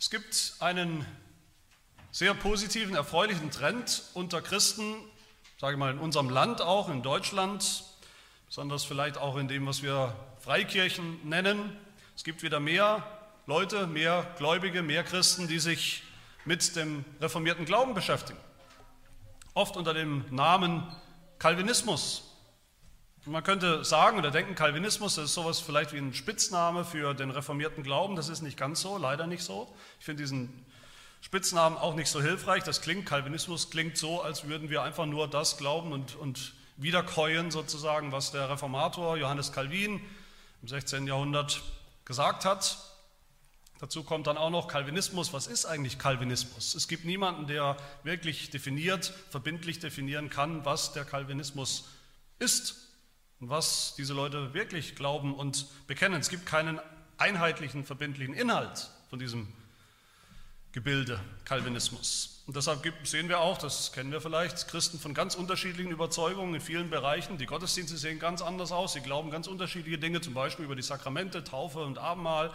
Es 0.00 0.10
gibt 0.10 0.54
einen 0.60 1.04
sehr 2.12 2.32
positiven, 2.32 2.94
erfreulichen 2.94 3.50
Trend 3.50 4.04
unter 4.14 4.40
Christen, 4.40 4.94
sage 5.60 5.72
ich 5.72 5.78
mal 5.78 5.90
in 5.90 5.98
unserem 5.98 6.30
Land 6.30 6.62
auch, 6.62 6.88
in 6.88 7.02
Deutschland, 7.02 7.82
besonders 8.46 8.84
vielleicht 8.84 9.18
auch 9.18 9.36
in 9.36 9.48
dem, 9.48 9.66
was 9.66 9.82
wir 9.82 10.14
Freikirchen 10.38 11.18
nennen. 11.28 11.76
Es 12.14 12.22
gibt 12.22 12.44
wieder 12.44 12.60
mehr 12.60 13.02
Leute, 13.46 13.88
mehr 13.88 14.24
Gläubige, 14.38 14.84
mehr 14.84 15.02
Christen, 15.02 15.48
die 15.48 15.58
sich 15.58 16.04
mit 16.44 16.76
dem 16.76 17.04
reformierten 17.20 17.64
Glauben 17.64 17.94
beschäftigen. 17.94 18.38
Oft 19.52 19.76
unter 19.76 19.94
dem 19.94 20.24
Namen 20.30 20.86
Calvinismus. 21.40 22.27
Man 23.28 23.44
könnte 23.44 23.84
sagen 23.84 24.16
oder 24.16 24.30
denken, 24.30 24.54
Calvinismus 24.54 25.18
ist 25.18 25.34
sowas 25.34 25.60
vielleicht 25.60 25.92
wie 25.92 25.98
ein 25.98 26.14
Spitzname 26.14 26.86
für 26.86 27.12
den 27.12 27.30
reformierten 27.30 27.82
Glauben. 27.82 28.16
Das 28.16 28.30
ist 28.30 28.40
nicht 28.40 28.56
ganz 28.56 28.80
so, 28.80 28.96
leider 28.96 29.26
nicht 29.26 29.42
so. 29.42 29.70
Ich 29.98 30.06
finde 30.06 30.22
diesen 30.22 30.64
Spitznamen 31.20 31.76
auch 31.76 31.94
nicht 31.94 32.08
so 32.08 32.22
hilfreich. 32.22 32.62
Das 32.62 32.80
klingt, 32.80 33.04
Calvinismus 33.04 33.68
klingt 33.68 33.98
so, 33.98 34.22
als 34.22 34.48
würden 34.48 34.70
wir 34.70 34.82
einfach 34.82 35.04
nur 35.04 35.28
das 35.28 35.58
glauben 35.58 35.92
und, 35.92 36.16
und 36.16 36.54
wiederkäuen 36.78 37.50
sozusagen, 37.50 38.12
was 38.12 38.32
der 38.32 38.48
Reformator 38.48 39.18
Johannes 39.18 39.52
Calvin 39.52 40.00
im 40.62 40.68
16. 40.68 41.06
Jahrhundert 41.06 41.62
gesagt 42.06 42.46
hat. 42.46 42.78
Dazu 43.78 44.04
kommt 44.04 44.26
dann 44.26 44.38
auch 44.38 44.50
noch 44.50 44.68
Calvinismus. 44.68 45.34
Was 45.34 45.48
ist 45.48 45.66
eigentlich 45.66 45.98
Calvinismus? 45.98 46.74
Es 46.74 46.88
gibt 46.88 47.04
niemanden, 47.04 47.46
der 47.46 47.76
wirklich 48.04 48.48
definiert, 48.48 49.12
verbindlich 49.28 49.80
definieren 49.80 50.30
kann, 50.30 50.64
was 50.64 50.94
der 50.94 51.04
Calvinismus 51.04 51.90
ist 52.38 52.87
was 53.40 53.94
diese 53.96 54.14
Leute 54.14 54.54
wirklich 54.54 54.96
glauben 54.96 55.34
und 55.34 55.66
bekennen. 55.86 56.20
Es 56.20 56.28
gibt 56.28 56.46
keinen 56.46 56.80
einheitlichen, 57.18 57.84
verbindlichen 57.84 58.34
Inhalt 58.34 58.90
von 59.10 59.18
diesem 59.18 59.48
Gebilde 60.72 61.20
Calvinismus. 61.44 62.42
Und 62.46 62.56
deshalb 62.56 62.82
sehen 63.06 63.28
wir 63.28 63.40
auch, 63.40 63.58
das 63.58 63.92
kennen 63.92 64.12
wir 64.12 64.20
vielleicht, 64.20 64.68
Christen 64.68 64.98
von 64.98 65.14
ganz 65.14 65.34
unterschiedlichen 65.34 65.90
Überzeugungen 65.90 66.54
in 66.54 66.60
vielen 66.60 66.90
Bereichen. 66.90 67.38
Die 67.38 67.46
Gottesdienste 67.46 67.96
sehen 67.96 68.18
ganz 68.18 68.42
anders 68.42 68.72
aus. 68.72 68.92
Sie 68.92 69.00
glauben 69.00 69.30
ganz 69.30 69.46
unterschiedliche 69.46 69.98
Dinge, 69.98 70.20
zum 70.20 70.34
Beispiel 70.34 70.64
über 70.64 70.76
die 70.76 70.82
Sakramente, 70.82 71.44
Taufe 71.44 71.80
und 71.80 71.98
Abendmahl 71.98 72.52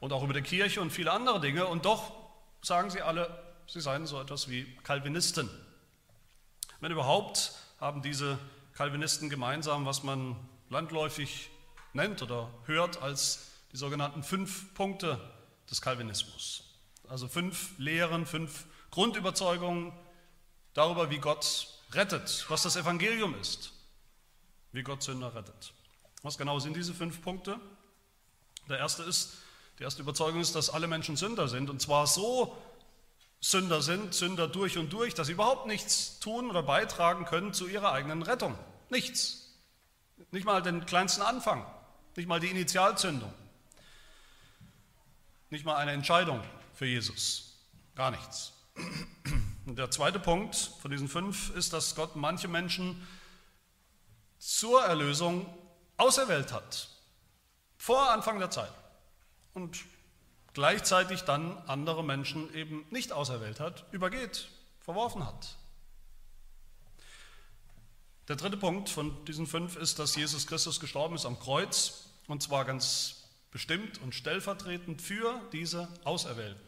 und 0.00 0.12
auch 0.12 0.22
über 0.22 0.34
die 0.34 0.42
Kirche 0.42 0.80
und 0.80 0.90
viele 0.90 1.12
andere 1.12 1.40
Dinge. 1.40 1.66
Und 1.66 1.84
doch 1.84 2.12
sagen 2.62 2.90
sie 2.90 3.02
alle, 3.02 3.38
sie 3.66 3.80
seien 3.80 4.06
so 4.06 4.20
etwas 4.20 4.48
wie 4.48 4.64
Calvinisten. 4.82 5.48
Wenn 6.80 6.92
überhaupt, 6.92 7.52
haben 7.80 8.02
diese 8.02 8.38
Calvinisten 8.74 9.30
gemeinsam, 9.30 9.86
was 9.86 10.02
man 10.02 10.36
landläufig 10.68 11.50
nennt 11.92 12.22
oder 12.22 12.50
hört 12.64 13.00
als 13.00 13.50
die 13.72 13.76
sogenannten 13.76 14.22
fünf 14.22 14.74
Punkte 14.74 15.20
des 15.70 15.80
Calvinismus. 15.80 16.64
Also 17.08 17.28
fünf 17.28 17.78
Lehren, 17.78 18.26
fünf 18.26 18.66
Grundüberzeugungen 18.90 19.92
darüber, 20.72 21.10
wie 21.10 21.18
Gott 21.18 21.68
rettet, 21.92 22.46
was 22.48 22.62
das 22.64 22.76
Evangelium 22.76 23.38
ist, 23.40 23.72
wie 24.72 24.82
Gott 24.82 25.02
Sünder 25.02 25.34
rettet. 25.34 25.72
Was 26.22 26.36
genau 26.36 26.58
sind 26.58 26.76
diese 26.76 26.94
fünf 26.94 27.22
Punkte? 27.22 27.60
Der 28.68 28.78
erste 28.78 29.02
ist, 29.04 29.36
die 29.78 29.84
erste 29.84 30.02
Überzeugung 30.02 30.40
ist, 30.40 30.54
dass 30.54 30.70
alle 30.70 30.88
Menschen 30.88 31.16
Sünder 31.16 31.48
sind 31.48 31.70
und 31.70 31.80
zwar 31.80 32.06
so 32.06 32.56
Sünder 33.44 33.82
sind, 33.82 34.14
Sünder 34.14 34.48
durch 34.48 34.78
und 34.78 34.90
durch, 34.90 35.12
dass 35.12 35.26
sie 35.26 35.34
überhaupt 35.34 35.66
nichts 35.66 36.18
tun 36.18 36.48
oder 36.48 36.62
beitragen 36.62 37.26
können 37.26 37.52
zu 37.52 37.68
ihrer 37.68 37.92
eigenen 37.92 38.22
Rettung. 38.22 38.58
Nichts. 38.88 39.54
Nicht 40.30 40.46
mal 40.46 40.62
den 40.62 40.86
kleinsten 40.86 41.20
Anfang, 41.20 41.66
nicht 42.16 42.26
mal 42.26 42.40
die 42.40 42.48
Initialzündung, 42.48 43.30
nicht 45.50 45.66
mal 45.66 45.76
eine 45.76 45.92
Entscheidung 45.92 46.40
für 46.72 46.86
Jesus. 46.86 47.58
Gar 47.94 48.12
nichts. 48.12 48.54
Und 49.66 49.76
der 49.76 49.90
zweite 49.90 50.20
Punkt 50.20 50.56
von 50.80 50.90
diesen 50.90 51.08
fünf 51.08 51.50
ist, 51.50 51.74
dass 51.74 51.94
Gott 51.94 52.16
manche 52.16 52.48
Menschen 52.48 53.06
zur 54.38 54.82
Erlösung 54.84 55.46
auserwählt 55.98 56.50
hat, 56.50 56.88
vor 57.76 58.10
Anfang 58.10 58.38
der 58.38 58.50
Zeit 58.50 58.72
und 59.52 59.84
gleichzeitig 60.54 61.22
dann 61.22 61.58
andere 61.66 62.02
Menschen 62.02 62.52
eben 62.54 62.86
nicht 62.90 63.12
auserwählt 63.12 63.60
hat, 63.60 63.84
übergeht, 63.92 64.48
verworfen 64.80 65.26
hat. 65.26 65.56
Der 68.28 68.36
dritte 68.36 68.56
Punkt 68.56 68.88
von 68.88 69.24
diesen 69.26 69.46
fünf 69.46 69.76
ist, 69.76 69.98
dass 69.98 70.16
Jesus 70.16 70.46
Christus 70.46 70.80
gestorben 70.80 71.16
ist 71.16 71.26
am 71.26 71.38
Kreuz 71.38 72.06
und 72.26 72.42
zwar 72.42 72.64
ganz 72.64 73.28
bestimmt 73.50 74.00
und 74.00 74.14
stellvertretend 74.14 75.02
für 75.02 75.40
diese 75.52 75.88
Auserwählten 76.04 76.62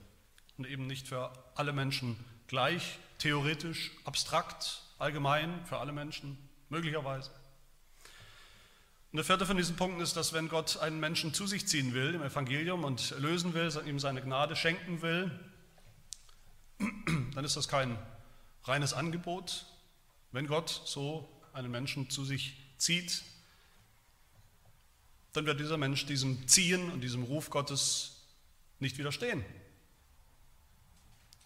und 0.58 0.66
eben 0.66 0.86
nicht 0.86 1.08
für 1.08 1.32
alle 1.54 1.72
Menschen 1.72 2.22
gleich, 2.46 2.98
theoretisch, 3.18 3.92
abstrakt, 4.04 4.82
allgemein, 4.98 5.64
für 5.64 5.78
alle 5.78 5.92
Menschen, 5.92 6.36
möglicherweise. 6.68 7.30
Und 9.12 9.18
der 9.18 9.24
vierte 9.24 9.46
von 9.46 9.56
diesen 9.56 9.76
Punkten 9.76 10.00
ist, 10.00 10.16
dass 10.16 10.32
wenn 10.32 10.48
Gott 10.48 10.78
einen 10.78 11.00
Menschen 11.00 11.32
zu 11.32 11.46
sich 11.46 11.66
ziehen 11.66 11.94
will 11.94 12.14
im 12.14 12.22
Evangelium 12.22 12.84
und 12.84 13.10
lösen 13.18 13.54
will, 13.54 13.70
ihm 13.86 13.98
seine 13.98 14.22
Gnade 14.22 14.56
schenken 14.56 15.00
will, 15.02 15.30
dann 17.34 17.44
ist 17.44 17.56
das 17.56 17.68
kein 17.68 17.98
reines 18.64 18.92
Angebot. 18.92 19.66
Wenn 20.32 20.46
Gott 20.46 20.82
so 20.84 21.28
einen 21.52 21.70
Menschen 21.70 22.10
zu 22.10 22.24
sich 22.24 22.56
zieht, 22.78 23.22
dann 25.32 25.46
wird 25.46 25.60
dieser 25.60 25.76
Mensch 25.76 26.06
diesem 26.06 26.48
Ziehen 26.48 26.90
und 26.90 27.00
diesem 27.00 27.22
Ruf 27.22 27.50
Gottes 27.50 28.26
nicht 28.78 28.98
widerstehen. 28.98 29.44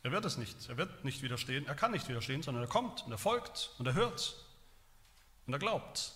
Er 0.02 0.12
wird 0.12 0.24
es 0.24 0.38
nicht. 0.38 0.68
Er 0.68 0.76
wird 0.76 1.04
nicht 1.04 1.22
widerstehen. 1.22 1.66
Er 1.66 1.74
kann 1.74 1.90
nicht 1.90 2.08
widerstehen, 2.08 2.42
sondern 2.42 2.64
er 2.64 2.68
kommt 2.68 3.04
und 3.04 3.12
er 3.12 3.18
folgt 3.18 3.74
und 3.78 3.86
er 3.86 3.94
hört 3.94 4.34
und 5.46 5.52
er 5.52 5.58
glaubt. 5.58 6.14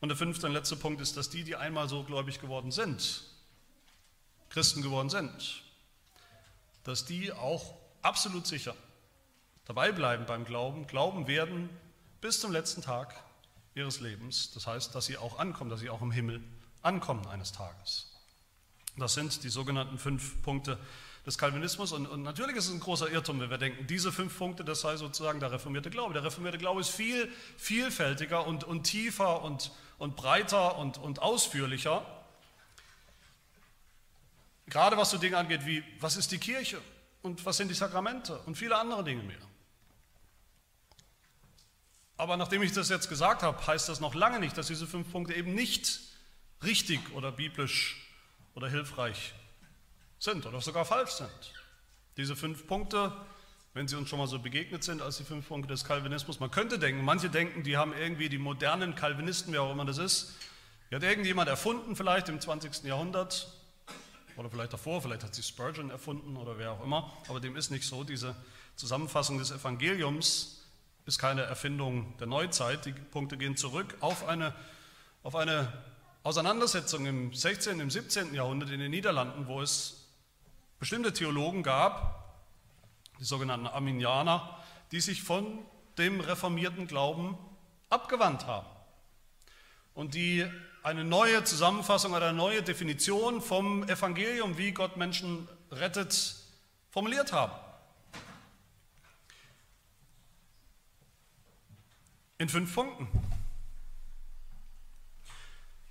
Und 0.00 0.08
der 0.10 0.16
fünfte 0.16 0.46
und 0.46 0.52
letzte 0.52 0.76
Punkt 0.76 1.00
ist, 1.00 1.16
dass 1.16 1.30
die, 1.30 1.44
die 1.44 1.56
einmal 1.56 1.88
so 1.88 2.04
gläubig 2.04 2.40
geworden 2.40 2.70
sind, 2.70 3.24
Christen 4.50 4.82
geworden 4.82 5.10
sind, 5.10 5.62
dass 6.84 7.04
die 7.04 7.32
auch 7.32 7.74
absolut 8.02 8.46
sicher 8.46 8.74
dabei 9.64 9.92
bleiben 9.92 10.24
beim 10.26 10.44
Glauben, 10.44 10.86
glauben 10.86 11.26
werden 11.26 11.68
bis 12.20 12.40
zum 12.40 12.52
letzten 12.52 12.82
Tag 12.82 13.14
ihres 13.74 14.00
Lebens. 14.00 14.52
Das 14.52 14.66
heißt, 14.66 14.94
dass 14.94 15.06
sie 15.06 15.18
auch 15.18 15.38
ankommen, 15.38 15.70
dass 15.70 15.80
sie 15.80 15.90
auch 15.90 16.02
im 16.02 16.10
Himmel 16.10 16.42
ankommen 16.82 17.26
eines 17.26 17.52
Tages. 17.52 18.10
Das 18.96 19.14
sind 19.14 19.44
die 19.44 19.48
sogenannten 19.48 19.98
fünf 19.98 20.42
Punkte 20.42 20.78
des 21.26 21.38
Calvinismus. 21.38 21.92
Und, 21.92 22.06
und, 22.06 22.22
natürlich 22.22 22.56
ist 22.56 22.66
es 22.66 22.72
ein 22.72 22.80
großer 22.80 23.10
Irrtum, 23.10 23.40
wenn 23.40 23.50
wir 23.50 23.58
denken, 23.58 23.86
diese 23.86 24.10
fünf 24.10 24.36
Punkte, 24.36 24.64
das 24.64 24.80
sei 24.80 24.96
sozusagen 24.96 25.40
der 25.40 25.52
reformierte 25.52 25.90
Glaube. 25.90 26.14
Der 26.14 26.24
reformierte 26.24 26.58
Glaube 26.58 26.80
ist 26.80 26.88
viel 26.88 27.30
vielfältiger 27.56 28.46
und, 28.46 28.64
und 28.64 28.84
tiefer 28.84 29.42
und, 29.42 29.70
und 29.98 30.16
breiter 30.16 30.78
und, 30.78 30.98
und 30.98 31.20
ausführlicher. 31.20 32.04
Gerade 34.66 34.96
was 34.96 35.10
so 35.10 35.18
Dinge 35.18 35.36
angeht 35.36 35.66
wie, 35.66 35.82
was 36.00 36.16
ist 36.16 36.30
die 36.32 36.38
Kirche 36.38 36.80
und 37.22 37.44
was 37.44 37.56
sind 37.56 37.68
die 37.68 37.74
Sakramente 37.74 38.38
und 38.40 38.56
viele 38.56 38.76
andere 38.76 39.04
Dinge 39.04 39.22
mehr. 39.22 39.36
Aber 42.16 42.36
nachdem 42.36 42.62
ich 42.62 42.72
das 42.72 42.88
jetzt 42.88 43.08
gesagt 43.08 43.42
habe, 43.42 43.64
heißt 43.66 43.88
das 43.88 44.00
noch 44.00 44.14
lange 44.14 44.40
nicht, 44.40 44.58
dass 44.58 44.66
diese 44.66 44.86
fünf 44.86 45.10
Punkte 45.10 45.34
eben 45.34 45.54
nicht 45.54 46.00
richtig 46.64 47.00
oder 47.14 47.30
biblisch 47.30 48.08
oder 48.54 48.68
hilfreich 48.68 49.34
sind 50.18 50.44
oder 50.46 50.60
sogar 50.60 50.84
falsch 50.84 51.12
sind. 51.12 51.52
Diese 52.16 52.34
fünf 52.34 52.66
Punkte, 52.66 53.12
wenn 53.78 53.86
sie 53.86 53.94
uns 53.94 54.08
schon 54.08 54.18
mal 54.18 54.26
so 54.26 54.40
begegnet 54.40 54.82
sind 54.82 55.00
als 55.00 55.18
die 55.18 55.22
fünf 55.22 55.46
Punkte 55.46 55.68
des 55.68 55.84
Calvinismus, 55.84 56.40
man 56.40 56.50
könnte 56.50 56.80
denken, 56.80 57.04
manche 57.04 57.30
denken, 57.30 57.62
die 57.62 57.76
haben 57.76 57.92
irgendwie 57.92 58.28
die 58.28 58.36
modernen 58.36 58.96
Calvinisten, 58.96 59.52
wer 59.52 59.62
auch 59.62 59.70
immer 59.70 59.84
das 59.84 59.98
ist, 59.98 60.34
die 60.90 60.96
hat 60.96 61.04
irgendjemand 61.04 61.48
erfunden, 61.48 61.94
vielleicht 61.94 62.28
im 62.28 62.40
20. 62.40 62.82
Jahrhundert 62.82 63.46
oder 64.36 64.50
vielleicht 64.50 64.72
davor, 64.72 65.00
vielleicht 65.00 65.22
hat 65.22 65.32
sie 65.32 65.44
Spurgeon 65.44 65.90
erfunden 65.90 66.36
oder 66.36 66.58
wer 66.58 66.72
auch 66.72 66.82
immer, 66.82 67.12
aber 67.28 67.38
dem 67.38 67.54
ist 67.54 67.70
nicht 67.70 67.84
so. 67.84 68.02
Diese 68.02 68.34
Zusammenfassung 68.74 69.38
des 69.38 69.52
Evangeliums 69.52 70.66
ist 71.06 71.20
keine 71.20 71.42
Erfindung 71.42 72.16
der 72.18 72.26
Neuzeit. 72.26 72.84
Die 72.84 72.90
Punkte 72.90 73.36
gehen 73.36 73.56
zurück 73.56 73.94
auf 74.00 74.26
eine, 74.26 74.56
auf 75.22 75.36
eine 75.36 75.72
Auseinandersetzung 76.24 77.06
im 77.06 77.32
16., 77.32 77.78
im 77.78 77.90
17. 77.90 78.34
Jahrhundert 78.34 78.70
in 78.70 78.80
den 78.80 78.90
Niederlanden, 78.90 79.46
wo 79.46 79.62
es 79.62 80.08
bestimmte 80.80 81.12
Theologen 81.12 81.62
gab, 81.62 82.17
die 83.18 83.24
sogenannten 83.24 83.66
Arminianer, 83.66 84.58
die 84.92 85.00
sich 85.00 85.22
von 85.22 85.58
dem 85.98 86.20
reformierten 86.20 86.86
Glauben 86.86 87.36
abgewandt 87.90 88.46
haben 88.46 88.66
und 89.94 90.14
die 90.14 90.46
eine 90.82 91.04
neue 91.04 91.42
Zusammenfassung 91.44 92.12
oder 92.12 92.28
eine 92.28 92.36
neue 92.36 92.62
Definition 92.62 93.42
vom 93.42 93.82
Evangelium, 93.88 94.56
wie 94.56 94.72
Gott 94.72 94.96
Menschen 94.96 95.48
rettet, 95.72 96.36
formuliert 96.90 97.32
haben. 97.32 97.52
In 102.38 102.48
fünf 102.48 102.72
Punkten. 102.72 103.08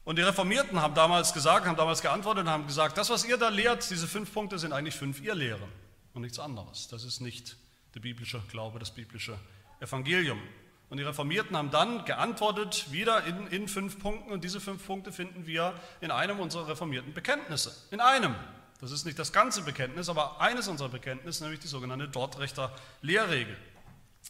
Und 0.05 0.15
die 0.17 0.21
Reformierten 0.21 0.81
haben 0.81 0.95
damals 0.95 1.33
gesagt, 1.33 1.67
haben 1.67 1.75
damals 1.75 2.01
geantwortet 2.01 2.45
und 2.45 2.49
haben 2.49 2.65
gesagt, 2.65 2.97
das, 2.97 3.09
was 3.09 3.25
ihr 3.25 3.35
da 3.35 3.49
lehrt, 3.49 3.89
diese 3.89 4.07
fünf 4.07 4.33
Punkte 4.33 4.57
sind 4.57 4.71
eigentlich 4.71 4.95
fünf 4.95 5.21
Irrlehren 5.21 5.69
und 6.17 6.23
nichts 6.23 6.39
anderes. 6.39 6.87
Das 6.89 7.03
ist 7.03 7.21
nicht 7.21 7.55
der 7.95 8.01
biblische 8.01 8.41
Glaube, 8.51 8.79
das 8.79 8.91
biblische 8.93 9.39
Evangelium. 9.79 10.41
Und 10.89 10.97
die 10.97 11.03
Reformierten 11.03 11.55
haben 11.55 11.71
dann 11.71 12.05
geantwortet, 12.05 12.91
wieder 12.91 13.23
in, 13.25 13.47
in 13.47 13.67
fünf 13.67 13.99
Punkten. 13.99 14.31
Und 14.31 14.43
diese 14.43 14.59
fünf 14.59 14.85
Punkte 14.85 15.11
finden 15.11 15.45
wir 15.45 15.73
in 16.01 16.11
einem 16.11 16.39
unserer 16.39 16.67
reformierten 16.69 17.13
Bekenntnisse. 17.13 17.71
In 17.91 17.99
einem. 17.99 18.35
Das 18.79 18.91
ist 18.91 19.05
nicht 19.05 19.19
das 19.19 19.33
ganze 19.33 19.63
Bekenntnis, 19.63 20.07
aber 20.09 20.39
eines 20.39 20.67
unserer 20.67 20.89
Bekenntnisse, 20.89 21.43
nämlich 21.43 21.59
die 21.59 21.67
sogenannte 21.67 22.07
Dortrechter 22.07 22.73
Lehrregel. 23.01 23.57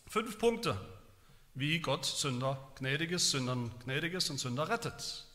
Fünf 0.08 0.38
Punkte, 0.38 0.80
wie 1.54 1.80
Gott 1.80 2.06
Sünder 2.06 2.72
gnädiges, 2.76 3.32
Sündern 3.32 3.72
gnädiges 3.84 4.30
und 4.30 4.40
Sünder 4.40 4.70
rettet. 4.70 5.27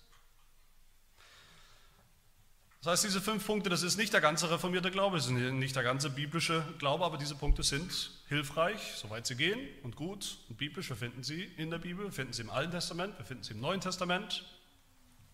Das 2.82 2.94
heißt, 2.94 3.04
diese 3.04 3.20
fünf 3.20 3.46
Punkte, 3.46 3.70
das 3.70 3.84
ist 3.84 3.96
nicht 3.96 4.12
der 4.12 4.20
ganze 4.20 4.50
reformierte 4.50 4.90
Glaube, 4.90 5.16
das 5.16 5.26
ist 5.26 5.30
nicht 5.30 5.76
der 5.76 5.84
ganze 5.84 6.10
biblische 6.10 6.64
Glaube, 6.78 7.04
aber 7.04 7.16
diese 7.16 7.36
Punkte 7.36 7.62
sind 7.62 8.10
hilfreich, 8.26 8.94
soweit 8.96 9.24
sie 9.24 9.36
gehen 9.36 9.60
und 9.84 9.94
gut 9.94 10.38
und 10.48 10.58
biblisch. 10.58 10.88
Wir 10.88 10.96
finden 10.96 11.22
sie 11.22 11.44
in 11.44 11.70
der 11.70 11.78
Bibel, 11.78 12.06
wir 12.06 12.12
finden 12.12 12.32
sie 12.32 12.42
im 12.42 12.50
Alten 12.50 12.72
Testament, 12.72 13.16
wir 13.18 13.24
finden 13.24 13.44
sie 13.44 13.52
im 13.52 13.60
Neuen 13.60 13.80
Testament, 13.80 14.44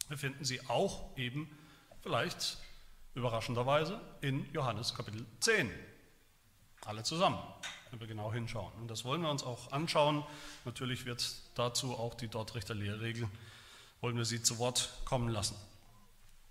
wir 0.09 0.19
finden 0.19 0.45
sie 0.45 0.61
auch 0.69 1.17
eben 1.17 1.51
vielleicht 2.03 2.59
überraschenderweise 3.15 3.99
in 4.21 4.47
Johannes 4.53 4.95
Kapitel 4.95 5.25
10. 5.41 5.71
Alle 6.85 7.03
zusammen, 7.03 7.39
wenn 7.91 7.99
wir 7.99 8.07
genau 8.07 8.31
hinschauen. 8.31 8.75
Und 8.75 8.89
das 8.89 9.07
wollen 9.07 9.23
wir 9.23 9.31
uns 9.31 9.43
auch 9.43 9.73
anschauen. 9.73 10.23
Natürlich 10.67 11.07
wird 11.07 11.27
dazu 11.55 11.95
auch 11.95 12.13
die 12.13 12.29
Dortrichter 12.29 12.75
Lehrregel, 12.75 13.27
wollen 14.03 14.19
wir 14.19 14.27
sie 14.27 14.43
zu 14.43 14.59
Wort 14.59 14.91
kommen 15.07 15.31
lassen. 15.31 15.57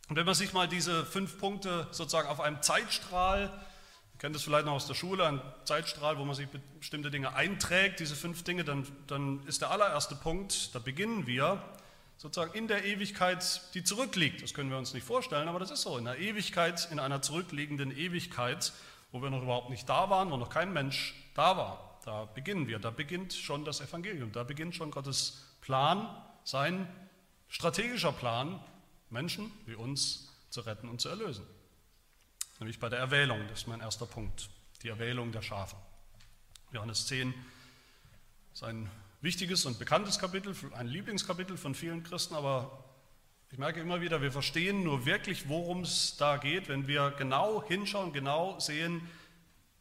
Und 0.09 0.15
wenn 0.15 0.25
man 0.25 0.35
sich 0.35 0.53
mal 0.53 0.67
diese 0.67 1.05
fünf 1.05 1.37
Punkte 1.37 1.87
sozusagen 1.91 2.29
auf 2.29 2.39
einem 2.39 2.61
Zeitstrahl, 2.61 3.51
ihr 4.13 4.19
kennt 4.19 4.35
das 4.35 4.43
vielleicht 4.43 4.65
noch 4.65 4.73
aus 4.73 4.87
der 4.87 4.93
Schule, 4.93 5.27
ein 5.27 5.41
Zeitstrahl, 5.65 6.17
wo 6.17 6.23
man 6.23 6.33
sich 6.33 6.47
bestimmte 6.79 7.11
Dinge 7.11 7.35
einträgt, 7.35 7.99
diese 7.99 8.15
fünf 8.15 8.43
Dinge, 8.43 8.63
dann, 8.63 8.87
dann 9.07 9.45
ist 9.47 9.61
der 9.61 9.71
allererste 9.71 10.15
Punkt, 10.15 10.73
da 10.73 10.79
beginnen 10.79 11.27
wir 11.27 11.61
sozusagen 12.15 12.53
in 12.53 12.67
der 12.67 12.85
Ewigkeit, 12.85 13.61
die 13.73 13.83
zurückliegt. 13.83 14.41
Das 14.41 14.53
können 14.53 14.69
wir 14.71 14.77
uns 14.77 14.93
nicht 14.93 15.05
vorstellen, 15.05 15.47
aber 15.47 15.59
das 15.59 15.71
ist 15.71 15.81
so. 15.81 15.97
In 15.97 16.05
der 16.05 16.17
Ewigkeit, 16.17 16.87
in 16.91 16.99
einer 16.99 17.21
zurückliegenden 17.21 17.95
Ewigkeit, 17.95 18.71
wo 19.11 19.21
wir 19.21 19.29
noch 19.29 19.43
überhaupt 19.43 19.69
nicht 19.69 19.87
da 19.87 20.09
waren, 20.09 20.31
wo 20.31 20.37
noch 20.37 20.49
kein 20.49 20.73
Mensch 20.73 21.15
da 21.35 21.57
war, 21.57 21.99
da 22.05 22.25
beginnen 22.25 22.67
wir. 22.67 22.79
Da 22.79 22.91
beginnt 22.91 23.33
schon 23.33 23.65
das 23.65 23.81
Evangelium, 23.81 24.31
da 24.31 24.43
beginnt 24.43 24.73
schon 24.73 24.89
Gottes 24.89 25.43
Plan, 25.61 26.09
sein 26.43 26.87
strategischer 27.49 28.13
Plan, 28.13 28.59
Menschen 29.09 29.51
wie 29.65 29.75
uns 29.75 30.33
zu 30.49 30.61
retten 30.61 30.89
und 30.89 31.01
zu 31.01 31.09
erlösen. 31.09 31.45
Nämlich 32.59 32.79
bei 32.79 32.89
der 32.89 32.99
Erwählung, 32.99 33.39
das 33.49 33.59
ist 33.59 33.67
mein 33.67 33.81
erster 33.81 34.05
Punkt, 34.05 34.49
die 34.81 34.89
Erwählung 34.89 35.31
der 35.31 35.41
Schafe. 35.41 35.75
Johannes 36.71 37.05
10 37.07 37.33
ist 38.53 38.63
ein 38.63 38.89
wichtiges 39.21 39.65
und 39.65 39.79
bekanntes 39.79 40.19
Kapitel, 40.19 40.55
ein 40.73 40.87
Lieblingskapitel 40.87 41.57
von 41.57 41.75
vielen 41.75 42.03
Christen, 42.03 42.35
aber 42.35 42.83
ich 43.51 43.57
merke 43.57 43.79
immer 43.79 44.01
wieder, 44.01 44.21
wir 44.21 44.31
verstehen 44.31 44.83
nur 44.83 45.05
wirklich, 45.05 45.47
worum 45.47 45.81
es 45.81 46.17
da 46.17 46.37
geht, 46.37 46.67
wenn 46.67 46.87
wir 46.87 47.11
genau 47.11 47.63
hinschauen, 47.65 48.11
genau 48.11 48.59
sehen, 48.59 49.07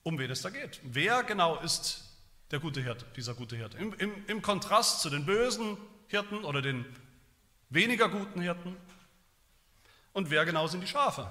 um 0.02 0.18
wen 0.18 0.30
es 0.30 0.42
da 0.42 0.50
geht. 0.50 0.80
Wer 0.84 1.24
genau 1.24 1.58
ist 1.60 2.04
der 2.52 2.60
gute 2.60 2.80
Hirte, 2.80 3.04
dieser 3.16 3.34
gute 3.34 3.56
Hirte? 3.56 3.76
Im, 3.78 3.92
im, 3.94 4.12
Im 4.28 4.42
Kontrast 4.42 5.00
zu 5.00 5.10
den 5.10 5.26
bösen 5.26 5.76
Hirten 6.06 6.44
oder 6.44 6.62
den 6.62 6.84
weniger 7.68 8.08
guten 8.08 8.40
Hirten, 8.40 8.76
und 10.16 10.30
wer 10.30 10.46
genau 10.46 10.66
sind 10.66 10.80
die 10.80 10.86
Schafe, 10.86 11.30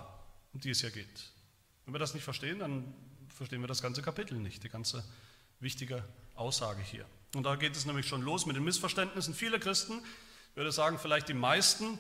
um 0.54 0.60
die 0.60 0.70
es 0.70 0.82
hier 0.82 0.92
geht. 0.92 1.32
Wenn 1.86 1.96
wir 1.96 2.00
das 2.00 2.14
nicht 2.14 2.24
verstehen, 2.24 2.60
dann 2.60 2.94
verstehen 3.36 3.62
wir 3.62 3.68
das 3.68 3.82
ganze 3.82 4.04
Kapitel 4.04 4.38
nicht, 4.38 4.64
die 4.64 4.70
ganze 4.70 5.04
wichtige 5.60 6.04
Aussage 6.36 6.84
hier. 6.84 7.04
Und 7.34 7.46
da 7.46 7.56
geht 7.56 7.76
es 7.76 7.88
nämlich 7.88 8.08
schon 8.08 8.22
los 8.22 8.46
mit 8.46 8.56
den 8.56 8.64
Missverständnissen. 8.64 9.34
Viele 9.34 9.60
Christen, 9.60 10.04
ich 10.52 10.56
würde 10.56 10.72
sagen 10.72 11.00
vielleicht 11.00 11.28
die 11.30 11.34
meisten 11.34 11.98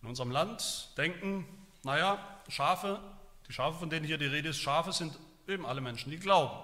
in 0.00 0.08
unserem 0.08 0.30
Land, 0.30 0.96
denken, 0.96 1.44
naja, 1.82 2.24
Schafe, 2.48 3.00
die 3.48 3.52
Schafe, 3.52 3.80
von 3.80 3.90
denen 3.90 4.06
hier 4.06 4.18
die 4.18 4.26
Rede 4.26 4.50
ist, 4.50 4.60
Schafe 4.60 4.92
sind 4.92 5.18
eben 5.48 5.66
alle 5.66 5.80
Menschen, 5.80 6.12
die 6.12 6.20
glauben. 6.20 6.56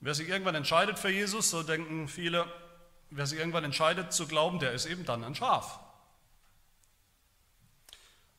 Wer 0.00 0.16
sich 0.16 0.28
irgendwann 0.28 0.56
entscheidet 0.56 0.98
für 0.98 1.10
Jesus, 1.10 1.50
so 1.50 1.62
denken 1.62 2.08
viele, 2.08 2.52
wer 3.10 3.28
sich 3.28 3.38
irgendwann 3.38 3.62
entscheidet 3.62 4.12
zu 4.12 4.26
glauben, 4.26 4.58
der 4.58 4.72
ist 4.72 4.86
eben 4.86 5.04
dann 5.04 5.22
ein 5.22 5.36
Schaf. 5.36 5.78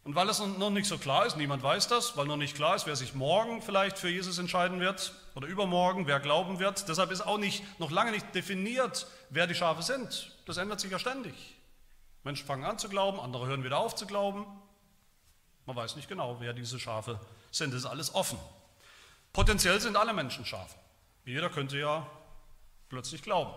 Und 0.03 0.15
weil 0.15 0.29
es 0.29 0.39
noch 0.39 0.69
nicht 0.69 0.87
so 0.87 0.97
klar 0.97 1.25
ist, 1.25 1.37
niemand 1.37 1.61
weiß 1.61 1.87
das, 1.87 2.17
weil 2.17 2.25
noch 2.25 2.37
nicht 2.37 2.55
klar 2.55 2.75
ist, 2.75 2.87
wer 2.87 2.95
sich 2.95 3.13
morgen 3.13 3.61
vielleicht 3.61 3.97
für 3.97 4.09
Jesus 4.09 4.37
entscheiden 4.37 4.79
wird 4.79 5.13
oder 5.35 5.47
übermorgen, 5.47 6.07
wer 6.07 6.19
glauben 6.19 6.59
wird, 6.59 6.87
deshalb 6.87 7.11
ist 7.11 7.21
auch 7.21 7.37
nicht, 7.37 7.63
noch 7.79 7.91
lange 7.91 8.11
nicht 8.11 8.33
definiert, 8.33 9.07
wer 9.29 9.45
die 9.45 9.55
Schafe 9.55 9.83
sind. 9.83 10.31
Das 10.45 10.57
ändert 10.57 10.79
sich 10.79 10.91
ja 10.91 10.99
ständig. 10.99 11.55
Menschen 12.23 12.45
fangen 12.45 12.63
an 12.63 12.79
zu 12.79 12.89
glauben, 12.89 13.19
andere 13.19 13.47
hören 13.47 13.63
wieder 13.63 13.77
auf 13.77 13.95
zu 13.95 14.07
glauben. 14.07 14.45
Man 15.65 15.75
weiß 15.75 15.95
nicht 15.95 16.09
genau, 16.09 16.37
wer 16.39 16.53
diese 16.53 16.79
Schafe 16.79 17.19
sind. 17.51 17.73
Das 17.73 17.81
ist 17.81 17.85
alles 17.85 18.15
offen. 18.15 18.39
Potenziell 19.33 19.79
sind 19.79 19.95
alle 19.95 20.13
Menschen 20.13 20.45
Schafe. 20.45 20.75
Jeder 21.25 21.49
könnte 21.49 21.77
ja 21.77 22.07
plötzlich 22.89 23.21
glauben. 23.21 23.53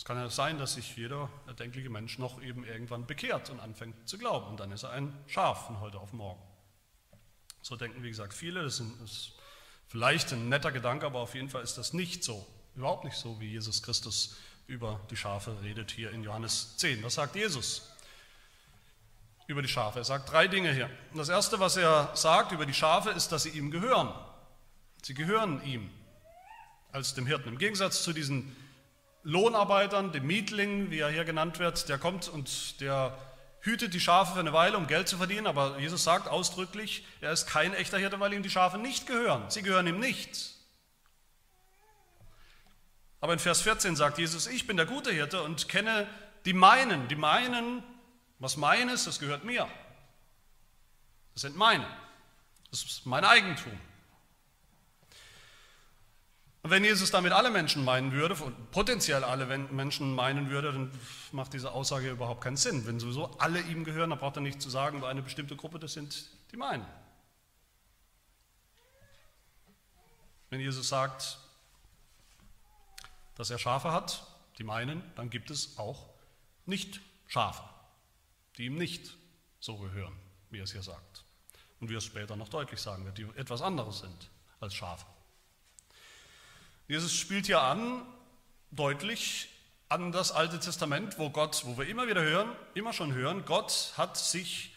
Es 0.00 0.04
kann 0.06 0.16
ja 0.16 0.30
sein, 0.30 0.56
dass 0.56 0.72
sich 0.72 0.96
jeder 0.96 1.28
erdenkliche 1.46 1.90
Mensch 1.90 2.16
noch 2.16 2.40
eben 2.40 2.64
irgendwann 2.64 3.06
bekehrt 3.06 3.50
und 3.50 3.60
anfängt 3.60 4.08
zu 4.08 4.16
glauben. 4.16 4.46
Und 4.46 4.58
dann 4.58 4.72
ist 4.72 4.82
er 4.82 4.92
ein 4.92 5.12
Schaf 5.26 5.66
von 5.66 5.78
heute 5.80 6.00
auf 6.00 6.14
morgen. 6.14 6.40
So 7.60 7.76
denken, 7.76 8.02
wie 8.02 8.08
gesagt, 8.08 8.32
viele. 8.32 8.62
Das 8.62 8.80
ist 8.80 9.32
vielleicht 9.88 10.32
ein 10.32 10.48
netter 10.48 10.72
Gedanke, 10.72 11.04
aber 11.04 11.18
auf 11.18 11.34
jeden 11.34 11.50
Fall 11.50 11.62
ist 11.62 11.76
das 11.76 11.92
nicht 11.92 12.24
so. 12.24 12.46
Überhaupt 12.76 13.04
nicht 13.04 13.18
so, 13.18 13.38
wie 13.40 13.50
Jesus 13.50 13.82
Christus 13.82 14.38
über 14.66 14.98
die 15.10 15.18
Schafe 15.18 15.60
redet 15.60 15.90
hier 15.90 16.12
in 16.12 16.24
Johannes 16.24 16.78
10. 16.78 17.02
Was 17.02 17.16
sagt 17.16 17.36
Jesus 17.36 17.90
über 19.48 19.60
die 19.60 19.68
Schafe? 19.68 19.98
Er 19.98 20.04
sagt 20.04 20.32
drei 20.32 20.48
Dinge 20.48 20.72
hier. 20.72 20.88
Das 21.14 21.28
Erste, 21.28 21.60
was 21.60 21.76
er 21.76 22.10
sagt 22.16 22.52
über 22.52 22.64
die 22.64 22.72
Schafe, 22.72 23.10
ist, 23.10 23.32
dass 23.32 23.42
sie 23.42 23.50
ihm 23.50 23.70
gehören. 23.70 24.14
Sie 25.02 25.12
gehören 25.12 25.62
ihm 25.62 25.90
als 26.90 27.12
dem 27.12 27.26
Hirten. 27.26 27.50
Im 27.50 27.58
Gegensatz 27.58 28.02
zu 28.02 28.14
diesen 28.14 28.56
Lohnarbeitern, 29.22 30.12
dem 30.12 30.26
Mietling, 30.26 30.90
wie 30.90 31.00
er 31.00 31.10
hier 31.10 31.24
genannt 31.24 31.58
wird, 31.58 31.88
der 31.88 31.98
kommt 31.98 32.28
und 32.28 32.80
der 32.80 33.16
hütet 33.60 33.92
die 33.92 34.00
Schafe 34.00 34.34
für 34.34 34.40
eine 34.40 34.52
Weile, 34.52 34.76
um 34.76 34.86
Geld 34.86 35.08
zu 35.08 35.18
verdienen, 35.18 35.46
aber 35.46 35.78
Jesus 35.78 36.04
sagt 36.04 36.28
ausdrücklich, 36.28 37.04
er 37.20 37.32
ist 37.32 37.46
kein 37.46 37.74
echter 37.74 37.98
Hirte, 37.98 38.18
weil 38.18 38.32
ihm 38.32 38.42
die 38.42 38.50
Schafe 38.50 38.78
nicht 38.78 39.06
gehören. 39.06 39.50
Sie 39.50 39.62
gehören 39.62 39.86
ihm 39.86 39.98
nicht. 39.98 40.54
Aber 43.20 43.34
in 43.34 43.38
Vers 43.38 43.60
14 43.60 43.96
sagt 43.96 44.18
Jesus, 44.18 44.46
ich 44.46 44.66
bin 44.66 44.78
der 44.78 44.86
gute 44.86 45.12
Hirte 45.12 45.42
und 45.42 45.68
kenne 45.68 46.06
die 46.46 46.54
meinen. 46.54 47.08
Die 47.08 47.16
meinen, 47.16 47.82
was 48.38 48.56
meines, 48.56 49.04
das 49.04 49.18
gehört 49.18 49.44
mir. 49.44 49.68
Das 51.34 51.42
sind 51.42 51.56
meine. 51.56 51.86
Das 52.70 52.82
ist 52.82 53.04
mein 53.04 53.24
Eigentum. 53.24 53.78
Und 56.62 56.70
wenn 56.70 56.84
Jesus 56.84 57.10
damit 57.10 57.32
alle 57.32 57.50
Menschen 57.50 57.84
meinen 57.84 58.12
würde, 58.12 58.34
potenziell 58.70 59.24
alle 59.24 59.46
Menschen 59.46 60.14
meinen 60.14 60.50
würde, 60.50 60.72
dann 60.72 60.90
macht 61.32 61.54
diese 61.54 61.72
Aussage 61.72 62.10
überhaupt 62.10 62.42
keinen 62.42 62.58
Sinn. 62.58 62.86
Wenn 62.86 63.00
sowieso 63.00 63.30
alle 63.38 63.60
ihm 63.60 63.84
gehören, 63.84 64.10
dann 64.10 64.18
braucht 64.18 64.36
er 64.36 64.42
nicht 64.42 64.60
zu 64.60 64.68
sagen, 64.68 64.98
über 64.98 65.08
eine 65.08 65.22
bestimmte 65.22 65.56
Gruppe, 65.56 65.78
das 65.78 65.94
sind 65.94 66.28
die 66.52 66.58
meinen. 66.58 66.84
Wenn 70.50 70.60
Jesus 70.60 70.88
sagt, 70.88 71.38
dass 73.36 73.48
er 73.48 73.58
Schafe 73.58 73.92
hat, 73.92 74.26
die 74.58 74.64
meinen, 74.64 75.02
dann 75.14 75.30
gibt 75.30 75.50
es 75.50 75.78
auch 75.78 76.10
nicht 76.66 77.00
Schafe, 77.26 77.62
die 78.58 78.66
ihm 78.66 78.76
nicht 78.76 79.16
so 79.60 79.78
gehören, 79.78 80.14
wie 80.50 80.58
er 80.58 80.64
es 80.64 80.72
hier 80.72 80.82
sagt. 80.82 81.24
Und 81.80 81.88
wie 81.88 81.94
er 81.94 81.98
es 81.98 82.04
später 82.04 82.36
noch 82.36 82.50
deutlich 82.50 82.80
sagen 82.80 83.06
wird, 83.06 83.16
die 83.16 83.22
etwas 83.36 83.62
anderes 83.62 84.00
sind 84.00 84.28
als 84.58 84.74
Schafe. 84.74 85.06
Jesus 86.90 87.14
spielt 87.14 87.46
hier 87.46 87.62
an, 87.62 88.04
deutlich 88.72 89.48
an 89.88 90.10
das 90.10 90.32
Alte 90.32 90.58
Testament, 90.58 91.20
wo 91.20 91.30
Gott, 91.30 91.62
wo 91.64 91.78
wir 91.78 91.86
immer 91.86 92.08
wieder 92.08 92.20
hören, 92.20 92.50
immer 92.74 92.92
schon 92.92 93.14
hören, 93.14 93.44
Gott 93.44 93.92
hat 93.96 94.16
sich, 94.16 94.74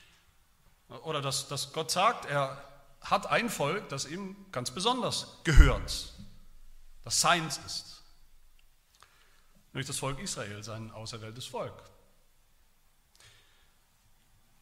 oder 1.05 1.24
dass, 1.24 1.48
dass 1.48 1.74
Gott 1.74 1.89
sagt, 1.89 2.25
er 2.25 2.63
hat 3.01 3.32
ein 3.32 3.50
Volk, 3.50 3.89
das 3.89 4.05
ihm 4.05 4.36
ganz 4.51 4.70
besonders 4.70 5.39
gehört, 5.43 6.13
das 7.03 7.20
seins 7.20 7.58
ist. 7.65 8.03
Nämlich 9.74 9.88
das 9.88 9.98
Volk 9.98 10.20
Israel, 10.20 10.62
sein 10.62 10.91
auserwähltes 10.91 11.48
Volk. 11.48 11.82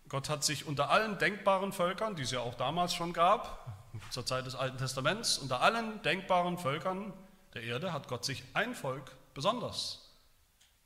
Gott 0.08 0.30
hat 0.30 0.46
sich 0.46 0.68
unter 0.68 0.90
allen 0.90 1.18
denkbaren 1.18 1.74
Völkern, 1.74 2.16
die 2.16 2.24
es 2.24 2.32
ja 2.32 2.40
auch 2.40 2.56
damals 2.56 2.94
schon 2.94 3.12
gab, 3.12 3.92
zur 4.10 4.26
Zeit 4.26 4.46
des 4.46 4.56
Alten 4.56 4.78
Testaments, 4.78 5.38
unter 5.38 5.60
allen 5.60 6.02
denkbaren 6.04 6.58
Völkern 6.58 7.12
der 7.54 7.64
Erde 7.64 7.94
hat 7.94 8.08
Gott 8.08 8.26
sich 8.26 8.44
ein 8.54 8.76
Volk 8.76 9.12
besonders 9.34 10.10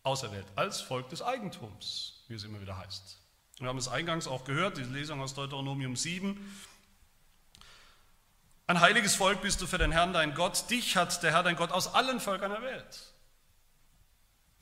auserwählt, 0.03 0.45
als 0.55 0.81
Volk 0.81 1.09
des 1.09 1.21
Eigentums, 1.21 2.23
wie 2.27 2.35
es 2.35 2.43
immer 2.43 2.61
wieder 2.61 2.77
heißt. 2.77 3.17
Wir 3.57 3.67
haben 3.67 3.77
es 3.77 3.87
eingangs 3.87 4.27
auch 4.27 4.43
gehört, 4.43 4.77
die 4.77 4.83
Lesung 4.83 5.21
aus 5.21 5.33
Deuteronomium 5.33 5.95
7. 5.95 6.37
Ein 8.67 8.79
heiliges 8.79 9.15
Volk 9.15 9.41
bist 9.41 9.61
du 9.61 9.67
für 9.67 9.77
den 9.77 9.91
Herrn, 9.91 10.13
dein 10.13 10.33
Gott. 10.33 10.69
Dich 10.69 10.97
hat 10.97 11.21
der 11.23 11.31
Herr, 11.31 11.43
dein 11.43 11.55
Gott, 11.55 11.71
aus 11.71 11.93
allen 11.93 12.19
Völkern 12.19 12.51
erwählt, 12.51 13.13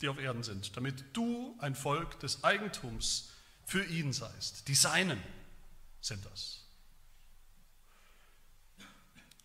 die 0.01 0.09
auf 0.09 0.19
Erden 0.19 0.43
sind, 0.43 0.75
damit 0.77 1.03
du 1.13 1.57
ein 1.59 1.75
Volk 1.75 2.19
des 2.19 2.43
Eigentums 2.43 3.31
für 3.65 3.83
ihn 3.85 4.13
seist. 4.13 4.67
Die 4.67 4.75
Seinen 4.75 5.21
sind 6.01 6.25
das. 6.25 6.62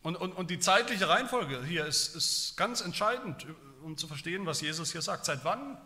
Und, 0.09 0.17
und, 0.17 0.33
und 0.33 0.49
die 0.49 0.59
zeitliche 0.59 1.07
Reihenfolge 1.07 1.63
hier 1.67 1.85
ist, 1.85 2.17
ist 2.17 2.57
ganz 2.57 2.81
entscheidend, 2.81 3.45
um 3.83 3.99
zu 3.99 4.07
verstehen, 4.07 4.47
was 4.47 4.63
Jesus 4.63 4.91
hier 4.91 5.03
sagt. 5.03 5.27
Seit 5.27 5.45
wann 5.45 5.77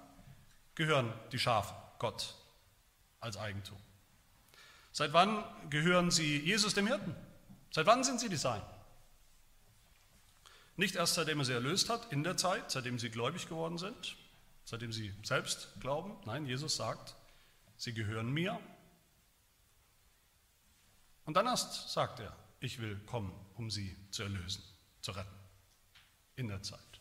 gehören 0.76 1.12
die 1.32 1.40
Schafe 1.40 1.74
Gott 1.98 2.36
als 3.18 3.36
Eigentum? 3.36 3.76
Seit 4.92 5.12
wann 5.12 5.42
gehören 5.70 6.12
sie 6.12 6.38
Jesus 6.38 6.72
dem 6.72 6.86
Hirten? 6.86 7.16
Seit 7.72 7.86
wann 7.86 8.04
sind 8.04 8.20
sie 8.20 8.28
die 8.28 8.36
Sein? 8.36 8.62
Nicht 10.76 10.94
erst 10.94 11.14
seitdem 11.14 11.40
er 11.40 11.44
sie 11.44 11.54
erlöst 11.54 11.90
hat, 11.90 12.12
in 12.12 12.22
der 12.22 12.36
Zeit, 12.36 12.70
seitdem 12.70 13.00
sie 13.00 13.10
gläubig 13.10 13.48
geworden 13.48 13.76
sind, 13.76 14.16
seitdem 14.64 14.92
sie 14.92 15.12
selbst 15.24 15.66
glauben. 15.80 16.16
Nein, 16.26 16.46
Jesus 16.46 16.76
sagt, 16.76 17.16
sie 17.76 17.92
gehören 17.92 18.30
mir. 18.30 18.60
Und 21.24 21.36
dann 21.36 21.46
erst 21.46 21.90
sagt 21.90 22.20
er, 22.20 22.36
ich 22.62 22.80
will 22.80 22.96
kommen, 23.06 23.32
um 23.54 23.70
sie 23.70 23.96
zu 24.10 24.22
erlösen, 24.22 24.62
zu 25.00 25.12
retten. 25.12 25.34
In 26.36 26.48
der 26.48 26.62
Zeit. 26.62 27.00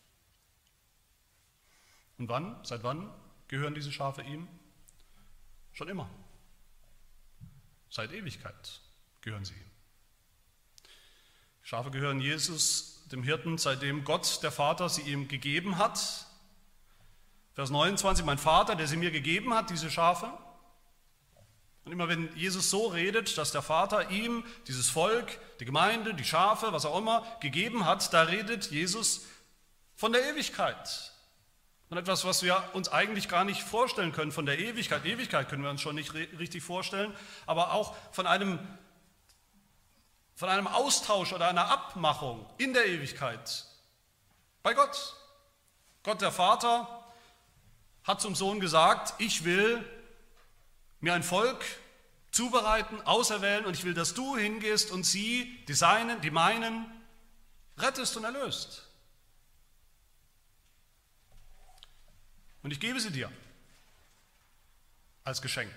Und 2.18 2.27
wann, 2.30 2.63
seit 2.63 2.84
wann 2.84 3.12
gehören 3.48 3.74
diese 3.74 3.91
Schafe 3.91 4.22
ihm? 4.22 4.48
Schon 5.72 5.88
immer. 5.88 6.10
Seit 7.89 8.12
Ewigkeit 8.12 8.82
gehören 9.22 9.46
sie 9.46 9.53
ihm. 9.53 9.72
Schafe 11.62 11.91
gehören 11.91 12.20
Jesus, 12.20 13.08
dem 13.12 13.24
Hirten, 13.24 13.58
seitdem 13.58 14.03
Gott, 14.03 14.44
der 14.44 14.51
Vater, 14.51 14.89
sie 14.89 15.01
ihm 15.01 15.27
gegeben 15.27 15.77
hat. 15.77 16.27
Vers 17.53 17.70
29, 17.70 18.25
mein 18.25 18.38
Vater, 18.38 18.75
der 18.75 18.88
sie 18.88 18.98
mir 18.98 19.12
gegeben 19.12 19.53
hat, 19.53 19.70
diese 19.70 19.91
Schafe. 19.91 20.32
Und 21.83 21.91
immer 21.91 22.07
wenn 22.07 22.35
Jesus 22.35 22.69
so 22.69 22.88
redet, 22.88 23.38
dass 23.38 23.51
der 23.51 23.61
Vater 23.61 24.11
ihm 24.11 24.43
dieses 24.67 24.89
Volk, 24.89 25.39
die 25.59 25.65
Gemeinde, 25.65 26.13
die 26.13 26.23
Schafe, 26.23 26.73
was 26.73 26.85
auch 26.85 26.97
immer, 26.97 27.25
gegeben 27.39 27.85
hat, 27.85 28.13
da 28.13 28.23
redet 28.23 28.69
Jesus 28.69 29.25
von 29.95 30.13
der 30.13 30.29
Ewigkeit. 30.29 31.11
Von 31.89 31.97
etwas, 31.97 32.23
was 32.23 32.43
wir 32.43 32.63
uns 32.73 32.88
eigentlich 32.89 33.27
gar 33.27 33.43
nicht 33.43 33.63
vorstellen 33.63 34.13
können, 34.13 34.31
von 34.31 34.45
der 34.45 34.59
Ewigkeit. 34.59 35.05
Ewigkeit 35.05 35.50
können 35.50 35.63
wir 35.63 35.71
uns 35.71 35.81
schon 35.81 35.95
nicht 35.95 36.13
richtig 36.13 36.63
vorstellen, 36.63 37.13
aber 37.47 37.73
auch 37.73 37.95
von 38.11 38.27
einem, 38.27 38.59
von 40.35 40.50
einem 40.50 40.67
Austausch 40.67 41.33
oder 41.33 41.50
einer 41.50 41.69
Abmachung 41.69 42.45
in 42.57 42.73
der 42.73 42.85
Ewigkeit 42.85 43.65
bei 44.63 44.73
Gott. 44.73 45.15
Gott 46.03 46.21
der 46.21 46.31
Vater 46.31 47.03
hat 48.03 48.21
zum 48.21 48.35
Sohn 48.35 48.59
gesagt, 48.59 49.15
ich 49.17 49.43
will 49.43 49.83
mir 51.01 51.13
ein 51.13 51.24
Volk 51.24 51.65
zubereiten, 52.31 53.01
auserwählen 53.01 53.65
und 53.65 53.75
ich 53.75 53.84
will, 53.84 53.93
dass 53.93 54.13
du 54.13 54.38
hingehst 54.38 54.91
und 54.91 55.03
sie, 55.03 55.63
die 55.67 55.74
Seinen, 55.74 56.22
die 56.22 56.31
meinen, 56.31 56.86
rettest 57.77 58.15
und 58.15 58.24
erlöst. 58.24 58.88
Und 62.63 62.72
ich 62.72 62.79
gebe 62.79 63.00
sie 63.00 63.12
dir 63.12 63.31
als 65.24 65.41
Geschenk, 65.41 65.74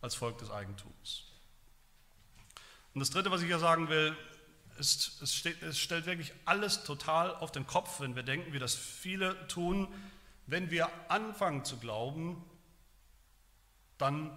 als 0.00 0.14
Volk 0.14 0.38
des 0.38 0.50
Eigentums. 0.50 1.24
Und 2.92 3.00
das 3.00 3.10
Dritte, 3.10 3.30
was 3.30 3.40
ich 3.40 3.48
hier 3.48 3.58
sagen 3.58 3.88
will, 3.88 4.16
ist, 4.78 5.22
es, 5.22 5.34
steht, 5.34 5.62
es 5.62 5.78
stellt 5.78 6.06
wirklich 6.06 6.32
alles 6.44 6.84
total 6.84 7.34
auf 7.34 7.52
den 7.52 7.66
Kopf, 7.66 8.00
wenn 8.00 8.14
wir 8.14 8.22
denken, 8.22 8.52
wie 8.52 8.58
das 8.58 8.74
viele 8.74 9.46
tun, 9.48 9.92
wenn 10.46 10.70
wir 10.70 10.90
anfangen 11.10 11.64
zu 11.64 11.78
glauben, 11.78 12.44
dann 13.98 14.36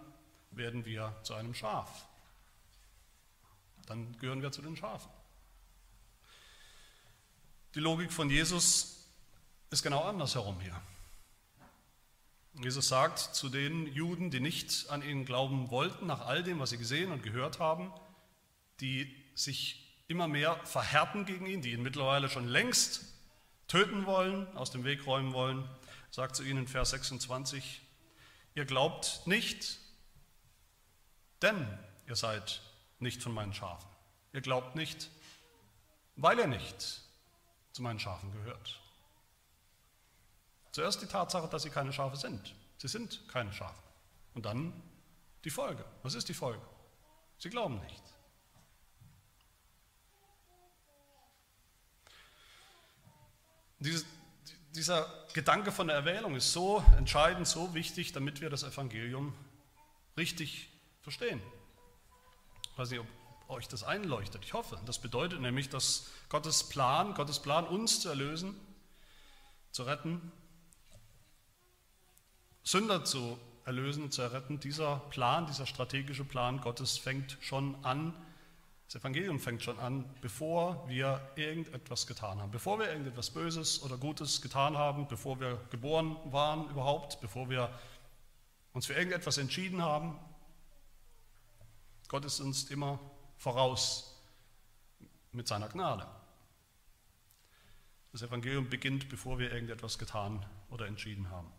werden 0.51 0.85
wir 0.85 1.15
zu 1.23 1.33
einem 1.33 1.53
Schaf. 1.53 2.07
Dann 3.85 4.17
gehören 4.19 4.41
wir 4.41 4.51
zu 4.51 4.61
den 4.61 4.75
Schafen. 4.75 5.09
Die 7.75 7.79
Logik 7.79 8.11
von 8.11 8.29
Jesus 8.29 9.07
ist 9.69 9.83
genau 9.83 10.03
andersherum 10.03 10.59
hier. 10.59 10.79
Jesus 12.61 12.87
sagt 12.87 13.19
zu 13.19 13.49
den 13.49 13.85
Juden, 13.93 14.31
die 14.31 14.39
nicht 14.39 14.89
an 14.89 15.03
ihn 15.03 15.25
glauben 15.25 15.69
wollten, 15.69 16.07
nach 16.07 16.21
all 16.25 16.41
dem, 16.41 16.59
was 16.59 16.71
sie 16.71 16.77
gesehen 16.77 17.11
und 17.11 17.21
gehört 17.21 17.59
haben, 17.59 17.93
die 18.79 19.15
sich 19.35 20.01
immer 20.07 20.27
mehr 20.27 20.55
verhärten 20.65 21.25
gegen 21.25 21.45
ihn, 21.45 21.61
die 21.61 21.73
ihn 21.73 21.83
mittlerweile 21.83 22.29
schon 22.29 22.47
längst 22.47 23.13
töten 23.67 24.05
wollen, 24.05 24.47
aus 24.55 24.71
dem 24.71 24.85
Weg 24.85 25.05
räumen 25.05 25.33
wollen, 25.33 25.69
sagt 26.09 26.35
zu 26.35 26.43
ihnen 26.43 26.59
in 26.59 26.67
Vers 26.67 26.91
26, 26.91 27.81
Ihr 28.57 28.65
glaubt 28.65 29.27
nicht, 29.27 29.77
denn 31.43 31.77
ihr 32.07 32.15
seid 32.15 32.59
nicht 32.97 33.21
von 33.21 33.31
meinen 33.31 33.53
Schafen. 33.53 33.87
Ihr 34.33 34.41
glaubt 34.41 34.75
nicht, 34.75 35.11
weil 36.15 36.39
ihr 36.39 36.47
nicht 36.47 37.03
zu 37.71 37.83
meinen 37.83 37.99
Schafen 37.99 38.31
gehört. 38.31 38.81
Zuerst 40.71 41.03
die 41.03 41.05
Tatsache, 41.05 41.47
dass 41.47 41.61
sie 41.61 41.69
keine 41.69 41.93
Schafe 41.93 42.17
sind. 42.17 42.55
Sie 42.79 42.87
sind 42.87 43.27
keine 43.27 43.53
Schafe. 43.53 43.79
Und 44.33 44.47
dann 44.47 44.73
die 45.43 45.51
Folge. 45.51 45.85
Was 46.01 46.15
ist 46.15 46.27
die 46.27 46.33
Folge? 46.33 46.65
Sie 47.37 47.51
glauben 47.51 47.79
nicht. 47.81 48.03
Dieses, 53.77 54.03
dieser 54.77 55.11
Gedanke 55.33 55.71
von 55.71 55.87
der 55.87 55.95
Erwählung 55.95 56.35
ist 56.35 56.53
so 56.53 56.83
entscheidend, 56.97 57.47
so 57.47 57.73
wichtig, 57.73 58.11
damit 58.13 58.41
wir 58.41 58.49
das 58.49 58.63
Evangelium 58.63 59.33
richtig 60.15 60.69
verstehen. 61.01 61.41
Ich 62.71 62.77
weiß 62.77 62.91
nicht, 62.91 62.99
ob 62.99 63.07
euch 63.49 63.67
das 63.67 63.83
einleuchtet. 63.83 64.43
Ich 64.43 64.53
hoffe. 64.53 64.79
Das 64.85 64.99
bedeutet 64.99 65.41
nämlich, 65.41 65.69
dass 65.69 66.07
Gottes 66.29 66.69
Plan, 66.69 67.15
Gottes 67.15 67.39
Plan, 67.39 67.65
uns 67.65 68.01
zu 68.01 68.09
erlösen, 68.09 68.55
zu 69.71 69.83
retten, 69.83 70.31
Sünder 72.63 73.03
zu 73.03 73.39
erlösen, 73.65 74.11
zu 74.11 74.21
erretten, 74.21 74.59
dieser 74.59 74.97
Plan, 75.09 75.47
dieser 75.47 75.65
strategische 75.65 76.23
Plan 76.23 76.61
Gottes 76.61 76.97
fängt 76.97 77.37
schon 77.41 77.83
an 77.83 78.13
das 78.87 79.01
Evangelium 79.01 79.39
fängt 79.39 79.63
schon 79.63 79.79
an, 79.79 80.05
bevor 80.21 80.87
wir 80.87 81.21
irgendetwas 81.35 82.07
getan 82.07 82.39
haben, 82.39 82.51
bevor 82.51 82.79
wir 82.79 82.87
irgendetwas 82.87 83.31
Böses 83.31 83.83
oder 83.83 83.97
Gutes 83.97 84.41
getan 84.41 84.77
haben, 84.77 85.09
bevor 85.09 85.41
wir 85.41 85.59
geboren 85.71 86.17
waren 86.31 86.69
überhaupt, 86.69 87.19
bevor 87.19 87.49
wir 87.49 87.69
uns 88.71 88.85
für 88.85 88.93
irgendetwas 88.93 89.37
entschieden 89.37 89.81
haben. 89.81 90.17
Gott 92.07 92.23
ist 92.23 92.39
uns 92.39 92.71
immer 92.71 92.97
voraus 93.35 94.23
mit 95.33 95.49
seiner 95.49 95.67
Gnade. 95.67 96.07
Das 98.13 98.21
Evangelium 98.21 98.69
beginnt, 98.69 99.09
bevor 99.09 99.37
wir 99.37 99.51
irgendetwas 99.51 99.97
getan 99.97 100.45
oder 100.69 100.87
entschieden 100.87 101.29
haben. 101.29 101.51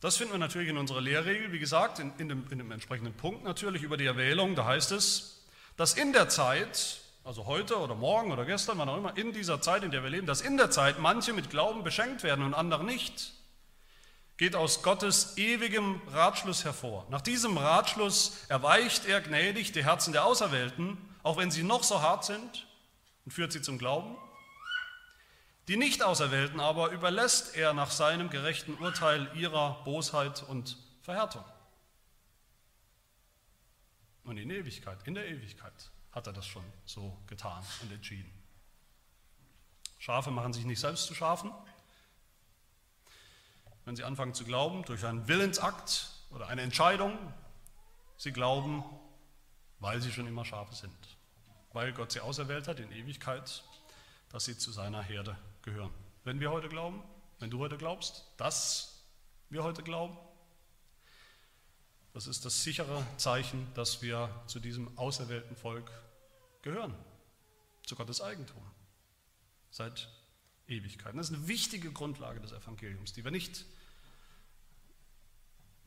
Das 0.00 0.16
finden 0.16 0.32
wir 0.32 0.38
natürlich 0.38 0.68
in 0.68 0.78
unserer 0.78 1.00
Lehrregel, 1.00 1.52
wie 1.52 1.60
gesagt, 1.60 2.00
in, 2.00 2.12
in, 2.18 2.28
dem, 2.28 2.50
in 2.50 2.58
dem 2.58 2.72
entsprechenden 2.72 3.14
Punkt 3.14 3.44
natürlich 3.44 3.82
über 3.82 3.96
die 3.96 4.06
Erwählung. 4.06 4.56
Da 4.56 4.64
heißt 4.64 4.90
es, 4.90 5.39
dass 5.80 5.94
in 5.94 6.12
der 6.12 6.28
Zeit, 6.28 6.98
also 7.24 7.46
heute 7.46 7.78
oder 7.78 7.94
morgen 7.94 8.32
oder 8.32 8.44
gestern, 8.44 8.76
wann 8.76 8.90
auch 8.90 8.98
immer, 8.98 9.16
in 9.16 9.32
dieser 9.32 9.62
Zeit, 9.62 9.82
in 9.82 9.90
der 9.90 10.02
wir 10.02 10.10
leben, 10.10 10.26
dass 10.26 10.42
in 10.42 10.58
der 10.58 10.70
Zeit 10.70 10.98
manche 10.98 11.32
mit 11.32 11.48
Glauben 11.48 11.84
beschenkt 11.84 12.22
werden 12.22 12.44
und 12.44 12.52
andere 12.52 12.84
nicht, 12.84 13.32
geht 14.36 14.54
aus 14.54 14.82
Gottes 14.82 15.38
ewigem 15.38 16.02
Ratschluss 16.08 16.66
hervor. 16.66 17.06
Nach 17.08 17.22
diesem 17.22 17.56
Ratschluss 17.56 18.44
erweicht 18.48 19.06
er 19.06 19.22
gnädig 19.22 19.72
die 19.72 19.82
Herzen 19.82 20.12
der 20.12 20.26
Auserwählten, 20.26 20.98
auch 21.22 21.38
wenn 21.38 21.50
sie 21.50 21.62
noch 21.62 21.82
so 21.82 22.02
hart 22.02 22.26
sind, 22.26 22.66
und 23.24 23.32
führt 23.32 23.52
sie 23.52 23.62
zum 23.62 23.78
Glauben. 23.78 24.18
Die 25.68 25.78
Nicht-Auserwählten 25.78 26.60
aber 26.60 26.90
überlässt 26.90 27.56
er 27.56 27.72
nach 27.72 27.90
seinem 27.90 28.28
gerechten 28.28 28.74
Urteil 28.74 29.30
ihrer 29.34 29.82
Bosheit 29.84 30.42
und 30.46 30.76
Verhärtung. 31.00 31.44
Und 34.30 34.36
in 34.36 34.48
Ewigkeit, 34.48 34.96
in 35.08 35.14
der 35.14 35.26
Ewigkeit 35.26 35.90
hat 36.12 36.28
er 36.28 36.32
das 36.32 36.46
schon 36.46 36.62
so 36.84 37.18
getan 37.26 37.64
und 37.82 37.90
entschieden. 37.90 38.30
Schafe 39.98 40.30
machen 40.30 40.52
sich 40.52 40.64
nicht 40.64 40.78
selbst 40.78 41.06
zu 41.06 41.16
Schafen. 41.16 41.50
Wenn 43.84 43.96
sie 43.96 44.04
anfangen 44.04 44.32
zu 44.32 44.44
glauben, 44.44 44.84
durch 44.84 45.04
einen 45.04 45.26
Willensakt 45.26 46.12
oder 46.30 46.46
eine 46.46 46.62
Entscheidung, 46.62 47.18
sie 48.18 48.30
glauben, 48.30 48.84
weil 49.80 50.00
sie 50.00 50.12
schon 50.12 50.28
immer 50.28 50.44
Schafe 50.44 50.76
sind. 50.76 50.94
Weil 51.72 51.92
Gott 51.92 52.12
sie 52.12 52.20
auserwählt 52.20 52.68
hat 52.68 52.78
in 52.78 52.92
Ewigkeit, 52.92 53.64
dass 54.28 54.44
sie 54.44 54.56
zu 54.56 54.70
seiner 54.70 55.02
Herde 55.02 55.36
gehören. 55.62 55.92
Wenn 56.22 56.38
wir 56.38 56.52
heute 56.52 56.68
glauben, 56.68 57.02
wenn 57.40 57.50
du 57.50 57.58
heute 57.58 57.78
glaubst, 57.78 58.30
dass 58.36 59.02
wir 59.48 59.64
heute 59.64 59.82
glauben, 59.82 60.16
das 62.12 62.26
ist 62.26 62.44
das 62.44 62.62
sichere 62.62 63.06
Zeichen, 63.16 63.66
dass 63.74 64.02
wir 64.02 64.28
zu 64.46 64.60
diesem 64.60 64.96
auserwählten 64.98 65.56
Volk 65.56 65.90
gehören, 66.62 66.94
zu 67.86 67.94
Gottes 67.94 68.20
Eigentum, 68.20 68.62
seit 69.70 70.08
Ewigkeiten. 70.66 71.18
Das 71.18 71.30
ist 71.30 71.36
eine 71.36 71.48
wichtige 71.48 71.92
Grundlage 71.92 72.40
des 72.40 72.52
Evangeliums, 72.52 73.12
die 73.12 73.24
wir 73.24 73.30
nicht 73.30 73.64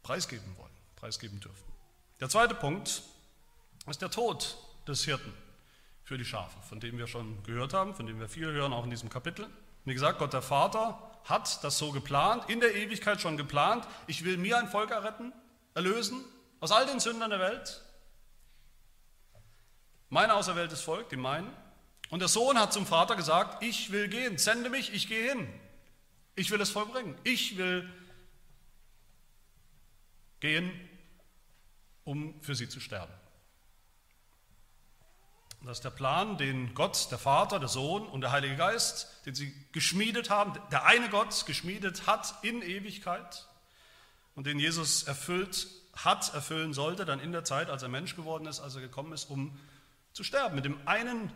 preisgeben 0.02 0.58
wollen, 0.58 0.74
preisgeben 0.96 1.40
dürfen. 1.40 1.74
Der 2.20 2.30
zweite 2.30 2.56
Punkt 2.56 3.04
ist 3.88 4.02
der 4.02 4.12
Tod 4.12 4.58
des 4.88 5.04
Hirten 5.06 5.34
für 6.04 6.18
die 6.18 6.26
Schafe, 6.26 6.62
von 6.68 6.80
dem 6.80 6.98
wir 6.98 7.08
schon 7.08 7.42
gehört 7.44 7.74
haben, 7.74 7.96
von 7.96 8.06
dem 8.06 8.20
wir 8.20 8.30
viel 8.30 8.52
hören, 8.52 8.74
auch 8.74 8.84
in 8.84 8.90
diesem 8.90 9.10
Kapitel. 9.10 9.50
Wie 9.86 9.94
gesagt, 9.94 10.20
Gott 10.20 10.34
der 10.34 10.42
Vater 10.42 11.12
hat 11.26 11.64
das 11.64 11.78
so 11.78 11.92
geplant, 11.92 12.50
in 12.50 12.60
der 12.60 12.76
Ewigkeit 12.76 13.22
schon 13.22 13.38
geplant. 13.38 13.88
Ich 14.08 14.24
will 14.26 14.38
mir 14.38 14.58
ein 14.58 14.68
Volk 14.68 14.92
erretten, 14.92 15.34
erlösen 15.74 16.24
aus 16.60 16.72
all 16.72 16.86
den 16.86 17.00
Sündern 17.00 17.30
der 17.30 17.40
Welt. 17.40 17.82
Mein 20.10 20.32
auserwähltes 20.32 20.82
Volk, 20.82 21.10
die 21.10 21.18
meinen. 21.18 21.52
Und 22.10 22.20
der 22.20 22.28
Sohn 22.28 22.60
hat 22.60 22.72
zum 22.72 22.86
Vater 22.86 23.16
gesagt, 23.16 23.64
ich 23.64 23.92
will 23.92 24.08
gehen, 24.08 24.38
sende 24.38 24.70
mich, 24.70 24.94
ich 24.94 25.08
gehe 25.08 25.30
hin. 25.30 25.48
Ich 26.36 26.52
will 26.52 26.62
es 26.62 26.70
vollbringen. 26.70 27.18
Ich 27.24 27.58
will 27.58 27.90
gehen, 30.40 30.72
um 32.04 32.40
für 32.42 32.56
sie 32.56 32.70
zu 32.70 32.80
sterben. 32.80 33.14
Das 35.64 35.78
ist 35.78 35.86
der 35.86 35.92
Plan, 35.92 36.38
den 36.38 36.76
Gott, 36.76 37.10
der 37.10 37.18
Vater, 37.18 37.58
der 37.58 37.70
Sohn 37.70 38.06
und 38.06 38.22
der 38.22 38.32
Heilige 38.32 38.58
Geist, 38.58 39.26
den 39.26 39.34
sie 39.34 39.54
geschmiedet 39.72 40.30
haben, 40.30 40.54
der 40.72 40.86
eine 40.86 41.10
Gott 41.10 41.46
geschmiedet 41.46 42.06
hat 42.06 42.36
in 42.42 42.62
Ewigkeit 42.62 43.48
und 44.36 44.48
den 44.48 44.60
Jesus 44.60 45.04
erfüllt 45.04 45.68
hat, 45.96 46.34
erfüllen 46.34 46.74
sollte, 46.74 47.06
dann 47.06 47.20
in 47.20 47.32
der 47.32 47.44
Zeit, 47.44 47.70
als 47.70 47.84
er 47.84 47.90
Mensch 47.90 48.16
geworden 48.16 48.48
ist, 48.48 48.60
als 48.60 48.76
er 48.76 48.82
gekommen 48.82 49.14
ist, 49.14 49.26
um 49.26 49.60
zu 50.12 50.24
sterben, 50.24 50.56
mit 50.56 50.66
dem 50.66 50.78
einen 50.88 51.32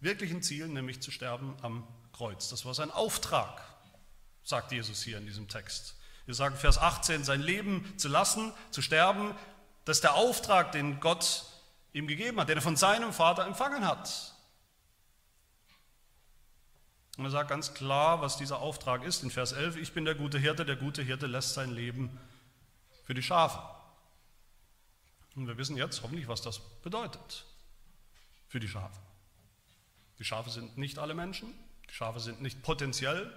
wirklichen 0.00 0.42
Ziel, 0.42 0.68
nämlich 0.68 1.00
zu 1.00 1.10
sterben 1.10 1.56
am 1.62 1.86
Kreuz. 2.12 2.48
Das 2.48 2.64
war 2.64 2.74
sein 2.74 2.90
Auftrag, 2.90 3.62
sagt 4.42 4.72
Jesus 4.72 5.02
hier 5.02 5.18
in 5.18 5.26
diesem 5.26 5.48
Text. 5.48 5.96
Wir 6.26 6.34
sagen 6.34 6.56
Vers 6.56 6.78
18, 6.78 7.24
sein 7.24 7.40
Leben 7.40 7.98
zu 7.98 8.08
lassen, 8.08 8.52
zu 8.70 8.82
sterben, 8.82 9.34
das 9.84 9.98
ist 9.98 10.04
der 10.04 10.14
Auftrag, 10.14 10.72
den 10.72 11.00
Gott 11.00 11.44
ihm 11.92 12.06
gegeben 12.06 12.40
hat, 12.40 12.48
den 12.48 12.58
er 12.58 12.62
von 12.62 12.76
seinem 12.76 13.12
Vater 13.12 13.46
empfangen 13.46 13.86
hat. 13.86 14.31
Und 17.16 17.24
er 17.24 17.30
sagt 17.30 17.50
ganz 17.50 17.74
klar, 17.74 18.22
was 18.22 18.38
dieser 18.38 18.60
Auftrag 18.60 19.04
ist 19.04 19.22
in 19.22 19.30
Vers 19.30 19.52
11, 19.52 19.76
ich 19.76 19.92
bin 19.92 20.04
der 20.04 20.14
gute 20.14 20.38
Hirte, 20.38 20.64
der 20.64 20.76
gute 20.76 21.02
Hirte 21.02 21.26
lässt 21.26 21.54
sein 21.54 21.70
Leben 21.70 22.18
für 23.04 23.14
die 23.14 23.22
Schafe. 23.22 23.60
Und 25.34 25.46
wir 25.46 25.58
wissen 25.58 25.76
jetzt 25.76 26.02
hoffentlich, 26.02 26.28
was 26.28 26.42
das 26.42 26.60
bedeutet 26.82 27.44
für 28.48 28.60
die 28.60 28.68
Schafe. 28.68 28.98
Die 30.18 30.24
Schafe 30.24 30.50
sind 30.50 30.78
nicht 30.78 30.98
alle 30.98 31.14
Menschen, 31.14 31.52
die 31.88 31.94
Schafe 31.94 32.20
sind 32.20 32.40
nicht 32.40 32.62
potenziell 32.62 33.32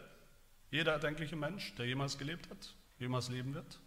jeder 0.71 0.93
erdenkliche 0.93 1.35
Mensch, 1.35 1.73
der 1.75 1.85
jemals 1.85 2.17
gelebt 2.17 2.49
hat, 2.49 2.75
jemals 2.99 3.29
leben 3.29 3.53
wird. 3.53 3.79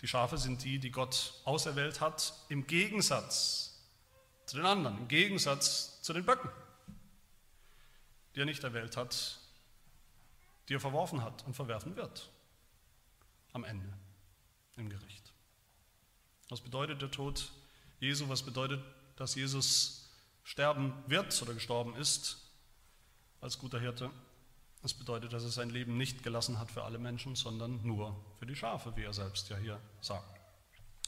Die 0.00 0.08
Schafe 0.08 0.36
sind 0.36 0.62
die, 0.64 0.78
die 0.78 0.90
Gott 0.90 1.34
auserwählt 1.44 2.00
hat, 2.00 2.34
im 2.48 2.66
Gegensatz 2.66 3.82
zu 4.46 4.56
den 4.56 4.66
anderen, 4.66 4.98
im 4.98 5.08
Gegensatz 5.08 6.02
zu 6.02 6.12
den 6.12 6.24
Böcken, 6.24 6.50
die 8.34 8.40
er 8.40 8.46
nicht 8.46 8.64
erwählt 8.64 8.96
hat, 8.96 9.38
die 10.68 10.74
er 10.74 10.80
verworfen 10.80 11.22
hat 11.22 11.44
und 11.46 11.54
verwerfen 11.54 11.96
wird 11.96 12.30
am 13.52 13.64
Ende 13.64 13.86
im 14.76 14.88
Gericht. 14.88 15.32
Was 16.48 16.60
bedeutet 16.60 17.00
der 17.00 17.10
Tod 17.10 17.52
Jesu? 18.00 18.28
Was 18.28 18.42
bedeutet, 18.42 18.82
dass 19.16 19.34
Jesus 19.34 20.10
sterben 20.42 20.92
wird 21.06 21.40
oder 21.42 21.54
gestorben 21.54 21.94
ist 21.96 22.38
als 23.40 23.58
guter 23.58 23.80
Hirte? 23.80 24.10
Das 24.82 24.92
bedeutet, 24.92 25.32
dass 25.32 25.44
er 25.44 25.50
sein 25.50 25.70
Leben 25.70 25.96
nicht 25.96 26.22
gelassen 26.22 26.58
hat 26.58 26.70
für 26.70 26.82
alle 26.82 26.98
Menschen, 26.98 27.36
sondern 27.36 27.80
nur 27.86 28.14
für 28.38 28.44
die 28.44 28.56
Schafe, 28.56 28.94
wie 28.96 29.04
er 29.04 29.14
selbst 29.14 29.48
ja 29.48 29.56
hier 29.56 29.80
sagt. 30.02 30.38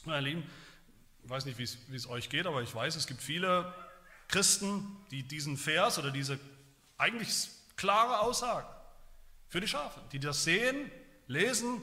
Meine 0.05 0.21
Lieben, 0.21 0.49
ich 1.23 1.29
weiß 1.29 1.45
nicht, 1.45 1.59
wie 1.59 1.63
es, 1.63 1.77
wie 1.89 1.95
es 1.95 2.07
euch 2.07 2.29
geht, 2.29 2.47
aber 2.47 2.63
ich 2.63 2.73
weiß, 2.73 2.95
es 2.95 3.05
gibt 3.05 3.21
viele 3.21 3.71
Christen, 4.29 4.97
die 5.11 5.23
diesen 5.23 5.57
Vers 5.57 5.99
oder 5.99 6.09
diese 6.09 6.39
eigentlich 6.97 7.49
klare 7.75 8.19
Aussage 8.19 8.67
für 9.49 9.61
die 9.61 9.67
Schafe, 9.67 10.01
die 10.11 10.19
das 10.19 10.43
sehen, 10.43 10.91
lesen 11.27 11.81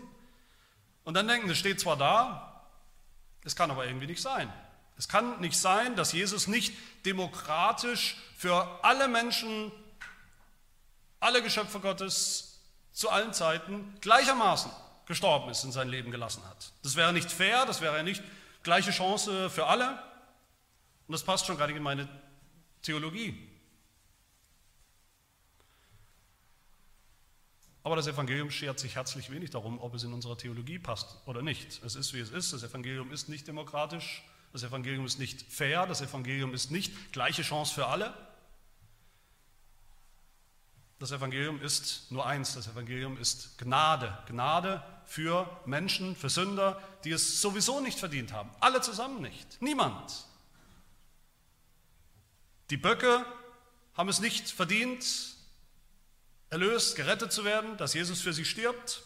und 1.04 1.14
dann 1.14 1.28
denken, 1.28 1.48
es 1.50 1.58
steht 1.58 1.80
zwar 1.80 1.96
da, 1.96 2.66
es 3.44 3.54
kann 3.54 3.70
aber 3.70 3.86
irgendwie 3.86 4.06
nicht 4.06 4.22
sein. 4.22 4.52
Es 4.96 5.08
kann 5.08 5.40
nicht 5.40 5.58
sein, 5.58 5.96
dass 5.96 6.12
Jesus 6.12 6.46
nicht 6.46 6.74
demokratisch 7.04 8.16
für 8.36 8.78
alle 8.82 9.08
Menschen, 9.08 9.72
alle 11.20 11.42
Geschöpfe 11.42 11.80
Gottes 11.80 12.60
zu 12.92 13.10
allen 13.10 13.32
Zeiten 13.32 13.94
gleichermaßen 14.00 14.70
gestorben 15.06 15.50
ist 15.50 15.64
und 15.64 15.72
sein 15.72 15.88
Leben 15.88 16.10
gelassen 16.10 16.42
hat. 16.48 16.72
Das 16.82 16.96
wäre 16.96 17.12
nicht 17.12 17.30
fair, 17.30 17.66
das 17.66 17.80
wäre 17.80 18.02
nicht 18.04 18.22
gleiche 18.62 18.92
Chance 18.92 19.50
für 19.50 19.66
alle. 19.66 19.90
Und 21.06 21.12
das 21.12 21.22
passt 21.22 21.46
schon 21.46 21.58
gar 21.58 21.66
nicht 21.66 21.76
in 21.76 21.82
meine 21.82 22.08
Theologie. 22.82 23.53
Aber 27.84 27.96
das 27.96 28.06
Evangelium 28.06 28.50
schert 28.50 28.78
sich 28.78 28.96
herzlich 28.96 29.30
wenig 29.30 29.50
darum, 29.50 29.78
ob 29.78 29.94
es 29.94 30.02
in 30.04 30.14
unserer 30.14 30.38
Theologie 30.38 30.78
passt 30.78 31.18
oder 31.26 31.42
nicht. 31.42 31.82
Es 31.84 31.96
ist, 31.96 32.14
wie 32.14 32.20
es 32.20 32.30
ist. 32.30 32.54
Das 32.54 32.62
Evangelium 32.62 33.12
ist 33.12 33.28
nicht 33.28 33.46
demokratisch. 33.46 34.24
Das 34.54 34.62
Evangelium 34.62 35.04
ist 35.04 35.18
nicht 35.18 35.42
fair. 35.52 35.86
Das 35.86 36.00
Evangelium 36.00 36.54
ist 36.54 36.70
nicht 36.70 37.12
gleiche 37.12 37.42
Chance 37.42 37.74
für 37.74 37.86
alle. 37.86 38.14
Das 40.98 41.12
Evangelium 41.12 41.60
ist 41.60 42.10
nur 42.10 42.24
eins. 42.24 42.54
Das 42.54 42.68
Evangelium 42.68 43.18
ist 43.18 43.58
Gnade. 43.58 44.16
Gnade 44.28 44.82
für 45.04 45.46
Menschen, 45.66 46.16
für 46.16 46.30
Sünder, 46.30 46.80
die 47.04 47.10
es 47.10 47.42
sowieso 47.42 47.80
nicht 47.80 47.98
verdient 47.98 48.32
haben. 48.32 48.48
Alle 48.60 48.80
zusammen 48.80 49.20
nicht. 49.20 49.60
Niemand. 49.60 50.24
Die 52.70 52.78
Böcke 52.78 53.26
haben 53.92 54.08
es 54.08 54.20
nicht 54.20 54.48
verdient, 54.48 55.33
erlöst, 56.54 56.94
gerettet 56.94 57.32
zu 57.32 57.44
werden, 57.44 57.76
dass 57.78 57.94
Jesus 57.94 58.20
für 58.20 58.32
sie 58.32 58.44
stirbt. 58.44 59.02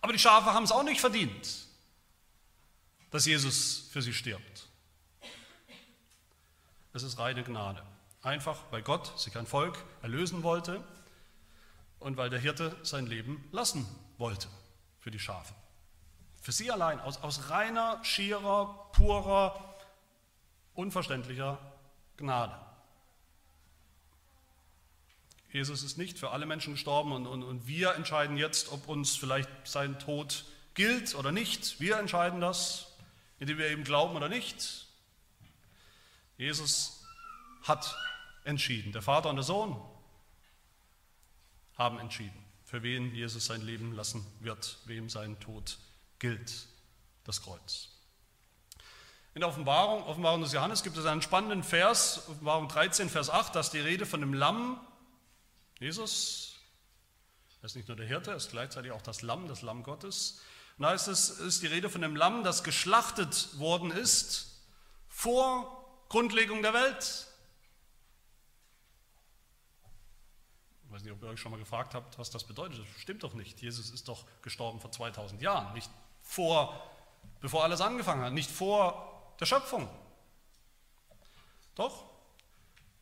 Aber 0.00 0.14
die 0.14 0.18
Schafe 0.18 0.54
haben 0.54 0.64
es 0.64 0.72
auch 0.72 0.82
nicht 0.82 1.00
verdient, 1.00 1.66
dass 3.10 3.26
Jesus 3.26 3.88
für 3.92 4.00
sie 4.00 4.14
stirbt. 4.14 4.66
Es 6.94 7.02
ist 7.02 7.18
reine 7.18 7.44
Gnade. 7.44 7.82
Einfach, 8.22 8.58
weil 8.70 8.82
Gott 8.82 9.18
sich 9.20 9.36
ein 9.36 9.46
Volk 9.46 9.76
erlösen 10.00 10.42
wollte 10.42 10.82
und 11.98 12.16
weil 12.16 12.30
der 12.30 12.40
Hirte 12.40 12.74
sein 12.82 13.06
Leben 13.06 13.46
lassen 13.52 13.86
wollte 14.16 14.48
für 15.00 15.10
die 15.10 15.18
Schafe. 15.18 15.52
Für 16.40 16.52
sie 16.52 16.70
allein, 16.70 16.98
aus, 17.00 17.18
aus 17.18 17.50
reiner, 17.50 18.02
schierer, 18.04 18.90
purer, 18.92 19.76
unverständlicher 20.72 21.58
Gnade. 22.16 22.58
Jesus 25.52 25.82
ist 25.82 25.98
nicht 25.98 26.18
für 26.18 26.30
alle 26.30 26.46
Menschen 26.46 26.72
gestorben 26.72 27.12
und, 27.12 27.26
und, 27.26 27.42
und 27.42 27.66
wir 27.66 27.94
entscheiden 27.94 28.38
jetzt, 28.38 28.72
ob 28.72 28.88
uns 28.88 29.14
vielleicht 29.16 29.50
sein 29.64 29.98
Tod 29.98 30.46
gilt 30.72 31.14
oder 31.14 31.30
nicht. 31.30 31.78
Wir 31.78 31.98
entscheiden 31.98 32.40
das, 32.40 32.86
indem 33.38 33.58
wir 33.58 33.68
eben 33.68 33.84
glauben 33.84 34.16
oder 34.16 34.30
nicht. 34.30 34.86
Jesus 36.38 37.04
hat 37.64 37.94
entschieden. 38.44 38.92
Der 38.92 39.02
Vater 39.02 39.28
und 39.28 39.36
der 39.36 39.42
Sohn 39.42 39.78
haben 41.76 41.98
entschieden, 41.98 42.44
für 42.64 42.82
wen 42.82 43.14
Jesus 43.14 43.44
sein 43.44 43.60
Leben 43.60 43.92
lassen 43.92 44.26
wird, 44.40 44.78
wem 44.86 45.10
sein 45.10 45.38
Tod 45.40 45.76
gilt, 46.18 46.66
das 47.24 47.42
Kreuz. 47.42 47.88
In 49.34 49.40
der 49.40 49.48
Offenbarung, 49.50 50.02
Offenbarung 50.04 50.40
des 50.40 50.52
Johannes 50.52 50.82
gibt 50.82 50.96
es 50.96 51.04
einen 51.04 51.22
spannenden 51.22 51.62
Vers, 51.62 52.28
Offenbarung 52.28 52.68
13, 52.68 53.10
Vers 53.10 53.28
8, 53.28 53.54
dass 53.54 53.70
die 53.70 53.80
Rede 53.80 54.06
von 54.06 54.20
dem 54.20 54.32
Lamm 54.32 54.80
Jesus 55.82 56.52
er 57.62 57.66
ist 57.66 57.76
nicht 57.76 57.86
nur 57.86 57.96
der 57.96 58.06
Hirte, 58.06 58.30
er 58.30 58.36
ist 58.36 58.50
gleichzeitig 58.50 58.90
auch 58.90 59.02
das 59.02 59.22
Lamm, 59.22 59.46
das 59.46 59.62
Lamm 59.62 59.84
Gottes. 59.84 60.40
Und 60.76 60.82
da 60.82 60.90
heißt 60.90 61.06
es, 61.06 61.30
ist 61.30 61.62
die 61.62 61.68
Rede 61.68 61.88
von 61.88 62.00
dem 62.00 62.16
Lamm, 62.16 62.42
das 62.42 62.64
geschlachtet 62.64 63.56
worden 63.60 63.92
ist 63.92 64.60
vor 65.06 66.04
Grundlegung 66.08 66.62
der 66.62 66.74
Welt. 66.74 67.28
Ich 70.84 70.92
weiß 70.92 71.04
nicht, 71.04 71.12
ob 71.12 71.22
ihr 71.22 71.28
euch 71.28 71.38
schon 71.38 71.52
mal 71.52 71.58
gefragt 71.58 71.94
habt, 71.94 72.18
was 72.18 72.30
das 72.30 72.42
bedeutet. 72.44 72.80
Das 72.80 73.00
stimmt 73.00 73.22
doch 73.22 73.34
nicht. 73.34 73.62
Jesus 73.62 73.90
ist 73.90 74.08
doch 74.08 74.26
gestorben 74.42 74.80
vor 74.80 74.90
2000 74.90 75.40
Jahren, 75.40 75.72
nicht 75.72 75.90
vor, 76.20 76.90
bevor 77.40 77.62
alles 77.62 77.80
angefangen 77.80 78.24
hat, 78.24 78.32
nicht 78.32 78.50
vor 78.50 79.34
der 79.38 79.46
Schöpfung. 79.46 79.88
Doch, 81.76 82.10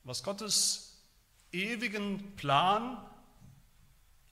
was 0.05 0.23
Gottes 0.23 0.90
ewigen 1.53 2.37
Plan 2.37 3.05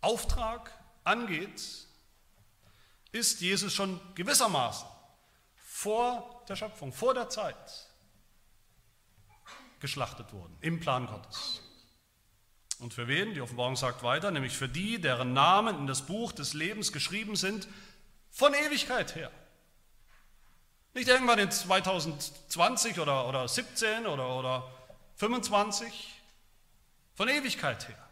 Auftrag 0.01 0.73
angeht, 1.05 1.87
ist 3.13 3.41
Jesus 3.41 3.75
schon 3.75 4.01
gewissermaßen 4.15 4.87
vor 5.57 6.45
der 6.49 6.57
Schöpfung, 6.57 6.93
vor 6.93 7.15
der 7.15 7.29
Zeit 7.29 7.89
geschlachtet 9.81 10.33
worden, 10.33 10.57
im 10.61 10.81
Plan 10.81 11.07
Gottes. 11.07 11.63
Und 12.81 12.95
für 12.95 13.09
wen? 13.09 13.35
Die 13.35 13.41
Offenbarung 13.41 13.77
sagt 13.77 14.03
weiter, 14.03 14.31
nämlich 14.31 14.57
für 14.57 14.69
die, 14.69 15.01
deren 15.01 15.33
Namen 15.33 15.79
in 15.79 15.87
das 15.87 16.03
Buch 16.03 16.33
des 16.33 16.55
Lebens 16.55 16.93
geschrieben 16.93 17.37
sind, 17.37 17.69
von 18.31 18.55
Ewigkeit 18.55 19.15
her. 19.15 19.31
Nicht 20.95 21.09
irgendwann 21.09 21.39
in 21.39 21.51
2020 21.51 22.99
oder, 22.99 23.29
oder 23.29 23.47
17 23.47 24.07
oder, 24.07 24.37
oder 24.37 24.71
25, 25.17 26.18
von 27.19 27.29
Ewigkeit 27.29 27.89
her 27.89 28.09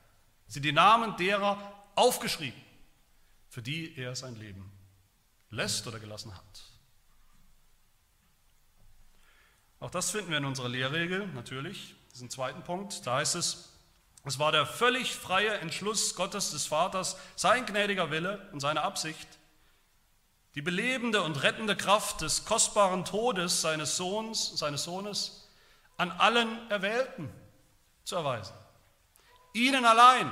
sind 0.49 0.65
die 0.65 0.73
Namen 0.73 1.17
derer 1.17 1.57
aufgeschrieben, 1.95 2.61
für 3.49 3.63
die 3.63 3.97
er 3.97 4.17
sein 4.17 4.35
Leben 4.35 4.69
lässt 5.51 5.87
oder 5.87 6.01
gelassen 6.01 6.37
hat. 6.37 6.63
Auch 9.79 9.93
das 9.93 10.11
finden 10.11 10.33
wir 10.33 10.39
in 10.39 10.45
unserer 10.45 10.69
Lehrregel 10.69 11.29
natürlich, 11.29 11.95
diesen 12.15 12.31
zweiten 12.31 12.65
Punkt. 12.65 13.07
Da 13.07 13.19
heißt 13.19 13.37
es, 13.37 13.69
es 14.25 14.41
war 14.41 14.51
der 14.51 14.67
völlig 14.67 15.15
freie 15.15 15.57
Entschluss 15.59 16.17
Gottes 16.17 16.51
des 16.51 16.67
Vaters, 16.67 17.17
sein 17.37 17.65
gnädiger 17.65 18.11
Wille 18.11 18.49
und 18.51 18.59
seine 18.59 18.83
Absicht, 18.83 19.29
die 20.57 20.63
belebende 20.63 21.23
und 21.23 21.45
rettende 21.45 21.77
Kraft 21.77 22.23
des 22.23 22.45
kostbaren 22.45 23.05
Todes 23.05 23.61
seines 23.61 23.97
Sohns, 23.97 24.59
seines 24.59 24.83
Sohnes 24.83 25.49
an 25.97 26.11
allen 26.11 26.69
Erwählten 26.73 27.33
zu 28.03 28.17
erweisen. 28.17 28.66
Ihnen 29.57 29.87
allein 29.87 30.31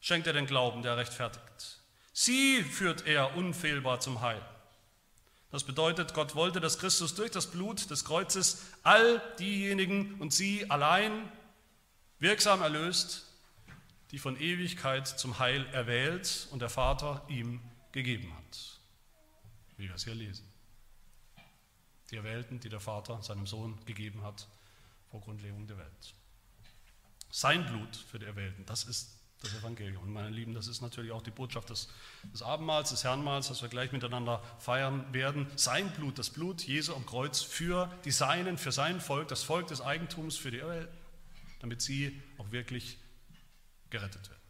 schenkt 0.00 0.28
er 0.28 0.32
den 0.32 0.46
Glauben, 0.46 0.82
der 0.82 0.96
rechtfertigt. 0.96 1.80
Sie 2.12 2.62
führt 2.62 3.04
er 3.04 3.36
unfehlbar 3.36 3.98
zum 3.98 4.20
Heil. 4.20 4.40
Das 5.50 5.64
bedeutet, 5.64 6.14
Gott 6.14 6.36
wollte, 6.36 6.60
dass 6.60 6.78
Christus 6.78 7.16
durch 7.16 7.32
das 7.32 7.50
Blut 7.50 7.90
des 7.90 8.04
Kreuzes 8.04 8.62
all 8.84 9.20
diejenigen 9.40 10.20
und 10.20 10.32
sie 10.32 10.70
allein 10.70 11.30
wirksam 12.20 12.62
erlöst, 12.62 13.26
die 14.12 14.20
von 14.20 14.40
Ewigkeit 14.40 15.08
zum 15.08 15.40
Heil 15.40 15.66
erwählt 15.72 16.46
und 16.52 16.62
der 16.62 16.70
Vater 16.70 17.24
ihm 17.28 17.60
gegeben 17.90 18.32
hat. 18.36 18.78
Wie 19.76 19.88
wir 19.88 19.96
es 19.96 20.04
hier 20.04 20.14
lesen. 20.14 20.48
Die 22.12 22.16
Erwählten, 22.16 22.60
die 22.60 22.68
der 22.68 22.78
Vater 22.80 23.20
seinem 23.20 23.48
Sohn 23.48 23.84
gegeben 23.84 24.22
hat 24.22 24.46
vor 25.10 25.20
Grundlegung 25.20 25.66
der 25.66 25.78
Welt. 25.78 26.14
Sein 27.32 27.64
Blut 27.66 27.96
für 27.96 28.18
die 28.18 28.26
Erwählten, 28.26 28.66
das 28.66 28.84
ist 28.84 29.18
das 29.40 29.54
Evangelium. 29.54 30.02
Und 30.02 30.12
meine 30.12 30.28
Lieben, 30.28 30.52
das 30.52 30.68
ist 30.68 30.82
natürlich 30.82 31.12
auch 31.12 31.22
die 31.22 31.30
Botschaft 31.30 31.70
des, 31.70 31.88
des 32.24 32.42
Abendmahls, 32.42 32.90
des 32.90 33.04
Herrnmahls, 33.04 33.48
das 33.48 33.62
wir 33.62 33.70
gleich 33.70 33.90
miteinander 33.90 34.42
feiern 34.58 35.10
werden. 35.14 35.46
Sein 35.56 35.90
Blut, 35.92 36.18
das 36.18 36.28
Blut 36.28 36.62
Jesu 36.62 36.94
am 36.94 37.06
Kreuz 37.06 37.40
für 37.40 37.90
die 38.04 38.10
Seinen, 38.10 38.58
für 38.58 38.70
sein 38.70 39.00
Volk, 39.00 39.28
das 39.28 39.42
Volk 39.42 39.66
des 39.68 39.80
Eigentums, 39.80 40.36
für 40.36 40.50
die 40.50 40.58
Erwählten, 40.58 40.94
damit 41.60 41.80
sie 41.80 42.20
auch 42.36 42.52
wirklich 42.52 42.98
gerettet 43.88 44.28
werden. 44.28 44.42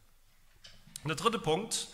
Und 1.04 1.08
der 1.08 1.16
dritte 1.16 1.38
Punkt 1.38 1.86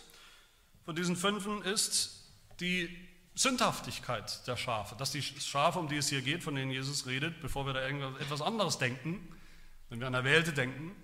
von 0.85 0.95
diesen 0.95 1.15
fünfen 1.15 1.61
ist 1.61 2.31
die 2.59 2.89
Sündhaftigkeit 3.35 4.47
der 4.47 4.57
Schafe. 4.57 4.95
Dass 4.95 5.11
die 5.11 5.21
Schafe, 5.21 5.77
um 5.77 5.87
die 5.87 5.97
es 5.97 6.09
hier 6.09 6.23
geht, 6.23 6.43
von 6.43 6.55
denen 6.55 6.71
Jesus 6.71 7.05
redet, 7.05 7.41
bevor 7.41 7.67
wir 7.67 7.73
da 7.73 7.87
irgendwas 7.87 8.41
anderes 8.41 8.79
denken, 8.79 9.35
wenn 9.89 9.99
wir 9.99 10.07
an 10.07 10.13
Erwählte 10.13 10.53
denken, 10.53 10.95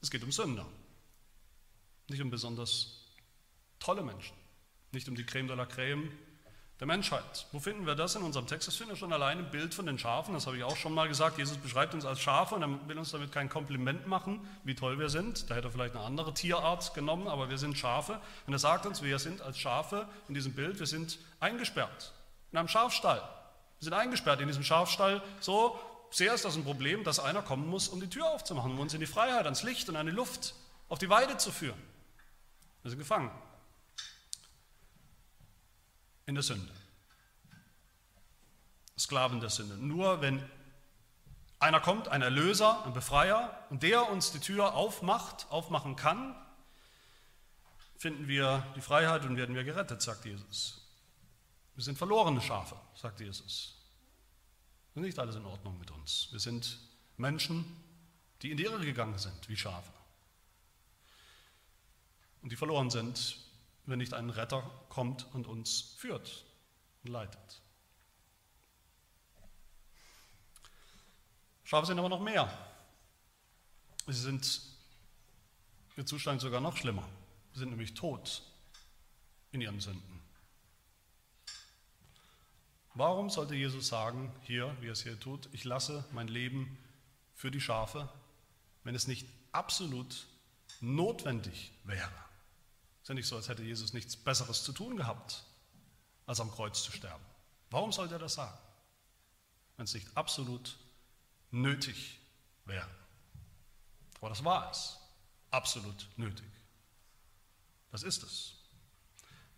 es 0.00 0.10
geht 0.10 0.22
um 0.22 0.32
Sünder. 0.32 0.66
Nicht 2.08 2.22
um 2.22 2.30
besonders 2.30 3.04
tolle 3.78 4.02
Menschen. 4.02 4.36
Nicht 4.92 5.08
um 5.08 5.14
die 5.14 5.24
Creme 5.24 5.48
de 5.48 5.56
la 5.56 5.66
Creme 5.66 6.10
der 6.80 6.86
Menschheit. 6.86 7.46
Wo 7.50 7.58
finden 7.58 7.86
wir 7.86 7.96
das 7.96 8.14
in 8.14 8.22
unserem 8.22 8.46
Text? 8.46 8.68
Das 8.68 8.76
finden 8.76 8.92
wir 8.92 8.96
schon 8.96 9.12
allein 9.12 9.40
im 9.40 9.50
Bild 9.50 9.74
von 9.74 9.84
den 9.84 9.98
Schafen. 9.98 10.34
Das 10.34 10.46
habe 10.46 10.56
ich 10.56 10.62
auch 10.62 10.76
schon 10.76 10.94
mal 10.94 11.08
gesagt. 11.08 11.36
Jesus 11.36 11.56
beschreibt 11.58 11.92
uns 11.92 12.04
als 12.04 12.20
Schafe 12.20 12.54
und 12.54 12.62
er 12.62 12.88
will 12.88 12.98
uns 12.98 13.10
damit 13.10 13.32
kein 13.32 13.48
Kompliment 13.48 14.06
machen, 14.06 14.40
wie 14.64 14.74
toll 14.74 14.98
wir 14.98 15.08
sind. 15.08 15.50
Da 15.50 15.56
hätte 15.56 15.68
er 15.68 15.72
vielleicht 15.72 15.96
eine 15.96 16.04
andere 16.04 16.32
Tierart 16.32 16.94
genommen, 16.94 17.26
aber 17.26 17.50
wir 17.50 17.58
sind 17.58 17.76
Schafe. 17.76 18.20
Und 18.46 18.52
er 18.52 18.60
sagt 18.60 18.86
uns, 18.86 19.02
wir 19.02 19.18
sind 19.18 19.42
als 19.42 19.58
Schafe 19.58 20.08
in 20.28 20.34
diesem 20.34 20.54
Bild, 20.54 20.78
wir 20.78 20.86
sind 20.86 21.18
eingesperrt 21.40 22.12
in 22.52 22.58
einem 22.58 22.68
Schafstall. 22.68 23.22
Wir 23.80 23.84
sind 23.84 23.92
eingesperrt 23.94 24.40
in 24.40 24.46
diesem 24.46 24.64
Schafstall. 24.64 25.22
So 25.40 25.78
sehr 26.10 26.34
ist 26.34 26.44
das 26.44 26.56
ein 26.56 26.64
Problem, 26.64 27.04
dass 27.04 27.20
einer 27.20 27.42
kommen 27.42 27.68
muss, 27.68 27.88
um 27.88 28.00
die 28.00 28.08
Tür 28.08 28.30
aufzumachen, 28.30 28.72
um 28.72 28.80
uns 28.80 28.94
in 28.94 29.00
die 29.00 29.06
Freiheit, 29.06 29.44
ans 29.44 29.62
Licht 29.62 29.88
und 29.88 29.96
an 29.96 30.06
die 30.06 30.12
Luft, 30.12 30.54
auf 30.88 30.98
die 30.98 31.08
Weide 31.08 31.36
zu 31.36 31.52
führen. 31.52 31.80
Wir 32.82 32.90
sind 32.90 32.98
gefangen 32.98 33.30
in 36.26 36.34
der 36.34 36.42
Sünde. 36.42 36.72
Sklaven 38.98 39.40
der 39.40 39.50
Sünde. 39.50 39.76
Nur 39.76 40.20
wenn 40.20 40.42
einer 41.58 41.80
kommt, 41.80 42.08
ein 42.08 42.22
Erlöser, 42.22 42.84
ein 42.84 42.92
Befreier, 42.92 43.66
und 43.70 43.82
der 43.82 44.10
uns 44.10 44.30
die 44.32 44.38
Tür 44.38 44.74
aufmacht, 44.74 45.46
aufmachen 45.50 45.96
kann, 45.96 46.36
finden 47.96 48.28
wir 48.28 48.64
die 48.76 48.80
Freiheit 48.80 49.24
und 49.24 49.36
werden 49.36 49.54
wir 49.54 49.64
gerettet, 49.64 50.02
sagt 50.02 50.24
Jesus. 50.24 50.86
Wir 51.74 51.82
sind 51.82 51.96
verlorene 51.96 52.40
Schafe, 52.40 52.76
sagt 52.94 53.20
Jesus. 53.20 53.77
Und 54.98 55.04
nicht 55.04 55.20
alles 55.20 55.36
in 55.36 55.44
Ordnung 55.44 55.78
mit 55.78 55.92
uns. 55.92 56.26
Wir 56.32 56.40
sind 56.40 56.76
Menschen, 57.18 57.64
die 58.42 58.50
in 58.50 58.56
die 58.56 58.64
Irre 58.64 58.84
gegangen 58.84 59.16
sind, 59.16 59.48
wie 59.48 59.56
Schafe. 59.56 59.92
Und 62.42 62.50
die 62.50 62.56
verloren 62.56 62.90
sind, 62.90 63.38
wenn 63.86 63.98
nicht 64.00 64.12
ein 64.12 64.28
Retter 64.28 64.68
kommt 64.88 65.32
und 65.34 65.46
uns 65.46 65.94
führt 65.98 66.44
und 67.04 67.12
leitet. 67.12 67.62
Schafe 71.62 71.86
sind 71.86 72.00
aber 72.00 72.08
noch 72.08 72.20
mehr. 72.20 72.52
Sie 74.08 74.14
sind 74.14 74.62
ihr 75.96 76.06
Zustand 76.06 76.40
sogar 76.40 76.60
noch 76.60 76.76
schlimmer. 76.76 77.08
Sie 77.52 77.60
sind 77.60 77.70
nämlich 77.70 77.94
tot 77.94 78.42
in 79.52 79.60
ihren 79.60 79.78
Sünden. 79.78 80.17
Warum 82.98 83.30
sollte 83.30 83.54
Jesus 83.54 83.86
sagen, 83.86 84.34
hier, 84.42 84.76
wie 84.80 84.88
er 84.88 84.92
es 84.92 85.04
hier 85.04 85.20
tut, 85.20 85.48
ich 85.52 85.62
lasse 85.62 86.04
mein 86.10 86.26
Leben 86.26 86.76
für 87.32 87.52
die 87.52 87.60
Schafe, 87.60 88.08
wenn 88.82 88.96
es 88.96 89.06
nicht 89.06 89.24
absolut 89.52 90.26
notwendig 90.80 91.70
wäre? 91.84 92.10
Ist 93.00 93.08
ja 93.08 93.14
nicht 93.14 93.28
so, 93.28 93.36
als 93.36 93.48
hätte 93.48 93.62
Jesus 93.62 93.92
nichts 93.92 94.16
Besseres 94.16 94.64
zu 94.64 94.72
tun 94.72 94.96
gehabt, 94.96 95.44
als 96.26 96.40
am 96.40 96.50
Kreuz 96.50 96.82
zu 96.82 96.90
sterben. 96.90 97.24
Warum 97.70 97.92
sollte 97.92 98.16
er 98.16 98.18
das 98.18 98.34
sagen, 98.34 98.58
wenn 99.76 99.84
es 99.84 99.94
nicht 99.94 100.16
absolut 100.16 100.76
nötig 101.52 102.18
wäre? 102.64 102.90
Aber 104.16 104.30
das 104.30 104.42
war 104.42 104.72
es, 104.72 104.98
absolut 105.52 106.08
nötig. 106.16 106.50
Das 107.92 108.02
ist 108.02 108.24
es. 108.24 108.57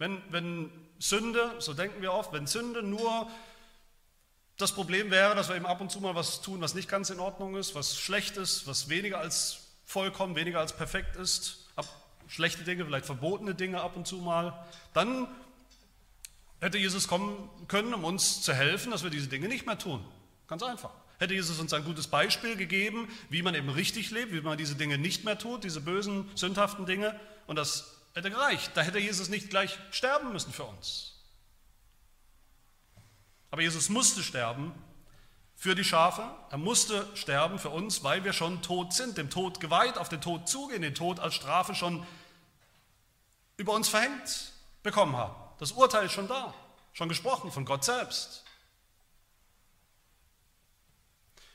Wenn, 0.01 0.23
wenn 0.31 0.71
Sünde, 0.99 1.55
so 1.59 1.75
denken 1.75 2.01
wir 2.01 2.15
oft, 2.15 2.33
wenn 2.33 2.47
Sünde 2.47 2.83
nur 2.83 3.31
das 4.57 4.73
Problem 4.73 5.11
wäre, 5.11 5.35
dass 5.35 5.51
wir 5.51 5.57
eben 5.57 5.67
ab 5.67 5.83
und 5.83 5.93
zu 5.93 6.01
mal 6.01 6.15
was 6.15 6.41
tun, 6.41 6.63
was 6.63 6.75
nicht 6.75 6.89
ganz 6.89 7.11
in 7.11 7.21
Ordnung 7.21 7.55
ist, 7.55 7.75
was 7.75 7.99
schlecht 7.99 8.39
ist, 8.39 8.67
was 8.67 8.89
weniger 8.89 9.19
als 9.19 9.59
vollkommen, 9.85 10.37
weniger 10.37 10.59
als 10.59 10.75
perfekt 10.75 11.17
ist, 11.17 11.69
schlechte 12.29 12.65
Dinge, 12.65 12.87
vielleicht 12.87 13.05
verbotene 13.05 13.55
Dinge 13.55 13.83
ab 13.83 13.95
und 13.95 14.07
zu 14.07 14.17
mal, 14.17 14.55
dann 14.95 15.29
hätte 16.61 16.79
Jesus 16.79 17.07
kommen 17.07 17.51
können, 17.69 17.93
um 17.93 18.05
uns 18.05 18.41
zu 18.41 18.55
helfen, 18.55 18.93
dass 18.93 19.03
wir 19.03 19.11
diese 19.11 19.29
Dinge 19.29 19.49
nicht 19.49 19.67
mehr 19.67 19.79
tun. 19.79 20.03
Ganz 20.47 20.63
einfach. 20.63 20.93
Hätte 21.19 21.35
Jesus 21.35 21.61
uns 21.61 21.75
ein 21.75 21.85
gutes 21.85 22.07
Beispiel 22.07 22.57
gegeben, 22.57 23.07
wie 23.29 23.43
man 23.43 23.55
eben 23.55 23.69
richtig 23.69 24.11
lebt, 24.11 24.33
wie 24.33 24.41
man 24.41 24.57
diese 24.57 24.77
Dinge 24.77 24.97
nicht 24.97 25.27
mehr 25.27 25.37
tut, 25.37 25.63
diese 25.63 25.83
bösen, 25.83 26.31
sündhaften 26.37 26.87
Dinge, 26.87 27.21
und 27.47 27.57
das 27.57 28.00
hätte 28.15 28.31
gereicht. 28.31 28.73
Da 28.75 28.83
hätte 28.83 28.99
Jesus 28.99 29.29
nicht 29.29 29.51
gleich 29.51 29.79
sterben 29.91 30.33
müssen 30.33 30.53
für 30.53 30.65
uns. 30.65 31.17
Aber 33.51 33.63
Jesus 33.63 33.89
musste 33.89 34.23
sterben 34.23 34.73
für 35.57 35.75
die 35.75 35.85
Schafe. 35.85 36.31
Er 36.51 36.59
musste 36.59 37.07
sterben 37.17 37.59
für 37.59 37.71
uns, 37.71 38.03
weil 38.03 38.25
wir 38.25 38.33
schon 38.33 38.63
tot 38.63 38.93
sind, 38.93 39.19
dem 39.19 39.31
Tod 39.31 39.61
geweiht, 39.61 39.99
auf 39.99 40.09
den 40.09 40.21
Tod 40.21 40.49
zugehen, 40.49 40.83
den 40.83 40.95
Tod 40.95 41.21
als 41.21 41.35
Strafe 41.35 41.75
schon 41.75 42.07
über 43.57 43.73
uns 43.73 43.89
verhängt 43.89 44.53
bekommen 44.83 45.17
haben. 45.17 45.35
Das 45.59 45.73
Urteil 45.73 46.07
ist 46.07 46.13
schon 46.13 46.29
da, 46.29 46.55
schon 46.93 47.09
gesprochen 47.09 47.53
von 47.53 47.65
Gott 47.65 47.85
selbst. 47.85 48.45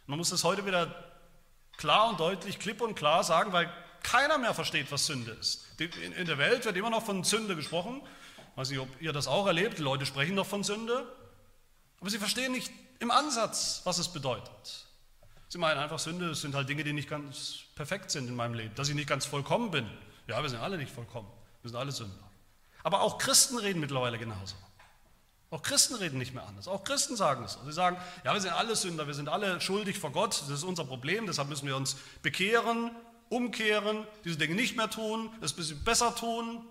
Man 0.06 0.20
muss 0.20 0.30
das 0.30 0.44
heute 0.44 0.66
wieder 0.68 0.94
klar 1.78 2.10
und 2.10 2.20
deutlich, 2.20 2.60
klipp 2.60 2.82
und 2.82 2.94
klar 2.94 3.24
sagen, 3.24 3.52
weil 3.54 3.74
keiner 4.06 4.38
mehr 4.38 4.54
versteht, 4.54 4.92
was 4.92 5.08
Sünde 5.08 5.32
ist. 5.32 5.66
In 5.80 6.26
der 6.28 6.38
Welt 6.38 6.64
wird 6.64 6.78
immer 6.78 6.92
noch 6.92 7.04
von 7.04 7.24
Sünde 7.24 7.56
gesprochen. 7.56 8.02
Ich 8.52 8.58
weiß 8.58 8.70
nicht, 8.70 8.80
ob 8.80 9.02
ihr 9.02 9.12
das 9.12 9.28
auch 9.28 9.48
erlebt. 9.48 9.80
Die 9.80 9.82
Leute 9.82 10.06
sprechen 10.06 10.36
noch 10.36 10.46
von 10.46 10.64
Sünde. 10.64 11.12
Aber 12.00 12.10
sie 12.12 12.20
verstehen 12.20 12.52
nicht 12.52 12.72
im 13.00 13.10
Ansatz, 13.10 13.82
was 13.84 13.98
es 13.98 14.08
bedeutet. 14.08 14.86
Sie 15.50 15.58
meinen 15.58 15.80
einfach, 15.80 15.98
Sünde 15.98 16.36
sind 16.36 16.54
halt 16.54 16.70
Dinge, 16.70 16.84
die 16.84 16.94
nicht 16.94 17.10
ganz 17.10 17.62
perfekt 17.74 18.12
sind 18.12 18.28
in 18.28 18.36
meinem 18.36 18.54
Leben. 18.54 18.76
Dass 18.76 18.90
ich 18.90 18.96
nicht 18.96 19.10
ganz 19.10 19.26
vollkommen 19.26 19.72
bin 19.72 19.90
Ja, 20.28 20.42
wir 20.42 20.50
sind 20.50 20.60
alle 20.60 20.78
nicht 20.78 20.92
vollkommen. 20.92 21.28
Wir 21.64 21.72
sind 21.72 21.80
alle 21.80 21.92
Sünder. 21.92 22.30
Aber 22.84 23.02
auch 23.02 23.18
Christen 23.18 23.58
reden 23.58 23.80
mittlerweile 23.80 24.20
genauso. 24.20 24.56
Auch 25.50 25.64
Christen 25.64 25.96
reden 25.96 26.20
nicht 26.20 26.34
mehr 26.34 26.46
anders. 26.46 26.68
Auch 26.68 26.84
Christen 26.84 27.16
sagen 27.16 27.44
es. 27.44 27.58
Sie 27.66 27.72
sagen, 27.72 27.98
ja, 28.24 28.34
wir 28.34 28.42
sind 28.42 28.54
alle 28.54 28.76
Sünder, 28.76 29.08
wir 29.08 29.14
sind 29.16 29.30
alle 29.30 29.60
schuldig 29.62 29.98
vor 29.98 30.12
Gott, 30.12 30.42
das 30.42 30.50
ist 30.50 30.64
unser 30.64 30.86
Problem, 30.86 31.26
deshalb 31.26 31.50
müssen 31.50 31.68
wir 31.68 31.76
uns 31.76 31.96
bekehren, 32.22 32.92
umkehren, 33.30 34.06
diese 34.24 34.38
Dinge 34.38 34.56
nicht 34.56 34.76
mehr 34.76 34.90
tun, 34.90 35.30
es 35.42 35.54
ein 35.54 35.58
bisschen 35.58 35.84
besser 35.84 36.16
tun. 36.16 36.66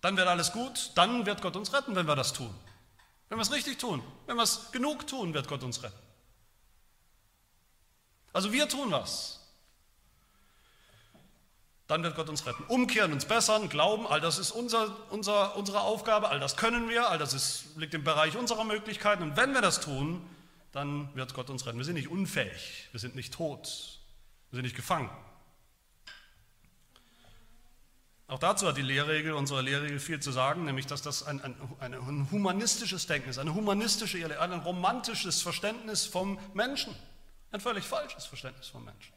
Dann 0.00 0.16
wird 0.16 0.28
alles 0.28 0.52
gut, 0.52 0.92
dann 0.94 1.26
wird 1.26 1.42
Gott 1.42 1.56
uns 1.56 1.72
retten, 1.72 1.94
wenn 1.94 2.06
wir 2.06 2.16
das 2.16 2.32
tun. 2.32 2.54
Wenn 3.28 3.38
wir 3.38 3.42
es 3.42 3.52
richtig 3.52 3.78
tun, 3.78 4.02
wenn 4.26 4.36
wir 4.36 4.42
es 4.42 4.72
genug 4.72 5.06
tun, 5.06 5.34
wird 5.34 5.46
Gott 5.46 5.62
uns 5.62 5.82
retten. 5.82 5.98
Also 8.32 8.52
wir 8.52 8.68
tun 8.68 8.90
was. 8.90 9.40
Dann 11.86 12.02
wird 12.04 12.14
Gott 12.14 12.28
uns 12.28 12.46
retten. 12.46 12.62
Umkehren, 12.64 13.12
uns 13.12 13.24
bessern, 13.24 13.68
glauben, 13.68 14.06
all 14.06 14.20
das 14.20 14.38
ist 14.38 14.52
unser, 14.52 14.96
unser, 15.10 15.56
unsere 15.56 15.80
Aufgabe, 15.80 16.28
all 16.28 16.38
das 16.38 16.56
können 16.56 16.88
wir, 16.88 17.08
all 17.08 17.18
das 17.18 17.34
ist, 17.34 17.76
liegt 17.76 17.94
im 17.94 18.04
Bereich 18.04 18.36
unserer 18.36 18.64
Möglichkeiten. 18.64 19.24
Und 19.24 19.36
wenn 19.36 19.52
wir 19.54 19.60
das 19.60 19.80
tun, 19.80 20.24
dann 20.72 21.14
wird 21.16 21.34
Gott 21.34 21.50
uns 21.50 21.66
retten. 21.66 21.78
Wir 21.78 21.84
sind 21.84 21.96
nicht 21.96 22.08
unfähig, 22.08 22.88
wir 22.92 23.00
sind 23.00 23.16
nicht 23.16 23.34
tot, 23.34 23.99
wir 24.50 24.56
sind 24.56 24.64
nicht 24.64 24.76
gefangen. 24.76 25.10
Auch 28.26 28.38
dazu 28.38 28.68
hat 28.68 28.76
die 28.76 28.82
Lehrregel, 28.82 29.32
unsere 29.32 29.60
Lehrregel 29.60 29.98
viel 29.98 30.20
zu 30.20 30.30
sagen, 30.30 30.64
nämlich 30.64 30.86
dass 30.86 31.02
das 31.02 31.24
ein, 31.24 31.40
ein, 31.42 31.56
ein 31.80 32.30
humanistisches 32.30 33.08
Denken 33.08 33.28
ist, 33.28 33.38
eine 33.38 33.54
humanistische, 33.54 34.40
ein 34.40 34.52
romantisches 34.60 35.42
Verständnis 35.42 36.06
vom 36.06 36.38
Menschen. 36.54 36.94
Ein 37.50 37.60
völlig 37.60 37.84
falsches 37.84 38.26
Verständnis 38.26 38.68
vom 38.68 38.84
Menschen. 38.84 39.12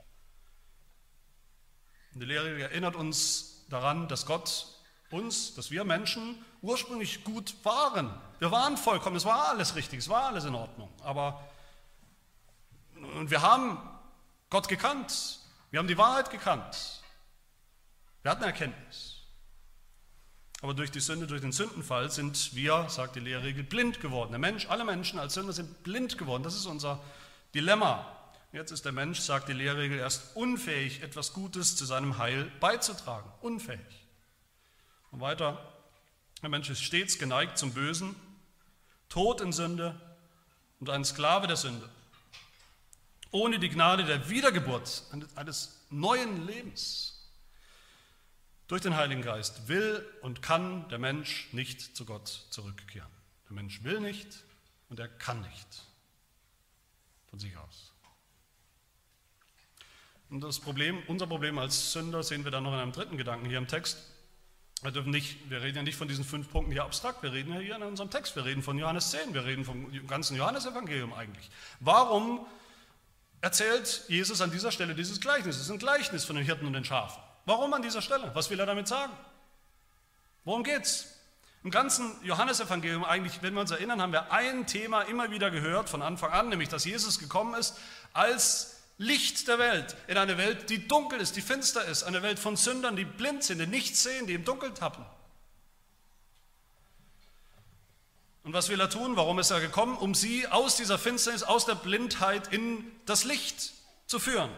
Und 2.14 2.22
die 2.22 2.26
Lehre 2.26 2.60
erinnert 2.60 2.96
uns 2.96 3.66
daran, 3.70 4.08
dass 4.08 4.26
Gott 4.26 4.68
uns, 5.12 5.54
dass 5.54 5.70
wir 5.70 5.84
Menschen 5.84 6.44
ursprünglich 6.64 7.24
gut 7.24 7.56
waren. 7.64 8.12
Wir 8.40 8.50
waren 8.50 8.78
vollkommen, 8.78 9.16
es 9.16 9.26
war 9.26 9.50
alles 9.50 9.76
richtig, 9.76 10.00
es 10.00 10.10
war 10.10 10.26
alles 10.26 10.46
in 10.46 10.56
Ordnung. 10.56 10.90
Aber 11.04 11.48
und 12.96 13.30
wir 13.30 13.42
haben 13.42 13.78
Gott 14.54 14.68
gekannt, 14.68 15.40
wir 15.72 15.80
haben 15.80 15.88
die 15.88 15.98
Wahrheit 15.98 16.30
gekannt, 16.30 17.02
wir 18.22 18.30
hatten 18.30 18.44
Erkenntnis. 18.44 19.24
Aber 20.62 20.76
durch 20.76 20.92
die 20.92 21.00
Sünde, 21.00 21.26
durch 21.26 21.42
den 21.42 21.52
Sündenfall 21.52 22.12
sind 22.12 22.54
wir, 22.54 22.88
sagt 22.88 23.16
die 23.16 23.20
Lehrregel, 23.20 23.64
blind 23.64 24.00
geworden. 24.00 24.30
Der 24.30 24.38
Mensch, 24.38 24.68
alle 24.68 24.86
Menschen 24.86 25.18
als 25.18 25.34
Sünder 25.34 25.54
sind 25.54 25.82
blind 25.82 26.20
geworden. 26.20 26.44
Das 26.44 26.54
ist 26.54 26.68
unser 26.68 27.04
Dilemma. 27.56 28.06
Jetzt 28.52 28.70
ist 28.70 28.86
der 28.86 28.92
Mensch, 28.92 29.22
sagt 29.22 29.50
die 29.50 29.54
Lehrregel, 29.54 29.98
erst 29.98 30.36
unfähig, 30.36 31.02
etwas 31.02 31.34
Gutes 31.34 31.76
zu 31.76 31.86
seinem 31.86 32.20
Heil 32.20 32.52
beizutragen. 32.60 33.32
Unfähig. 33.42 34.06
Und 35.10 35.20
weiter, 35.20 35.58
der 36.44 36.50
Mensch 36.50 36.70
ist 36.70 36.84
stets 36.84 37.18
geneigt 37.18 37.58
zum 37.58 37.74
Bösen, 37.74 38.16
tot 39.10 39.42
in 39.42 39.52
Sünde 39.52 40.00
und 40.80 40.92
ein 40.92 41.04
Sklave 41.06 41.48
der 41.48 41.58
Sünde. 41.58 41.90
Ohne 43.34 43.58
die 43.58 43.70
Gnade 43.70 44.04
der 44.06 44.30
Wiedergeburt 44.30 45.06
eines 45.36 45.82
neuen 45.90 46.46
Lebens 46.46 47.32
durch 48.68 48.84
den 48.84 48.96
Heiligen 48.96 49.24
Geist 49.24 49.68
will 49.68 50.06
und 50.22 50.44
kann 50.44 50.88
der 50.90 51.00
Mensch 51.00 51.50
nicht 51.52 51.96
zu 51.98 52.06
Gott 52.06 52.28
zurückkehren. 52.52 53.10
Der 53.50 53.56
Mensch 53.56 53.84
will 53.84 54.00
nicht 54.02 54.28
und 54.90 55.00
er 55.00 55.08
kann 55.08 55.42
nicht 55.42 55.68
von 57.32 57.40
sich 57.40 57.58
aus. 57.58 57.92
Und 60.30 60.42
das 60.42 60.60
Problem, 60.60 61.02
unser 61.08 61.26
Problem 61.26 61.58
als 61.58 61.92
Sünder 61.92 62.22
sehen 62.22 62.44
wir 62.44 62.52
dann 62.52 62.64
noch 62.64 62.74
in 62.74 62.80
einem 62.80 62.92
dritten 62.92 63.18
Gedanken 63.18 63.48
hier 63.48 63.58
im 63.58 63.68
Text. 63.68 63.98
Wir, 64.84 64.92
dürfen 64.92 65.10
nicht, 65.10 65.50
wir 65.50 65.64
reden 65.64 65.78
ja 65.78 65.84
nicht 65.84 65.98
von 65.98 66.08
diesen 66.08 66.24
fünf 66.24 66.52
Punkten 66.52 66.72
hier 66.72 66.84
abstrakt, 66.84 67.24
wir 67.24 67.34
reden 67.34 67.52
ja 67.52 67.60
hier 67.60 67.76
in 67.78 67.82
unserem 67.82 68.12
Text, 68.12 68.36
wir 68.36 68.46
reden 68.46 68.62
von 68.62 68.78
Johannes 68.78 69.10
10, 69.10 69.34
wir 69.34 69.44
reden 69.44 69.66
vom 69.66 69.92
ganzen 70.06 70.38
Johannesevangelium 70.38 71.14
eigentlich. 71.14 71.50
Warum 71.80 72.46
erzählt 73.44 74.04
Jesus 74.08 74.40
an 74.40 74.52
dieser 74.52 74.72
Stelle 74.72 74.96
dieses 74.96 75.20
Gleichnis? 75.20 75.58
Es 75.58 75.64
ist 75.64 75.70
ein 75.70 75.78
Gleichnis 75.78 76.24
von 76.24 76.38
den 76.38 76.46
Hirten 76.46 76.66
und 76.66 76.72
den 76.72 76.86
Schafen. 76.86 77.22
Warum 77.46 77.74
an 77.74 77.82
dieser 77.82 78.02
Stelle? 78.02 78.32
Was 78.34 78.50
will 78.50 78.60
er 78.60 78.66
damit 78.66 78.88
sagen? 78.88 79.12
Worum 80.46 80.64
geht's? 80.64 81.08
Im 81.62 81.70
ganzen 81.70 82.16
Johannesevangelium 82.24 83.04
eigentlich, 83.04 83.42
wenn 83.42 83.54
wir 83.54 83.60
uns 83.60 83.72
erinnern, 83.72 84.02
haben 84.02 84.14
wir 84.14 84.32
ein 84.32 84.66
Thema 84.66 85.02
immer 85.02 85.30
wieder 85.30 85.52
gehört 85.52 85.90
von 85.90 86.02
Anfang 86.02 86.32
an, 86.32 86.50
nämlich 86.50 86.70
dass 86.70 86.86
Jesus 86.86 87.20
gekommen 87.20 87.54
ist 87.56 87.78
als 88.14 88.82
Licht 88.98 89.48
der 89.50 89.60
Welt, 89.60 89.98
in 90.08 90.18
eine 90.18 90.38
Welt, 90.38 90.70
die 90.70 90.88
dunkel 90.88 91.20
ist, 91.20 91.36
die 91.36 91.42
finster 91.42 91.84
ist, 91.84 92.04
eine 92.04 92.22
Welt 92.22 92.40
von 92.40 92.56
Sündern, 92.56 92.96
die 92.96 93.06
blind 93.06 93.44
sind, 93.44 93.60
die 93.60 93.68
nichts 93.68 94.04
sehen, 94.04 94.26
die 94.26 94.36
im 94.36 94.46
Dunkeln 94.46 94.74
tappen. 94.74 95.06
Und 98.44 98.54
was 98.54 98.70
will 98.70 98.80
er 98.80 98.90
tun? 98.90 99.16
Warum 99.16 99.40
ist 99.40 99.52
er 99.52 99.62
gekommen? 99.62 99.98
Um 99.98 100.14
sie 100.14 100.48
aus 100.48 100.76
dieser 100.76 101.00
Finsternis, 101.00 101.44
aus 101.44 101.66
der 101.66 101.76
Blindheit 101.76 102.52
in 102.52 102.86
das 103.06 103.24
Licht 103.24 103.72
zu 104.06 104.20
führen. 104.20 104.50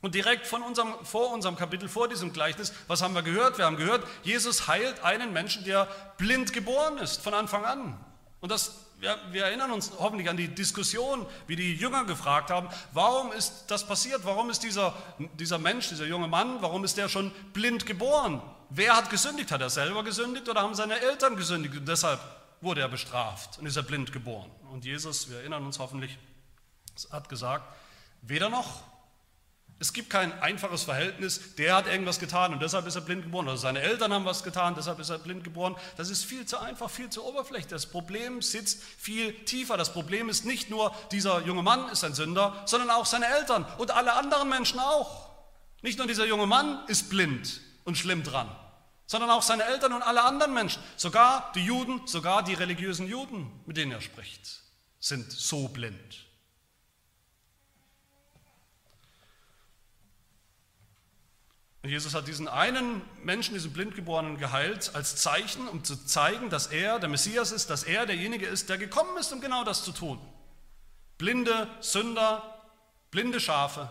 Und 0.00 0.14
direkt 0.14 0.46
von 0.46 0.62
unserem, 0.62 0.94
vor 1.04 1.32
unserem 1.32 1.56
Kapitel, 1.56 1.88
vor 1.88 2.06
diesem 2.06 2.32
Gleichnis, 2.32 2.72
was 2.86 3.02
haben 3.02 3.14
wir 3.14 3.22
gehört? 3.22 3.58
Wir 3.58 3.64
haben 3.64 3.76
gehört, 3.76 4.06
Jesus 4.22 4.68
heilt 4.68 5.02
einen 5.02 5.32
Menschen, 5.32 5.64
der 5.64 5.88
blind 6.18 6.52
geboren 6.52 6.98
ist, 6.98 7.20
von 7.20 7.34
Anfang 7.34 7.64
an. 7.64 7.98
Und 8.40 8.52
das 8.52 8.84
wir, 9.00 9.16
wir, 9.30 9.44
erinnern 9.44 9.70
uns 9.70 9.92
hoffentlich 9.98 10.28
an 10.28 10.36
die 10.36 10.48
Diskussion, 10.48 11.24
wie 11.46 11.54
die 11.54 11.74
Jünger 11.74 12.04
gefragt 12.04 12.50
haben, 12.50 12.68
warum 12.92 13.30
ist 13.30 13.66
das 13.68 13.86
passiert? 13.86 14.22
Warum 14.24 14.50
ist 14.50 14.64
dieser, 14.64 14.92
dieser 15.38 15.58
Mensch, 15.58 15.88
dieser 15.88 16.06
junge 16.06 16.26
Mann, 16.26 16.60
warum 16.60 16.84
ist 16.84 16.96
der 16.96 17.08
schon 17.08 17.30
blind 17.52 17.86
geboren? 17.86 18.42
Wer 18.70 18.96
hat 18.96 19.08
gesündigt? 19.08 19.52
Hat 19.52 19.60
er 19.60 19.70
selber 19.70 20.02
gesündigt 20.02 20.48
oder 20.48 20.62
haben 20.62 20.74
seine 20.74 21.00
Eltern 21.00 21.36
gesündigt? 21.36 21.76
Und 21.76 21.86
deshalb 21.86 22.18
wurde 22.60 22.80
er 22.80 22.88
bestraft 22.88 23.58
und 23.58 23.66
ist 23.66 23.76
er 23.76 23.82
blind 23.82 24.12
geboren. 24.12 24.50
Und 24.72 24.84
Jesus, 24.84 25.30
wir 25.30 25.38
erinnern 25.38 25.64
uns 25.64 25.78
hoffentlich, 25.78 26.18
hat 27.10 27.28
gesagt, 27.28 27.64
weder 28.22 28.48
noch, 28.48 28.82
es 29.80 29.92
gibt 29.92 30.10
kein 30.10 30.32
einfaches 30.40 30.82
Verhältnis, 30.82 31.54
der 31.54 31.76
hat 31.76 31.86
irgendwas 31.86 32.18
getan 32.18 32.52
und 32.52 32.60
deshalb 32.60 32.86
ist 32.86 32.96
er 32.96 33.00
blind 33.00 33.22
geboren. 33.22 33.46
Oder 33.46 33.56
seine 33.56 33.80
Eltern 33.80 34.12
haben 34.12 34.24
was 34.24 34.42
getan, 34.42 34.74
deshalb 34.76 34.98
ist 34.98 35.10
er 35.10 35.18
blind 35.18 35.44
geboren. 35.44 35.76
Das 35.96 36.10
ist 36.10 36.24
viel 36.24 36.46
zu 36.46 36.58
einfach, 36.58 36.90
viel 36.90 37.10
zu 37.10 37.24
oberflächlich. 37.24 37.68
Das 37.68 37.86
Problem 37.86 38.42
sitzt 38.42 38.82
viel 38.82 39.32
tiefer. 39.44 39.76
Das 39.76 39.92
Problem 39.92 40.28
ist 40.28 40.44
nicht 40.44 40.68
nur, 40.68 40.92
dieser 41.12 41.44
junge 41.46 41.62
Mann 41.62 41.88
ist 41.90 42.02
ein 42.02 42.14
Sünder, 42.14 42.60
sondern 42.66 42.90
auch 42.90 43.06
seine 43.06 43.26
Eltern 43.26 43.64
und 43.78 43.92
alle 43.92 44.14
anderen 44.14 44.48
Menschen 44.48 44.80
auch. 44.80 45.28
Nicht 45.82 45.98
nur 45.98 46.08
dieser 46.08 46.26
junge 46.26 46.46
Mann 46.46 46.80
ist 46.88 47.08
blind 47.08 47.60
und 47.84 47.96
schlimm 47.96 48.24
dran, 48.24 48.50
sondern 49.08 49.30
auch 49.30 49.42
seine 49.42 49.64
Eltern 49.64 49.94
und 49.94 50.02
alle 50.02 50.22
anderen 50.22 50.54
Menschen. 50.54 50.82
Sogar 50.96 51.50
die 51.54 51.64
Juden, 51.64 52.06
sogar 52.06 52.44
die 52.44 52.54
religiösen 52.54 53.08
Juden, 53.08 53.50
mit 53.64 53.78
denen 53.78 53.90
er 53.90 54.02
spricht, 54.02 54.60
sind 55.00 55.32
so 55.32 55.66
blind. 55.68 56.26
Und 61.82 61.88
Jesus 61.88 62.14
hat 62.14 62.28
diesen 62.28 62.48
einen 62.48 63.00
Menschen, 63.22 63.54
diesen 63.54 63.72
Blindgeborenen, 63.72 64.36
geheilt 64.36 64.94
als 64.94 65.16
Zeichen, 65.16 65.68
um 65.68 65.84
zu 65.84 65.96
zeigen, 66.04 66.50
dass 66.50 66.66
er 66.66 66.98
der 66.98 67.08
Messias 67.08 67.50
ist, 67.50 67.70
dass 67.70 67.84
er 67.84 68.04
derjenige 68.04 68.46
ist, 68.46 68.68
der 68.68 68.76
gekommen 68.76 69.16
ist, 69.16 69.32
um 69.32 69.40
genau 69.40 69.64
das 69.64 69.84
zu 69.84 69.92
tun. 69.92 70.20
Blinde 71.16 71.66
Sünder, 71.80 72.62
blinde 73.10 73.40
Schafe 73.40 73.90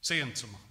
sehend 0.00 0.36
zu 0.36 0.46
machen. 0.46 0.67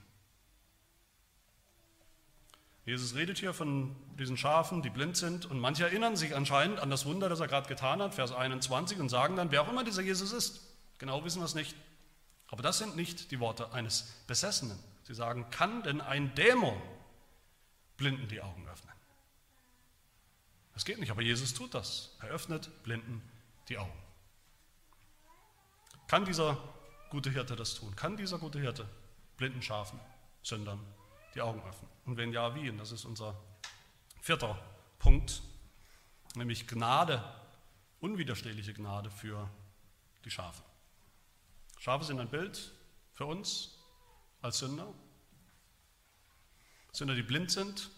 Jesus 2.88 3.16
redet 3.16 3.38
hier 3.38 3.54
von 3.54 3.94
diesen 4.18 4.38
Schafen, 4.38 4.82
die 4.82 4.90
blind 4.90 5.18
sind, 5.18 5.46
und 5.46 5.60
manche 5.60 5.84
erinnern 5.84 6.16
sich 6.16 6.34
anscheinend 6.34 6.80
an 6.80 6.90
das 6.90 7.06
Wunder, 7.06 7.28
das 7.28 7.42
er 7.42 7.50
gerade 7.50 7.68
getan 7.68 8.02
hat, 8.02 8.16
Vers 8.16 8.32
21, 8.32 8.98
und 9.00 9.10
sagen 9.10 9.36
dann, 9.36 9.52
wer 9.52 9.62
auch 9.62 9.68
immer 9.68 9.84
dieser 9.84 10.02
Jesus 10.02 10.32
ist. 10.32 10.62
Genau 10.98 11.26
wissen 11.26 11.42
wir 11.42 11.46
es 11.46 11.54
nicht. 11.54 11.76
Aber 12.48 12.64
das 12.64 12.78
sind 12.78 12.96
nicht 12.96 13.32
die 13.32 13.42
Worte 13.42 13.74
eines 13.74 14.04
Besessenen. 14.26 14.80
Sie 15.04 15.14
sagen, 15.14 15.50
kann 15.52 15.84
denn 15.84 16.00
ein 16.00 16.34
Dämon 16.36 16.82
Blinden 17.98 18.30
die 18.30 18.42
Augen 18.42 18.66
öffnen? 18.70 18.94
Das 20.74 20.86
geht 20.86 20.98
nicht, 20.98 21.12
aber 21.12 21.22
Jesus 21.22 21.54
tut 21.54 21.74
das. 21.74 22.16
Er 22.22 22.30
öffnet 22.30 22.70
Blinden 22.84 23.22
die 23.68 23.78
Augen. 23.80 24.00
Kann 26.08 26.24
dieser 26.24 26.58
gute 27.10 27.32
Hirte 27.32 27.58
das 27.58 27.76
tun? 27.76 27.98
Kann 27.98 28.16
dieser 28.16 28.38
gute 28.38 28.62
Hirte 28.62 28.88
blinden 29.36 29.62
Schafen, 29.62 30.00
Sündern 30.42 30.80
die 31.38 31.42
Augen 31.42 31.62
öffnen? 31.62 31.90
Und 32.06 32.18
wenn 32.18 32.34
ja, 32.34 32.56
wie? 32.56 32.70
Und 32.70 32.80
das 32.80 32.92
ist 32.92 33.06
unser 33.06 33.40
vierter 34.22 34.58
Punkt, 34.98 35.42
nämlich 36.36 36.68
Gnade, 36.68 37.24
unwiderstehliche 38.00 38.74
Gnade 38.74 39.12
für 39.12 39.50
die 40.26 40.32
Schafe. 40.32 40.64
Schafe 41.80 42.06
sind 42.06 42.20
ein 42.20 42.30
Bild 42.30 42.74
für 43.14 43.26
uns, 43.26 43.78
als 44.42 44.60
Sünder. 44.60 44.88
Sünder, 46.92 47.14
die 47.14 47.24
blind 47.24 47.52
sind, 47.52 47.90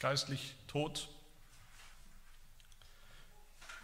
geistlich 0.00 0.56
tot, 0.66 1.08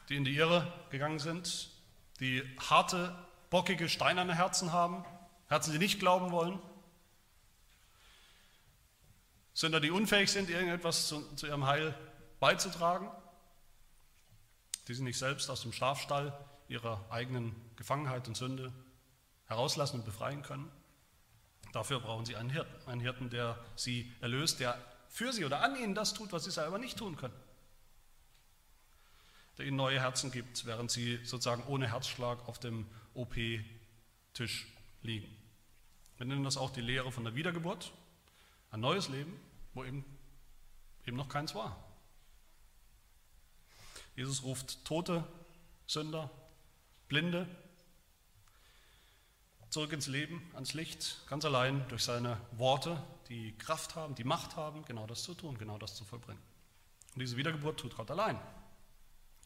die 0.09 0.17
in 0.17 0.25
die 0.25 0.35
Irre 0.35 0.73
gegangen 0.91 1.21
sind, 1.21 1.71
die 2.19 2.43
harte, 2.59 3.17
bockige, 3.51 3.89
steinerne 3.89 4.35
Herzen 4.35 4.73
haben, 4.73 5.05
Herzen, 5.49 5.73
die 5.73 5.79
nicht 5.79 6.01
glauben 6.01 6.33
wollen, 6.33 6.59
Sünder, 9.55 9.81
die 9.81 9.91
unfähig 9.91 10.31
sind, 10.31 10.49
irgendetwas 10.49 11.09
zu, 11.09 11.23
zu 11.37 11.47
ihrem 11.47 11.67
Heil 11.67 11.95
beizutragen, 12.41 13.11
die 14.89 14.95
sie 14.95 15.03
nicht 15.03 15.19
selbst 15.19 15.51
aus 15.51 15.63
dem 15.63 15.73
Schafstall 15.73 16.37
ihrer 16.69 17.05
eigenen 17.11 17.55
Gefangenheit 17.77 18.27
und 18.29 18.37
Sünde 18.37 18.73
herauslassen 19.47 20.01
und 20.01 20.07
befreien 20.07 20.43
können. 20.43 20.71
Dafür 21.73 22.01
brauchen 22.01 22.27
sie 22.27 22.37
einen 22.37 22.51
Hirten, 22.51 22.89
einen 22.89 23.01
Hirten, 23.01 23.31
der 23.31 23.59
sie 23.77 24.11
erlöst, 24.21 24.61
der 24.61 24.79
für 25.09 25.33
sie 25.33 25.45
oder 25.45 25.63
an 25.63 25.77
ihnen 25.77 25.95
das 25.95 26.15
tut, 26.15 26.33
was 26.33 26.45
sie 26.45 26.51
selber 26.51 26.79
nicht 26.79 26.99
tun 26.99 27.17
können. 27.17 27.35
Der 29.59 29.67
ihnen 29.67 29.77
neue 29.77 30.01
Herzen 30.01 30.33
gibt, 30.33 30.65
während 30.65 30.91
sie 30.91 31.21
sozusagen 31.25 31.63
ohne 31.65 31.91
Herzschlag 31.91 32.49
auf 32.49 32.59
dem 32.59 32.87
OP-Tisch 33.15 34.67
liegen. 35.03 35.29
Wir 36.17 36.27
nennen 36.27 36.45
das 36.45 36.57
auch 36.57 36.71
die 36.71 36.81
Lehre 36.81 37.13
von 37.13 37.25
der 37.25 37.35
Wiedergeburt, 37.35 37.93
ein 38.73 38.81
neues 38.81 39.09
Leben, 39.09 39.39
wo 39.75 39.85
eben, 39.85 40.05
eben 41.07 41.17
noch 41.17 41.29
keins 41.29 41.55
war. 41.55 41.77
Jesus 44.17 44.43
ruft 44.43 44.85
tote 44.85 45.25
Sünder, 45.87 46.31
Blinde 47.09 47.47
zurück 49.73 49.93
ins 49.93 50.07
Leben, 50.07 50.43
ans 50.55 50.75
Licht, 50.75 51.27
ganz 51.29 51.47
allein 51.47 51.87
durch 51.89 52.05
seine 52.05 52.39
Worte, 52.53 53.03
die 53.29 53.57
Kraft 53.57 53.95
haben, 53.95 54.15
die 54.15 54.25
Macht 54.25 54.55
haben, 54.57 54.85
genau 54.85 55.07
das 55.07 55.23
zu 55.23 55.33
tun, 55.33 55.57
genau 55.57 55.79
das 55.79 55.95
zu 55.95 56.05
vollbringen. 56.05 56.43
Und 57.15 57.21
diese 57.21 57.39
Wiedergeburt 57.39 57.81
tut 57.81 57.97
Gott 57.97 58.11
allein. 58.11 58.39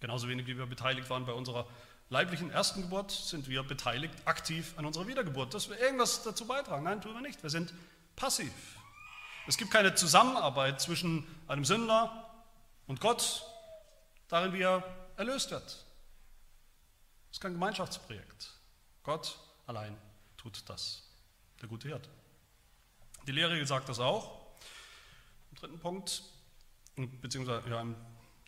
Genauso 0.00 0.28
wenig 0.28 0.48
wie 0.48 0.58
wir 0.58 0.66
beteiligt 0.66 1.08
waren 1.10 1.26
bei 1.26 1.32
unserer 1.32 1.68
leiblichen 2.08 2.50
ersten 2.50 2.82
Geburt, 2.82 3.12
sind 3.12 3.48
wir 3.48 3.62
beteiligt 3.62 4.14
aktiv 4.24 4.74
an 4.76 4.84
unserer 4.84 5.06
Wiedergeburt, 5.06 5.54
dass 5.54 5.68
wir 5.68 5.78
irgendwas 5.78 6.24
dazu 6.24 6.44
beitragen. 6.46 6.84
Nein, 6.84 7.00
tun 7.00 7.14
wir 7.14 7.22
nicht. 7.22 7.42
Wir 7.44 7.50
sind 7.50 7.72
passiv. 8.16 8.52
Es 9.48 9.56
gibt 9.56 9.70
keine 9.70 9.94
Zusammenarbeit 9.94 10.80
zwischen 10.80 11.24
einem 11.46 11.64
Sünder 11.64 12.34
und 12.88 13.00
Gott, 13.00 13.44
darin 14.26 14.52
wie 14.52 14.62
er 14.62 14.82
erlöst 15.16 15.52
wird. 15.52 15.64
Es 17.30 17.36
ist 17.36 17.40
kein 17.40 17.52
Gemeinschaftsprojekt. 17.52 18.52
Gott 19.04 19.38
allein 19.66 19.96
tut 20.36 20.68
das, 20.68 21.04
der 21.60 21.68
gute 21.68 21.88
Hirt. 21.88 22.08
Die 23.28 23.32
Lehre 23.32 23.64
sagt 23.66 23.88
das 23.88 24.00
auch. 24.00 24.40
Im 25.52 25.58
dritten 25.58 25.78
Punkt, 25.78 26.22
beziehungsweise 26.96 27.68
ja, 27.70 27.84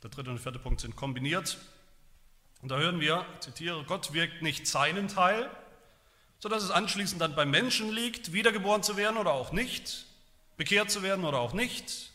der 0.03 0.11
dritte 0.11 0.31
und 0.31 0.39
vierte 0.39 0.59
Punkt 0.59 0.81
sind 0.81 0.97
kombiniert. 0.97 1.59
Und 2.61 2.71
da 2.71 2.77
hören 2.77 2.99
wir, 2.99 3.25
ich 3.35 3.41
zitiere, 3.41 3.85
Gott 3.85 4.13
wirkt 4.15 4.43
nicht 4.43 4.67
seinen 4.67 5.07
Teil, 5.07 5.49
sodass 6.41 6.65
es 6.65 6.73
anschließend 6.73 7.21
dann 7.21 7.37
beim 7.37 7.51
Menschen 7.51 7.93
liegt, 7.93 8.33
wiedergeboren 8.33 8.83
zu 8.83 8.97
werden 8.97 9.17
oder 9.17 9.33
auch 9.33 9.53
nicht 9.53 10.08
bekehrt 10.59 10.91
zu 10.91 11.03
werden 11.03 11.25
oder 11.25 11.39
auch 11.39 11.55
nicht. 11.55 12.11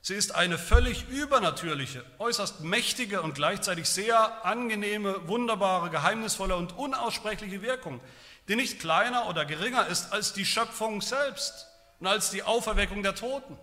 Sie 0.00 0.14
ist 0.14 0.36
eine 0.36 0.56
völlig 0.56 1.08
übernatürliche, 1.08 2.04
äußerst 2.20 2.60
mächtige 2.60 3.22
und 3.22 3.34
gleichzeitig 3.34 3.88
sehr 3.88 4.44
angenehme, 4.44 5.26
wunderbare, 5.26 5.90
geheimnisvolle 5.90 6.54
und 6.54 6.78
unaussprechliche 6.78 7.62
Wirkung, 7.62 8.00
die 8.46 8.54
nicht 8.54 8.78
kleiner 8.78 9.28
oder 9.28 9.44
geringer 9.44 9.88
ist 9.88 10.12
als 10.12 10.32
die 10.32 10.44
Schöpfung 10.44 11.00
selbst 11.00 11.66
und 11.98 12.06
als 12.06 12.30
die 12.30 12.44
Auferweckung 12.44 13.02
der 13.02 13.16
Toten. 13.16 13.58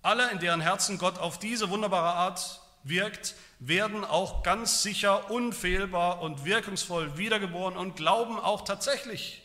Alle, 0.00 0.30
in 0.30 0.38
deren 0.38 0.62
Herzen 0.62 0.96
Gott 0.96 1.18
auf 1.18 1.38
diese 1.38 1.68
wunderbare 1.68 2.14
Art 2.14 2.62
wirkt, 2.84 3.34
werden 3.58 4.04
auch 4.04 4.42
ganz 4.42 4.82
sicher 4.82 5.30
unfehlbar 5.30 6.22
und 6.22 6.46
wirkungsvoll 6.46 7.18
wiedergeboren 7.18 7.76
und 7.76 7.96
glauben 7.96 8.38
auch 8.38 8.62
tatsächlich 8.62 9.42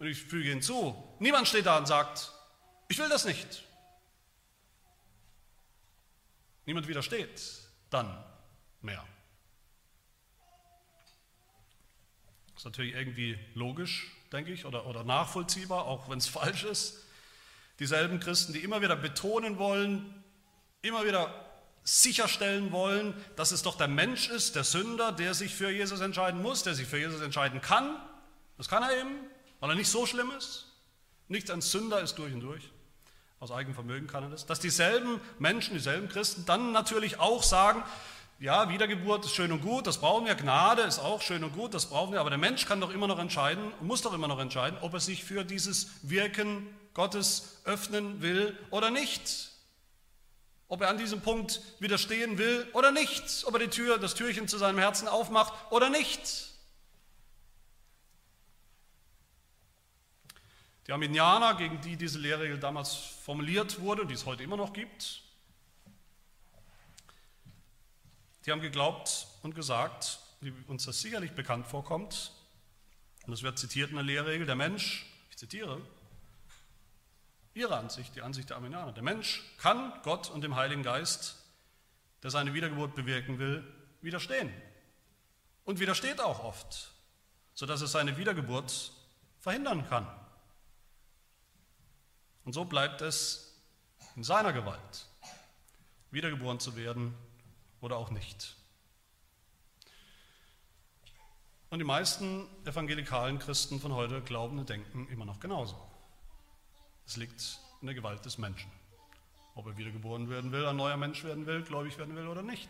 und 0.00 0.06
ich 0.06 0.22
füge 0.22 0.48
hinzu, 0.48 0.96
niemand 1.18 1.46
steht 1.46 1.66
da 1.66 1.76
und 1.78 1.86
sagt, 1.86 2.32
ich 2.88 2.98
will 2.98 3.08
das 3.10 3.26
nicht. 3.26 3.62
Niemand 6.64 6.88
widersteht 6.88 7.40
dann 7.90 8.06
mehr. 8.80 9.04
Das 12.54 12.62
ist 12.62 12.64
natürlich 12.64 12.94
irgendwie 12.94 13.38
logisch, 13.54 14.10
denke 14.32 14.52
ich, 14.52 14.64
oder, 14.64 14.86
oder 14.86 15.04
nachvollziehbar, 15.04 15.84
auch 15.84 16.08
wenn 16.08 16.18
es 16.18 16.28
falsch 16.28 16.64
ist. 16.64 17.04
Dieselben 17.78 18.20
Christen, 18.20 18.54
die 18.54 18.60
immer 18.60 18.80
wieder 18.80 18.96
betonen 18.96 19.58
wollen, 19.58 20.24
immer 20.80 21.04
wieder 21.04 21.46
sicherstellen 21.82 22.72
wollen, 22.72 23.14
dass 23.36 23.52
es 23.52 23.62
doch 23.62 23.76
der 23.76 23.88
Mensch 23.88 24.30
ist, 24.30 24.56
der 24.56 24.64
Sünder, 24.64 25.12
der 25.12 25.34
sich 25.34 25.54
für 25.54 25.70
Jesus 25.70 26.00
entscheiden 26.00 26.40
muss, 26.40 26.62
der 26.62 26.74
sich 26.74 26.86
für 26.86 26.98
Jesus 26.98 27.20
entscheiden 27.20 27.60
kann. 27.60 27.96
Das 28.56 28.68
kann 28.68 28.82
er 28.82 28.98
eben, 28.98 29.30
weil 29.60 29.70
er 29.70 29.76
nicht 29.76 29.90
so 29.90 30.06
schlimm 30.06 30.30
ist. 30.36 30.66
Nichts 31.28 31.50
ein 31.50 31.60
Sünder 31.60 32.00
ist 32.00 32.16
durch 32.16 32.32
und 32.34 32.40
durch. 32.40 32.70
Aus 33.38 33.52
eigenem 33.52 33.74
Vermögen 33.74 34.06
kann 34.06 34.24
er 34.24 34.30
das. 34.30 34.46
Dass 34.46 34.60
dieselben 34.60 35.20
Menschen, 35.38 35.74
dieselben 35.74 36.08
Christen 36.08 36.44
dann 36.44 36.72
natürlich 36.72 37.20
auch 37.20 37.42
sagen, 37.42 37.82
ja, 38.40 38.70
Wiedergeburt 38.70 39.26
ist 39.26 39.34
schön 39.34 39.52
und 39.52 39.60
gut, 39.60 39.86
das 39.86 39.98
brauchen 39.98 40.26
wir, 40.26 40.34
Gnade 40.34 40.82
ist 40.82 40.98
auch 40.98 41.20
schön 41.20 41.44
und 41.44 41.54
gut, 41.54 41.74
das 41.74 41.86
brauchen 41.86 42.12
wir, 42.12 42.20
aber 42.20 42.30
der 42.30 42.38
Mensch 42.38 42.64
kann 42.64 42.80
doch 42.80 42.90
immer 42.90 43.06
noch 43.06 43.18
entscheiden, 43.18 43.70
muss 43.82 44.00
doch 44.00 44.14
immer 44.14 44.28
noch 44.28 44.38
entscheiden, 44.38 44.78
ob 44.80 44.94
er 44.94 45.00
sich 45.00 45.24
für 45.24 45.44
dieses 45.44 45.88
Wirken 46.02 46.66
Gottes 46.94 47.60
öffnen 47.64 48.22
will 48.22 48.58
oder 48.70 48.90
nicht. 48.90 49.50
Ob 50.68 50.80
er 50.80 50.88
an 50.88 50.98
diesem 50.98 51.20
Punkt 51.20 51.60
widerstehen 51.80 52.38
will 52.38 52.66
oder 52.72 52.92
nicht, 52.92 53.44
ob 53.44 53.54
er 53.54 53.60
die 53.60 53.68
Tür, 53.68 53.98
das 53.98 54.14
Türchen 54.14 54.48
zu 54.48 54.56
seinem 54.56 54.78
Herzen 54.78 55.08
aufmacht 55.08 55.52
oder 55.70 55.90
nicht. 55.90 56.49
Die 60.90 60.94
Arminianer, 60.94 61.54
gegen 61.54 61.80
die 61.82 61.96
diese 61.96 62.18
Lehrregel 62.18 62.58
damals 62.58 62.96
formuliert 62.96 63.78
wurde 63.78 64.02
und 64.02 64.08
die 64.08 64.14
es 64.14 64.26
heute 64.26 64.42
immer 64.42 64.56
noch 64.56 64.72
gibt, 64.72 65.22
die 68.44 68.50
haben 68.50 68.60
geglaubt 68.60 69.28
und 69.44 69.54
gesagt, 69.54 70.18
wie 70.40 70.52
uns 70.66 70.86
das 70.86 71.00
sicherlich 71.00 71.30
bekannt 71.30 71.68
vorkommt, 71.68 72.32
und 73.24 73.32
es 73.32 73.44
wird 73.44 73.56
zitiert 73.56 73.90
in 73.90 73.94
der 73.98 74.04
Lehrregel, 74.04 74.46
der 74.46 74.56
Mensch, 74.56 75.06
ich 75.30 75.36
zitiere, 75.36 75.80
ihre 77.54 77.76
Ansicht, 77.76 78.16
die 78.16 78.22
Ansicht 78.22 78.50
der 78.50 78.56
Arminianer, 78.56 78.90
der 78.90 79.04
Mensch 79.04 79.44
kann 79.58 79.92
Gott 80.02 80.28
und 80.28 80.40
dem 80.40 80.56
Heiligen 80.56 80.82
Geist, 80.82 81.36
der 82.24 82.32
seine 82.32 82.52
Wiedergeburt 82.52 82.96
bewirken 82.96 83.38
will, 83.38 83.62
widerstehen. 84.00 84.52
Und 85.64 85.78
widersteht 85.78 86.20
auch 86.20 86.42
oft, 86.42 86.90
sodass 87.54 87.80
es 87.80 87.92
seine 87.92 88.16
Wiedergeburt 88.16 88.90
verhindern 89.38 89.88
kann. 89.88 90.19
Und 92.50 92.54
so 92.54 92.64
bleibt 92.64 93.00
es 93.00 93.62
in 94.16 94.24
seiner 94.24 94.52
Gewalt, 94.52 95.06
wiedergeboren 96.10 96.58
zu 96.58 96.74
werden 96.74 97.14
oder 97.80 97.96
auch 97.96 98.10
nicht. 98.10 98.56
Und 101.68 101.78
die 101.78 101.84
meisten 101.84 102.48
evangelikalen 102.64 103.38
Christen 103.38 103.78
von 103.78 103.94
heute 103.94 104.20
glauben 104.22 104.58
und 104.58 104.68
denken 104.68 105.06
immer 105.12 105.24
noch 105.24 105.38
genauso. 105.38 105.80
Es 107.06 107.16
liegt 107.16 107.60
in 107.82 107.86
der 107.86 107.94
Gewalt 107.94 108.24
des 108.24 108.36
Menschen, 108.36 108.72
ob 109.54 109.68
er 109.68 109.76
wiedergeboren 109.76 110.28
werden 110.28 110.50
will, 110.50 110.66
ein 110.66 110.74
neuer 110.74 110.96
Mensch 110.96 111.22
werden 111.22 111.46
will, 111.46 111.62
gläubig 111.62 111.98
werden 111.98 112.16
will 112.16 112.26
oder 112.26 112.42
nicht. 112.42 112.68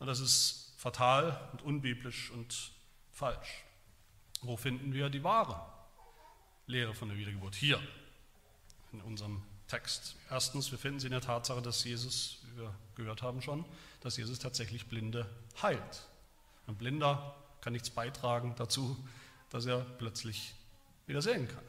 Und 0.00 0.08
das 0.08 0.18
ist 0.18 0.74
fatal 0.78 1.48
und 1.52 1.62
unbiblisch 1.62 2.32
und 2.32 2.72
falsch. 3.12 3.62
Wo 4.42 4.56
finden 4.56 4.92
wir 4.92 5.10
die 5.10 5.22
wahre 5.22 5.77
Lehre 6.68 6.94
von 6.94 7.08
der 7.08 7.18
Wiedergeburt. 7.18 7.54
Hier 7.54 7.80
in 8.92 9.00
unserem 9.00 9.42
Text. 9.66 10.16
Erstens, 10.30 10.70
wir 10.70 10.78
finden 10.78 11.00
sie 11.00 11.06
in 11.06 11.12
der 11.12 11.20
Tatsache, 11.20 11.60
dass 11.60 11.82
Jesus, 11.82 12.38
wie 12.44 12.60
wir 12.60 12.74
gehört 12.94 13.22
haben 13.22 13.42
schon, 13.42 13.64
dass 14.00 14.16
Jesus 14.16 14.38
tatsächlich 14.38 14.86
Blinde 14.86 15.28
heilt. 15.62 16.06
Ein 16.66 16.76
Blinder 16.76 17.34
kann 17.62 17.72
nichts 17.72 17.90
beitragen 17.90 18.54
dazu, 18.56 18.96
dass 19.50 19.66
er 19.66 19.80
plötzlich 19.80 20.54
wieder 21.06 21.22
sehen 21.22 21.48
kann. 21.48 21.64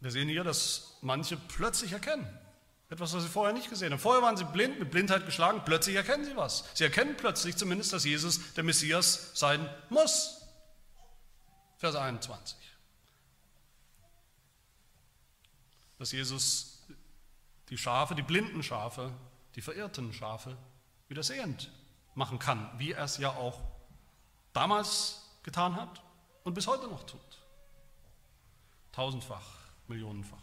Wir 0.00 0.10
sehen 0.10 0.28
hier, 0.28 0.44
dass 0.44 0.96
manche 1.02 1.36
plötzlich 1.36 1.92
erkennen. 1.92 2.26
Etwas, 2.90 3.14
was 3.14 3.22
sie 3.22 3.28
vorher 3.28 3.54
nicht 3.54 3.70
gesehen 3.70 3.92
haben. 3.92 4.00
Vorher 4.00 4.22
waren 4.22 4.36
sie 4.36 4.44
blind, 4.44 4.78
mit 4.78 4.90
Blindheit 4.90 5.24
geschlagen, 5.24 5.62
plötzlich 5.64 5.96
erkennen 5.96 6.24
sie 6.24 6.36
was. 6.36 6.64
Sie 6.74 6.84
erkennen 6.84 7.16
plötzlich 7.16 7.56
zumindest, 7.56 7.92
dass 7.92 8.04
Jesus 8.04 8.54
der 8.54 8.64
Messias 8.64 9.30
sein 9.34 9.68
muss. 9.88 10.41
Vers 11.82 11.96
21. 11.96 12.56
Dass 15.98 16.12
Jesus 16.12 16.80
die 17.70 17.76
Schafe, 17.76 18.14
die 18.14 18.22
blinden 18.22 18.62
Schafe, 18.62 19.12
die 19.56 19.62
verirrten 19.62 20.12
Schafe 20.12 20.56
wieder 21.08 21.24
sehend 21.24 21.72
machen 22.14 22.38
kann, 22.38 22.70
wie 22.78 22.92
er 22.92 23.02
es 23.02 23.18
ja 23.18 23.30
auch 23.30 23.58
damals 24.52 25.28
getan 25.42 25.74
hat 25.74 26.00
und 26.44 26.54
bis 26.54 26.68
heute 26.68 26.86
noch 26.86 27.02
tut. 27.02 27.18
Tausendfach, 28.92 29.42
millionenfach. 29.88 30.38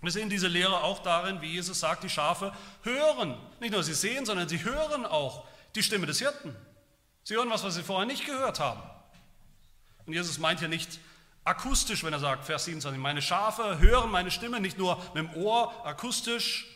Wir 0.00 0.10
sehen 0.10 0.30
diese 0.30 0.48
Lehre 0.48 0.82
auch 0.84 1.00
darin, 1.02 1.42
wie 1.42 1.52
Jesus 1.52 1.80
sagt, 1.80 2.02
die 2.02 2.08
Schafe 2.08 2.54
hören. 2.80 3.36
Nicht 3.60 3.72
nur 3.72 3.84
sie 3.84 3.92
sehen, 3.92 4.24
sondern 4.24 4.48
sie 4.48 4.64
hören 4.64 5.04
auch 5.04 5.46
die 5.74 5.82
Stimme 5.82 6.06
des 6.06 6.18
Hirten. 6.20 6.56
Sie 7.24 7.34
hören 7.34 7.50
was, 7.50 7.62
was 7.62 7.74
sie 7.74 7.82
vorher 7.82 8.06
nicht 8.06 8.24
gehört 8.24 8.58
haben. 8.58 8.95
Und 10.06 10.12
Jesus 10.12 10.38
meint 10.38 10.60
hier 10.60 10.68
nicht 10.68 11.00
akustisch, 11.44 12.04
wenn 12.04 12.12
er 12.12 12.18
sagt, 12.18 12.44
Vers 12.44 12.64
27, 12.64 13.00
meine 13.00 13.22
Schafe 13.22 13.78
hören 13.78 14.10
meine 14.10 14.30
Stimme 14.30 14.60
nicht 14.60 14.78
nur 14.78 14.96
mit 15.14 15.16
dem 15.16 15.34
Ohr 15.34 15.86
akustisch. 15.86 16.66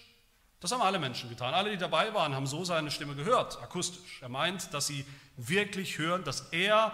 Das 0.60 0.72
haben 0.72 0.82
alle 0.82 0.98
Menschen 0.98 1.30
getan. 1.30 1.54
Alle, 1.54 1.70
die 1.70 1.78
dabei 1.78 2.12
waren, 2.12 2.34
haben 2.34 2.46
so 2.46 2.64
seine 2.64 2.90
Stimme 2.90 3.14
gehört, 3.14 3.60
akustisch. 3.62 4.20
Er 4.20 4.28
meint, 4.28 4.74
dass 4.74 4.86
sie 4.86 5.06
wirklich 5.36 5.98
hören, 5.98 6.22
dass 6.24 6.48
er, 6.52 6.92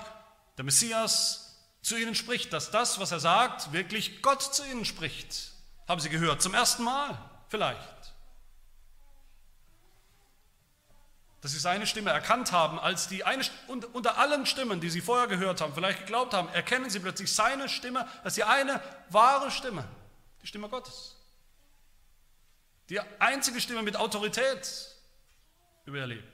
der 0.57 0.65
Messias, 0.65 1.43
zu 1.83 1.97
ihnen 1.97 2.17
spricht, 2.17 2.53
dass 2.53 2.73
das, 2.73 2.99
was 2.99 3.13
er 3.13 3.21
sagt, 3.21 3.73
wirklich 3.73 4.21
Gott 4.21 4.43
zu 4.43 4.65
ihnen 4.65 4.85
spricht. 4.85 5.53
Haben 5.87 6.01
sie 6.01 6.09
gehört, 6.09 6.43
zum 6.43 6.53
ersten 6.53 6.83
Mal 6.83 7.17
vielleicht. 7.49 7.96
Dass 11.47 11.53
sie 11.53 11.61
seine 11.61 11.87
Stimme 11.87 12.11
erkannt 12.11 12.51
haben 12.51 12.77
als 12.77 13.07
die 13.07 13.23
eine, 13.23 13.45
unter 13.69 14.19
allen 14.19 14.47
Stimmen, 14.47 14.81
die 14.81 14.91
sie 14.91 15.01
vorher 15.01 15.29
gehört 15.29 15.61
haben, 15.61 15.73
vielleicht 15.75 16.01
geglaubt 16.01 16.35
haben, 16.35 16.49
erkennen 16.49 16.91
sie 16.91 16.99
plötzlich 16.99 17.33
seine 17.33 17.69
Stimme 17.69 18.05
als 18.25 18.35
die 18.35 18.43
eine 18.43 18.81
wahre 19.11 19.53
Stimme, 19.53 19.85
die 20.43 20.49
Stimme 20.49 20.69
Gottes. 20.69 21.15
Die 22.89 22.99
einzige 23.21 23.61
Stimme 23.61 23.83
mit 23.83 23.95
Autorität 23.95 24.69
über 25.85 25.99
ihr 25.99 26.07
Leben. 26.09 26.27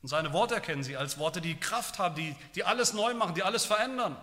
Und 0.00 0.08
seine 0.08 0.32
Worte 0.32 0.54
erkennen 0.54 0.82
sie 0.82 0.96
als 0.96 1.18
Worte, 1.18 1.42
die 1.42 1.60
Kraft 1.60 1.98
haben, 1.98 2.14
die, 2.14 2.34
die 2.54 2.64
alles 2.64 2.94
neu 2.94 3.12
machen, 3.12 3.34
die 3.34 3.42
alles 3.42 3.66
verändern. 3.66 4.16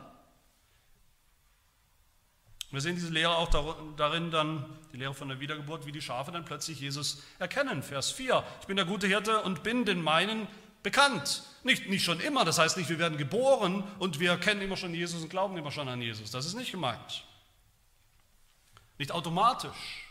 Wir 2.72 2.82
sehen 2.82 2.96
diese 2.96 3.10
Lehre 3.10 3.36
auch 3.36 3.50
darin 3.98 4.30
dann, 4.30 4.66
die 4.94 4.98
Lehre 4.98 5.16
von 5.16 5.28
der 5.28 5.40
Wiedergeburt, 5.40 5.88
wie 5.88 5.92
die 5.92 6.02
Schafe 6.02 6.32
dann 6.32 6.46
plötzlich 6.46 6.80
Jesus 6.80 7.24
erkennen. 7.40 7.82
Vers 7.82 8.12
4, 8.12 8.44
ich 8.62 8.68
bin 8.68 8.76
der 8.78 8.86
gute 8.86 9.08
Hirte 9.08 9.42
und 9.42 9.64
bin 9.64 9.86
den 9.86 10.04
meinen 10.04 10.48
bekannt. 10.84 11.44
Nicht, 11.64 11.90
nicht 11.90 12.04
schon 12.04 12.20
immer, 12.20 12.46
das 12.46 12.60
heißt 12.60 12.78
nicht, 12.78 12.90
wir 12.90 13.00
werden 13.00 13.18
geboren 13.18 13.84
und 13.98 14.20
wir 14.20 14.38
kennen 14.38 14.62
immer 14.62 14.78
schon 14.78 14.94
Jesus 14.94 15.22
und 15.24 15.30
glauben 15.30 15.58
immer 15.58 15.72
schon 15.72 15.90
an 15.90 16.02
Jesus. 16.02 16.30
Das 16.32 16.46
ist 16.46 16.54
nicht 16.54 16.72
gemeint. 16.72 17.26
Nicht 19.00 19.12
automatisch. 19.12 20.06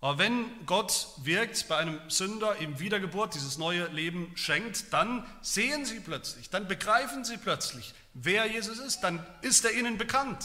Aber 0.00 0.18
wenn 0.18 0.44
Gott 0.66 1.08
wirkt 1.24 1.66
bei 1.68 1.78
einem 1.78 1.98
Sünder 2.08 2.56
im 2.56 2.78
Wiedergeburt, 2.78 3.34
dieses 3.34 3.58
neue 3.58 3.86
Leben 3.88 4.30
schenkt, 4.36 4.92
dann 4.92 5.26
sehen 5.42 5.84
sie 5.84 5.98
plötzlich, 5.98 6.48
dann 6.48 6.68
begreifen 6.68 7.24
sie 7.24 7.38
plötzlich, 7.38 7.92
wer 8.14 8.46
Jesus 8.46 8.78
ist, 8.78 9.00
dann 9.00 9.24
ist 9.40 9.64
er 9.64 9.72
ihnen 9.72 9.98
bekannt. 9.98 10.44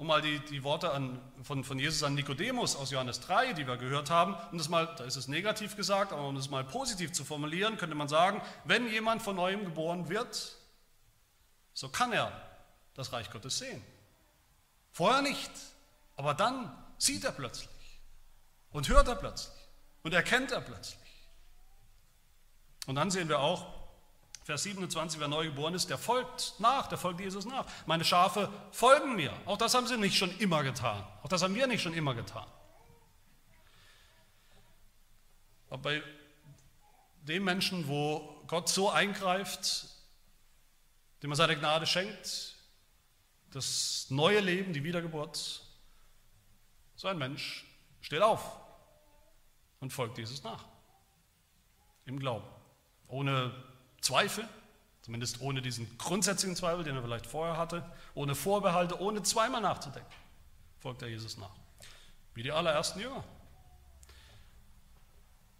Um 0.00 0.06
mal 0.06 0.22
die, 0.22 0.38
die 0.46 0.64
Worte 0.64 0.92
an, 0.92 1.20
von, 1.42 1.62
von 1.62 1.78
Jesus 1.78 2.02
an 2.02 2.14
Nikodemus 2.14 2.74
aus 2.74 2.90
Johannes 2.90 3.20
3, 3.20 3.52
die 3.52 3.66
wir 3.66 3.76
gehört 3.76 4.08
haben, 4.08 4.34
um 4.50 4.56
das 4.56 4.70
mal, 4.70 4.86
da 4.96 5.04
ist 5.04 5.16
es 5.16 5.28
negativ 5.28 5.76
gesagt, 5.76 6.14
aber 6.14 6.26
um 6.26 6.34
das 6.34 6.48
mal 6.48 6.64
positiv 6.64 7.12
zu 7.12 7.22
formulieren, 7.22 7.76
könnte 7.76 7.94
man 7.94 8.08
sagen, 8.08 8.40
wenn 8.64 8.88
jemand 8.88 9.20
von 9.20 9.36
neuem 9.36 9.62
geboren 9.62 10.08
wird, 10.08 10.56
so 11.74 11.90
kann 11.90 12.12
er 12.12 12.32
das 12.94 13.12
Reich 13.12 13.30
Gottes 13.30 13.58
sehen. 13.58 13.84
Vorher 14.90 15.20
nicht, 15.20 15.50
aber 16.16 16.32
dann 16.32 16.74
sieht 16.96 17.24
er 17.24 17.32
plötzlich 17.32 17.68
und 18.70 18.88
hört 18.88 19.06
er 19.06 19.16
plötzlich 19.16 19.52
und 20.02 20.14
erkennt 20.14 20.50
er 20.50 20.62
plötzlich. 20.62 20.98
Und 22.86 22.94
dann 22.94 23.10
sehen 23.10 23.28
wir 23.28 23.40
auch, 23.40 23.79
Vers 24.50 24.64
27, 24.64 25.20
wer 25.20 25.28
neu 25.28 25.46
geboren 25.46 25.74
ist, 25.74 25.90
der 25.90 25.96
folgt 25.96 26.54
nach, 26.58 26.88
der 26.88 26.98
folgt 26.98 27.20
Jesus 27.20 27.44
nach. 27.44 27.64
Meine 27.86 28.04
Schafe 28.04 28.52
folgen 28.72 29.14
mir. 29.14 29.32
Auch 29.46 29.56
das 29.56 29.74
haben 29.74 29.86
sie 29.86 29.96
nicht 29.96 30.16
schon 30.16 30.36
immer 30.38 30.64
getan. 30.64 31.06
Auch 31.22 31.28
das 31.28 31.42
haben 31.42 31.54
wir 31.54 31.68
nicht 31.68 31.82
schon 31.82 31.94
immer 31.94 32.16
getan. 32.16 32.48
Aber 35.68 35.78
bei 35.82 36.02
den 37.22 37.44
Menschen, 37.44 37.86
wo 37.86 38.42
Gott 38.48 38.68
so 38.68 38.90
eingreift, 38.90 39.86
dem 41.22 41.30
er 41.30 41.36
seine 41.36 41.56
Gnade 41.56 41.86
schenkt, 41.86 42.56
das 43.52 44.06
neue 44.08 44.40
Leben, 44.40 44.72
die 44.72 44.82
Wiedergeburt, 44.82 45.62
so 46.96 47.06
ein 47.06 47.18
Mensch 47.18 47.64
steht 48.00 48.20
auf 48.20 48.58
und 49.78 49.92
folgt 49.92 50.18
Jesus 50.18 50.42
nach. 50.42 50.64
Im 52.04 52.18
Glauben. 52.18 52.48
Ohne 53.06 53.69
Zweifel, 54.10 54.48
zumindest 55.02 55.40
ohne 55.40 55.62
diesen 55.62 55.96
grundsätzlichen 55.96 56.56
Zweifel, 56.56 56.82
den 56.82 56.96
er 56.96 57.02
vielleicht 57.02 57.26
vorher 57.26 57.56
hatte, 57.56 57.88
ohne 58.14 58.34
Vorbehalte, 58.34 59.00
ohne 59.00 59.22
zweimal 59.22 59.60
nachzudenken, 59.60 60.12
folgt 60.80 61.02
er 61.02 61.08
Jesus 61.08 61.36
nach. 61.36 61.54
Wie 62.34 62.42
die 62.42 62.50
allerersten 62.50 62.98
Jünger, 62.98 63.22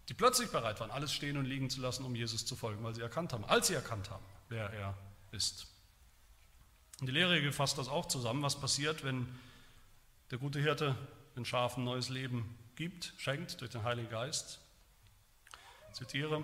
die 0.09 0.13
plötzlich 0.13 0.51
bereit 0.51 0.81
waren, 0.81 0.91
alles 0.91 1.13
stehen 1.13 1.37
und 1.37 1.45
liegen 1.45 1.69
zu 1.69 1.79
lassen, 1.79 2.03
um 2.03 2.13
Jesus 2.13 2.45
zu 2.45 2.57
folgen, 2.57 2.83
weil 2.83 2.93
sie 2.93 3.01
erkannt 3.01 3.31
haben, 3.31 3.45
als 3.45 3.67
sie 3.67 3.73
erkannt 3.73 4.09
haben, 4.09 4.25
wer 4.49 4.69
er 4.69 4.97
ist. 5.31 5.67
Und 6.99 7.07
die 7.07 7.13
Lehre 7.13 7.53
fasst 7.53 7.77
das 7.77 7.87
auch 7.87 8.07
zusammen, 8.07 8.43
was 8.43 8.59
passiert, 8.59 9.05
wenn 9.05 9.27
der 10.29 10.39
gute 10.39 10.59
Hirte 10.59 10.97
den 11.37 11.45
Schafen 11.45 11.85
neues 11.85 12.09
Leben 12.09 12.57
gibt, 12.75 13.13
schenkt 13.17 13.61
durch 13.61 13.71
den 13.71 13.83
Heiligen 13.83 14.09
Geist. 14.09 14.59
Ich 15.91 15.95
zitiere, 15.95 16.43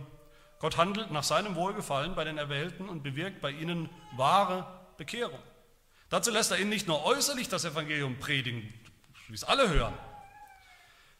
Gott 0.60 0.78
handelt 0.78 1.12
nach 1.12 1.24
seinem 1.24 1.55
Wohlgefallen 1.55 2.16
bei 2.16 2.24
den 2.24 2.38
Erwählten 2.38 2.89
und 2.89 3.03
bewirkt 3.03 3.41
bei 3.41 3.51
ihnen 3.51 3.89
wahre 4.16 4.66
Bekehrung. 4.97 5.39
Dazu 6.10 6.32
lässt 6.32 6.51
er 6.51 6.58
ihnen 6.58 6.70
nicht 6.70 6.88
nur 6.88 7.03
äußerlich 7.03 7.49
das 7.49 7.66
Evangelium 7.66 8.18
predigen, 8.18 8.74
wie 9.28 9.36
es 9.36 9.43
alle 9.43 9.70
hören. 9.70 9.93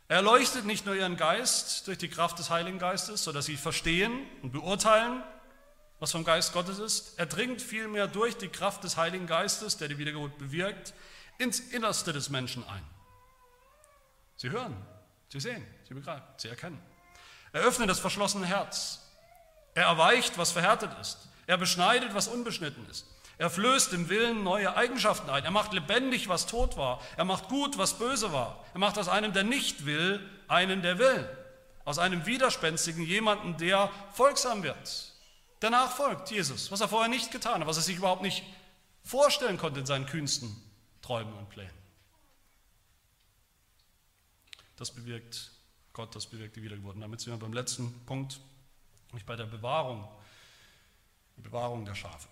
Er 0.08 0.22
leuchtet 0.22 0.66
nicht 0.66 0.86
nur 0.86 0.96
ihren 0.96 1.18
Geist 1.18 1.86
durch 1.88 1.98
die 1.98 2.08
Kraft 2.08 2.40
des 2.40 2.50
Heiligen 2.50 2.80
Geistes, 2.80 3.24
sodass 3.24 3.46
sie 3.46 3.58
verstehen 3.58 4.26
und 4.42 4.54
beurteilen, 4.54 5.22
was 6.00 6.14
vom 6.14 6.24
Geist 6.24 6.54
Gottes 6.54 6.80
ist. 6.80 7.20
Er 7.20 7.26
dringt 7.26 7.62
vielmehr 7.62 8.08
durch 8.08 8.38
die 8.38 8.48
Kraft 8.48 8.84
des 8.86 8.96
Heiligen 8.96 9.28
Geistes, 9.28 9.78
der 9.78 9.90
die 9.90 9.98
Wiedergeburt 9.98 10.38
bewirkt, 10.38 10.94
ins 11.38 11.60
Innerste 11.60 12.14
des 12.14 12.30
Menschen 12.30 12.68
ein. 12.68 12.84
Sie 14.38 14.50
hören, 14.50 14.76
sie 15.30 15.42
sehen, 15.42 15.66
sie 15.88 15.94
begreifen, 15.94 16.28
sie 16.38 16.48
erkennen. 16.48 16.82
Er 17.52 17.62
öffnet 17.62 17.90
das 17.90 18.00
verschlossene 18.00 18.46
Herz 18.46 19.07
er 19.78 19.84
erweicht, 19.84 20.40
was 20.40 20.52
verhärtet 20.52 20.90
ist. 21.00 21.20
Er 21.46 21.56
beschneidet, 21.58 22.16
was 22.16 22.28
unbeschnitten 22.28 22.90
ist. 22.90 23.06
Er 23.38 23.52
flößt 23.52 23.92
dem 23.92 24.10
Willen 24.10 24.44
neue 24.44 24.76
Eigenschaften 24.76 25.30
ein. 25.30 25.46
Er 25.46 25.52
macht 25.52 25.72
lebendig, 25.72 26.28
was 26.28 26.48
tot 26.48 26.78
war. 26.78 27.00
Er 27.16 27.26
macht 27.26 27.48
gut, 27.48 27.78
was 27.78 28.00
böse 28.00 28.34
war. 28.34 28.66
Er 28.74 28.80
macht 28.80 28.98
aus 28.98 29.08
einem, 29.08 29.34
der 29.34 29.44
nicht 29.44 29.86
will, 29.86 30.28
einen, 30.48 30.82
der 30.82 30.98
will. 30.98 31.30
Aus 31.86 32.00
einem 32.00 32.26
Widerspenstigen 32.26 33.06
jemanden, 33.06 33.56
der 33.58 33.92
folgsam 34.14 34.64
wird. 34.64 35.14
Der 35.62 35.70
nachfolgt 35.70 36.32
Jesus, 36.32 36.72
was 36.72 36.82
er 36.82 36.88
vorher 36.88 37.10
nicht 37.10 37.30
getan 37.30 37.62
hat, 37.62 37.68
was 37.68 37.78
er 37.78 37.84
sich 37.84 37.98
überhaupt 37.98 38.24
nicht 38.24 38.44
vorstellen 39.04 39.60
konnte 39.60 39.80
in 39.80 39.86
seinen 39.86 40.08
kühnsten 40.08 40.56
Träumen 41.04 41.36
und 41.36 41.50
Plänen. 41.50 41.70
Das 44.76 44.90
bewirkt 44.90 45.52
Gott, 45.94 46.16
das 46.16 46.26
bewirkt 46.26 46.56
die 46.56 46.64
Wiedergeburt. 46.64 46.96
Und 46.96 47.02
damit 47.02 47.22
sind 47.22 47.32
wir 47.34 47.38
beim 47.38 47.54
letzten 47.54 47.94
Punkt 48.08 48.40
nämlich 49.10 49.26
bei 49.26 49.36
der 49.36 49.46
Bewahrung, 49.46 50.08
die 51.36 51.42
Bewahrung 51.42 51.86
der 51.86 51.96
Schafe. 51.96 52.28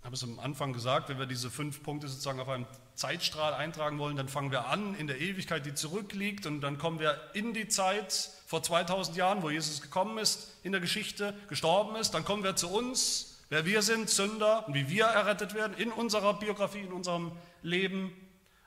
Ich 0.00 0.04
habe 0.04 0.14
es 0.14 0.22
am 0.22 0.38
Anfang 0.38 0.72
gesagt, 0.72 1.08
wenn 1.08 1.18
wir 1.18 1.26
diese 1.26 1.50
fünf 1.50 1.82
Punkte 1.82 2.08
sozusagen 2.08 2.40
auf 2.40 2.48
einem 2.48 2.66
Zeitstrahl 2.94 3.54
eintragen 3.54 3.98
wollen, 3.98 4.16
dann 4.16 4.28
fangen 4.28 4.50
wir 4.50 4.66
an 4.66 4.94
in 4.94 5.06
der 5.06 5.20
Ewigkeit, 5.20 5.66
die 5.66 5.74
zurückliegt, 5.74 6.46
und 6.46 6.60
dann 6.60 6.78
kommen 6.78 7.00
wir 7.00 7.20
in 7.34 7.52
die 7.52 7.68
Zeit 7.68 8.30
vor 8.46 8.62
2000 8.62 9.16
Jahren, 9.16 9.42
wo 9.42 9.50
Jesus 9.50 9.82
gekommen 9.82 10.18
ist, 10.18 10.56
in 10.62 10.72
der 10.72 10.80
Geschichte 10.80 11.34
gestorben 11.48 11.96
ist. 11.96 12.12
Dann 12.12 12.24
kommen 12.24 12.44
wir 12.44 12.56
zu 12.56 12.68
uns, 12.68 13.40
wer 13.50 13.66
wir 13.66 13.82
sind, 13.82 14.08
Sünder, 14.08 14.66
und 14.66 14.74
wie 14.74 14.88
wir 14.88 15.04
errettet 15.04 15.54
werden 15.54 15.76
in 15.76 15.92
unserer 15.92 16.34
Biografie, 16.34 16.80
in 16.80 16.92
unserem 16.92 17.32
Leben. 17.62 18.12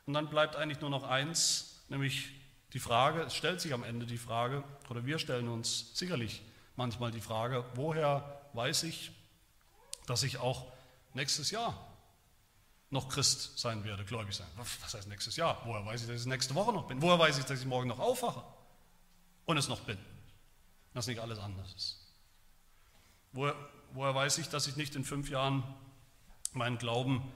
Und 0.05 0.13
dann 0.13 0.29
bleibt 0.29 0.55
eigentlich 0.55 0.81
nur 0.81 0.89
noch 0.89 1.03
eins, 1.03 1.81
nämlich 1.89 2.29
die 2.73 2.79
Frage, 2.79 3.21
es 3.21 3.35
stellt 3.35 3.61
sich 3.61 3.73
am 3.73 3.83
Ende 3.83 4.05
die 4.05 4.17
Frage, 4.17 4.63
oder 4.89 5.05
wir 5.05 5.17
stellen 5.17 5.47
uns 5.47 5.91
sicherlich 5.93 6.41
manchmal 6.81 7.11
die 7.11 7.21
Frage, 7.21 7.63
woher 7.75 8.41
weiß 8.53 8.83
ich, 8.83 9.11
dass 10.07 10.23
ich 10.23 10.39
auch 10.39 10.65
nächstes 11.13 11.51
Jahr 11.51 11.75
noch 12.89 13.07
Christ 13.07 13.59
sein 13.59 13.83
werde, 13.83 14.03
gläubig 14.03 14.35
sein. 14.35 14.47
Was 14.57 14.93
heißt 14.95 15.07
nächstes 15.07 15.35
Jahr? 15.35 15.61
Woher 15.63 15.85
weiß 15.85 16.01
ich, 16.01 16.07
dass 16.07 16.21
ich 16.21 16.27
nächste 16.27 16.55
Woche 16.55 16.73
noch 16.73 16.87
bin? 16.87 16.99
Woher 16.99 17.19
weiß 17.19 17.37
ich, 17.37 17.45
dass 17.45 17.59
ich 17.59 17.67
morgen 17.67 17.87
noch 17.87 17.99
aufwache 17.99 18.43
und 19.45 19.57
es 19.57 19.67
noch 19.67 19.81
bin? 19.81 19.97
Dass 20.95 21.05
nicht 21.05 21.19
alles 21.19 21.37
anders 21.37 21.71
ist. 21.73 21.99
Woher, 23.31 23.55
woher 23.93 24.15
weiß 24.15 24.39
ich, 24.39 24.49
dass 24.49 24.65
ich 24.65 24.75
nicht 24.75 24.95
in 24.95 25.05
fünf 25.05 25.29
Jahren 25.29 25.63
meinen 26.53 26.79
Glauben 26.79 27.31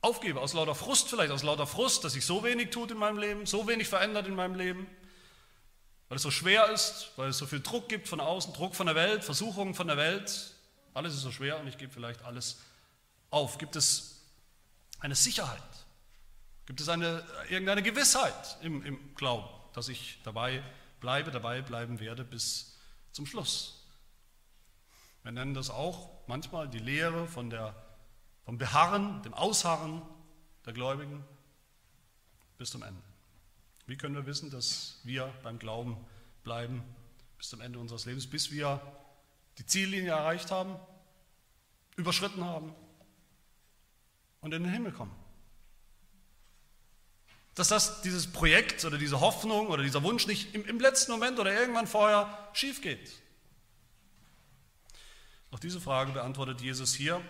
aufgebe, 0.00 0.40
aus 0.40 0.54
lauter 0.54 0.74
Frust 0.74 1.08
vielleicht, 1.08 1.30
aus 1.30 1.44
lauter 1.44 1.68
Frust, 1.68 2.02
dass 2.02 2.14
sich 2.14 2.26
so 2.26 2.42
wenig 2.42 2.70
tut 2.70 2.90
in 2.90 2.98
meinem 2.98 3.18
Leben, 3.18 3.46
so 3.46 3.68
wenig 3.68 3.88
verändert 3.88 4.26
in 4.26 4.34
meinem 4.34 4.56
Leben, 4.56 4.88
weil 6.12 6.16
es 6.16 6.22
so 6.22 6.30
schwer 6.30 6.68
ist, 6.68 7.10
weil 7.16 7.30
es 7.30 7.38
so 7.38 7.46
viel 7.46 7.62
Druck 7.62 7.88
gibt 7.88 8.06
von 8.06 8.20
außen, 8.20 8.52
Druck 8.52 8.76
von 8.76 8.84
der 8.84 8.94
Welt, 8.94 9.24
Versuchungen 9.24 9.72
von 9.72 9.86
der 9.86 9.96
Welt. 9.96 10.52
Alles 10.92 11.14
ist 11.14 11.22
so 11.22 11.30
schwer 11.30 11.58
und 11.58 11.66
ich 11.66 11.78
gebe 11.78 11.90
vielleicht 11.90 12.22
alles 12.22 12.58
auf. 13.30 13.56
Gibt 13.56 13.76
es 13.76 14.20
eine 15.00 15.14
Sicherheit? 15.14 15.62
Gibt 16.66 16.82
es 16.82 16.90
eine, 16.90 17.24
irgendeine 17.48 17.82
Gewissheit 17.82 18.58
im, 18.60 18.84
im 18.84 19.14
Glauben? 19.14 19.48
dass 19.72 19.88
ich 19.88 20.20
dabei 20.22 20.62
bleibe, 21.00 21.30
dabei 21.30 21.62
bleiben 21.62 21.98
werde 21.98 22.24
bis 22.24 22.76
zum 23.12 23.24
Schluss. 23.24 23.86
Wir 25.22 25.32
nennen 25.32 25.54
das 25.54 25.70
auch 25.70 26.10
manchmal 26.26 26.68
die 26.68 26.78
Lehre 26.78 27.26
von 27.26 27.48
der, 27.48 27.74
vom 28.44 28.58
Beharren, 28.58 29.22
dem 29.22 29.32
Ausharren 29.32 30.02
der 30.66 30.74
Gläubigen 30.74 31.24
bis 32.58 32.68
zum 32.68 32.82
Ende. 32.82 33.02
Wie 33.92 33.98
können 33.98 34.14
wir 34.14 34.24
wissen, 34.24 34.48
dass 34.48 35.00
wir 35.04 35.30
beim 35.42 35.58
Glauben 35.58 35.98
bleiben 36.44 36.82
bis 37.36 37.50
zum 37.50 37.60
Ende 37.60 37.78
unseres 37.78 38.06
Lebens, 38.06 38.26
bis 38.26 38.50
wir 38.50 38.80
die 39.58 39.66
Ziellinie 39.66 40.12
erreicht 40.12 40.50
haben, 40.50 40.76
überschritten 41.96 42.42
haben 42.42 42.74
und 44.40 44.54
in 44.54 44.62
den 44.62 44.72
Himmel 44.72 44.92
kommen? 44.92 45.14
Dass 47.54 47.68
das, 47.68 48.00
dieses 48.00 48.32
Projekt 48.32 48.82
oder 48.86 48.96
diese 48.96 49.20
Hoffnung 49.20 49.66
oder 49.66 49.82
dieser 49.82 50.02
Wunsch 50.02 50.26
nicht 50.26 50.54
im, 50.54 50.64
im 50.64 50.80
letzten 50.80 51.12
Moment 51.12 51.38
oder 51.38 51.52
irgendwann 51.52 51.86
vorher 51.86 52.48
schief 52.54 52.80
geht. 52.80 53.20
Auch 55.50 55.58
diese 55.58 55.82
Frage 55.82 56.12
beantwortet 56.12 56.62
Jesus 56.62 56.94
hier. 56.94 57.20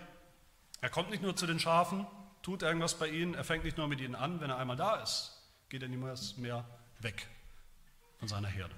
Er 0.81 0.91
kommt 0.91 1.11
nicht 1.11 1.25
nur 1.25 1.35
zu 1.35 1.49
den 1.49 1.59
Schafen, 1.59 2.07
tut 2.41 2.63
irgendwas 2.63 2.95
bei 3.01 3.09
ihnen, 3.09 3.35
er 3.35 3.43
fängt 3.43 3.65
nicht 3.65 3.79
nur 3.79 3.89
mit 3.89 4.01
ihnen 4.01 4.15
an, 4.15 4.41
wenn 4.41 4.51
er 4.51 4.59
einmal 4.59 4.77
da 4.77 5.03
ist, 5.03 5.42
geht 5.73 5.83
er 5.83 5.89
niemals 5.89 6.37
mehr 6.37 6.69
weg 7.01 7.27
von 8.19 8.29
seiner 8.29 8.49
Herde. 8.49 8.75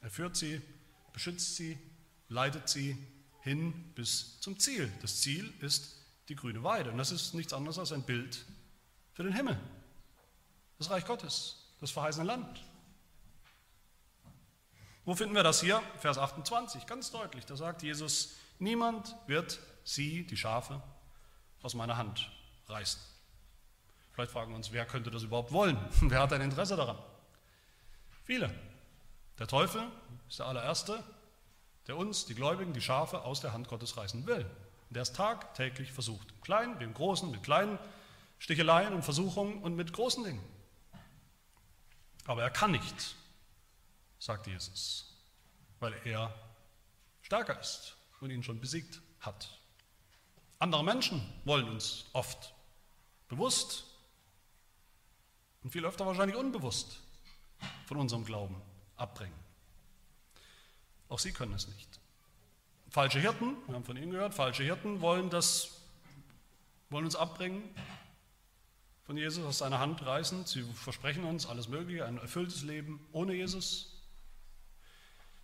Er 0.00 0.10
führt 0.10 0.36
sie, 0.36 0.62
beschützt 1.12 1.56
sie, 1.56 1.76
leitet 2.28 2.68
sie 2.68 2.96
hin 3.40 3.92
bis 3.96 4.38
zum 4.38 4.56
Ziel. 4.60 4.92
Das 5.02 5.22
Ziel 5.22 5.52
ist 5.58 5.96
die 6.28 6.36
grüne 6.36 6.62
Weide 6.62 6.92
und 6.92 6.98
das 6.98 7.10
ist 7.10 7.34
nichts 7.34 7.52
anderes 7.52 7.80
als 7.80 7.90
ein 7.90 8.04
Bild 8.04 8.46
für 9.12 9.24
den 9.24 9.32
Himmel, 9.32 9.58
das 10.78 10.88
Reich 10.90 11.04
Gottes, 11.04 11.66
das 11.80 11.90
verheißene 11.90 12.24
Land. 12.24 12.64
Wo 15.04 15.16
finden 15.16 15.34
wir 15.34 15.42
das 15.42 15.60
hier? 15.60 15.82
Vers 15.98 16.16
28, 16.16 16.86
ganz 16.86 17.10
deutlich. 17.10 17.44
Da 17.44 17.56
sagt 17.56 17.82
Jesus, 17.82 18.36
niemand 18.60 19.16
wird 19.26 19.58
sie, 19.82 20.24
die 20.28 20.36
Schafe, 20.36 20.80
aus 21.60 21.74
meiner 21.74 21.96
Hand 21.96 22.30
reißen. 22.68 23.00
Vielleicht 24.20 24.34
fragen 24.34 24.50
wir 24.50 24.56
uns, 24.56 24.70
wer 24.70 24.84
könnte 24.84 25.10
das 25.10 25.22
überhaupt 25.22 25.50
wollen? 25.50 25.78
Wer 26.02 26.20
hat 26.20 26.34
ein 26.34 26.42
Interesse 26.42 26.76
daran? 26.76 26.98
Viele. 28.24 28.54
Der 29.38 29.46
Teufel 29.46 29.82
ist 30.28 30.40
der 30.40 30.44
allererste, 30.44 31.02
der 31.86 31.96
uns, 31.96 32.26
die 32.26 32.34
Gläubigen, 32.34 32.74
die 32.74 32.82
Schafe 32.82 33.22
aus 33.22 33.40
der 33.40 33.54
Hand 33.54 33.68
Gottes 33.68 33.96
reißen 33.96 34.26
will. 34.26 34.44
Der 34.90 35.00
es 35.00 35.14
tagtäglich 35.14 35.90
versucht. 35.90 36.34
Wie 36.46 36.84
im 36.84 36.92
Großen, 36.92 37.30
mit 37.30 37.42
kleinen 37.42 37.78
Sticheleien 38.38 38.92
und 38.92 39.04
Versuchungen 39.04 39.62
und 39.62 39.74
mit 39.74 39.94
großen 39.94 40.22
Dingen. 40.22 40.44
Aber 42.26 42.42
er 42.42 42.50
kann 42.50 42.72
nicht, 42.72 43.16
sagt 44.18 44.48
Jesus, 44.48 45.16
weil 45.78 45.94
er 46.04 46.34
stärker 47.22 47.58
ist 47.58 47.96
und 48.20 48.28
ihn 48.28 48.42
schon 48.42 48.60
besiegt 48.60 49.00
hat. 49.20 49.48
Andere 50.58 50.84
Menschen 50.84 51.22
wollen 51.46 51.70
uns 51.70 52.04
oft 52.12 52.52
bewusst 53.28 53.89
und 55.62 55.70
viel 55.70 55.84
öfter 55.84 56.06
wahrscheinlich 56.06 56.36
unbewusst 56.36 57.00
von 57.86 57.96
unserem 57.98 58.24
Glauben 58.24 58.60
abbringen. 58.96 59.34
Auch 61.08 61.18
sie 61.18 61.32
können 61.32 61.54
es 61.54 61.68
nicht. 61.68 62.00
Falsche 62.88 63.20
Hirten, 63.20 63.56
wir 63.66 63.74
haben 63.74 63.84
von 63.84 63.96
Ihnen 63.96 64.10
gehört, 64.10 64.34
falsche 64.34 64.62
Hirten 64.64 65.00
wollen 65.00 65.30
das, 65.30 65.80
wollen 66.88 67.04
uns 67.04 67.16
abbringen, 67.16 67.62
von 69.04 69.16
Jesus 69.16 69.44
aus 69.44 69.58
seiner 69.58 69.80
Hand 69.80 70.04
reißen. 70.04 70.46
Sie 70.46 70.62
versprechen 70.62 71.24
uns 71.24 71.46
alles 71.46 71.68
Mögliche, 71.68 72.04
ein 72.04 72.18
erfülltes 72.18 72.62
Leben 72.62 73.04
ohne 73.12 73.34
Jesus. 73.34 74.00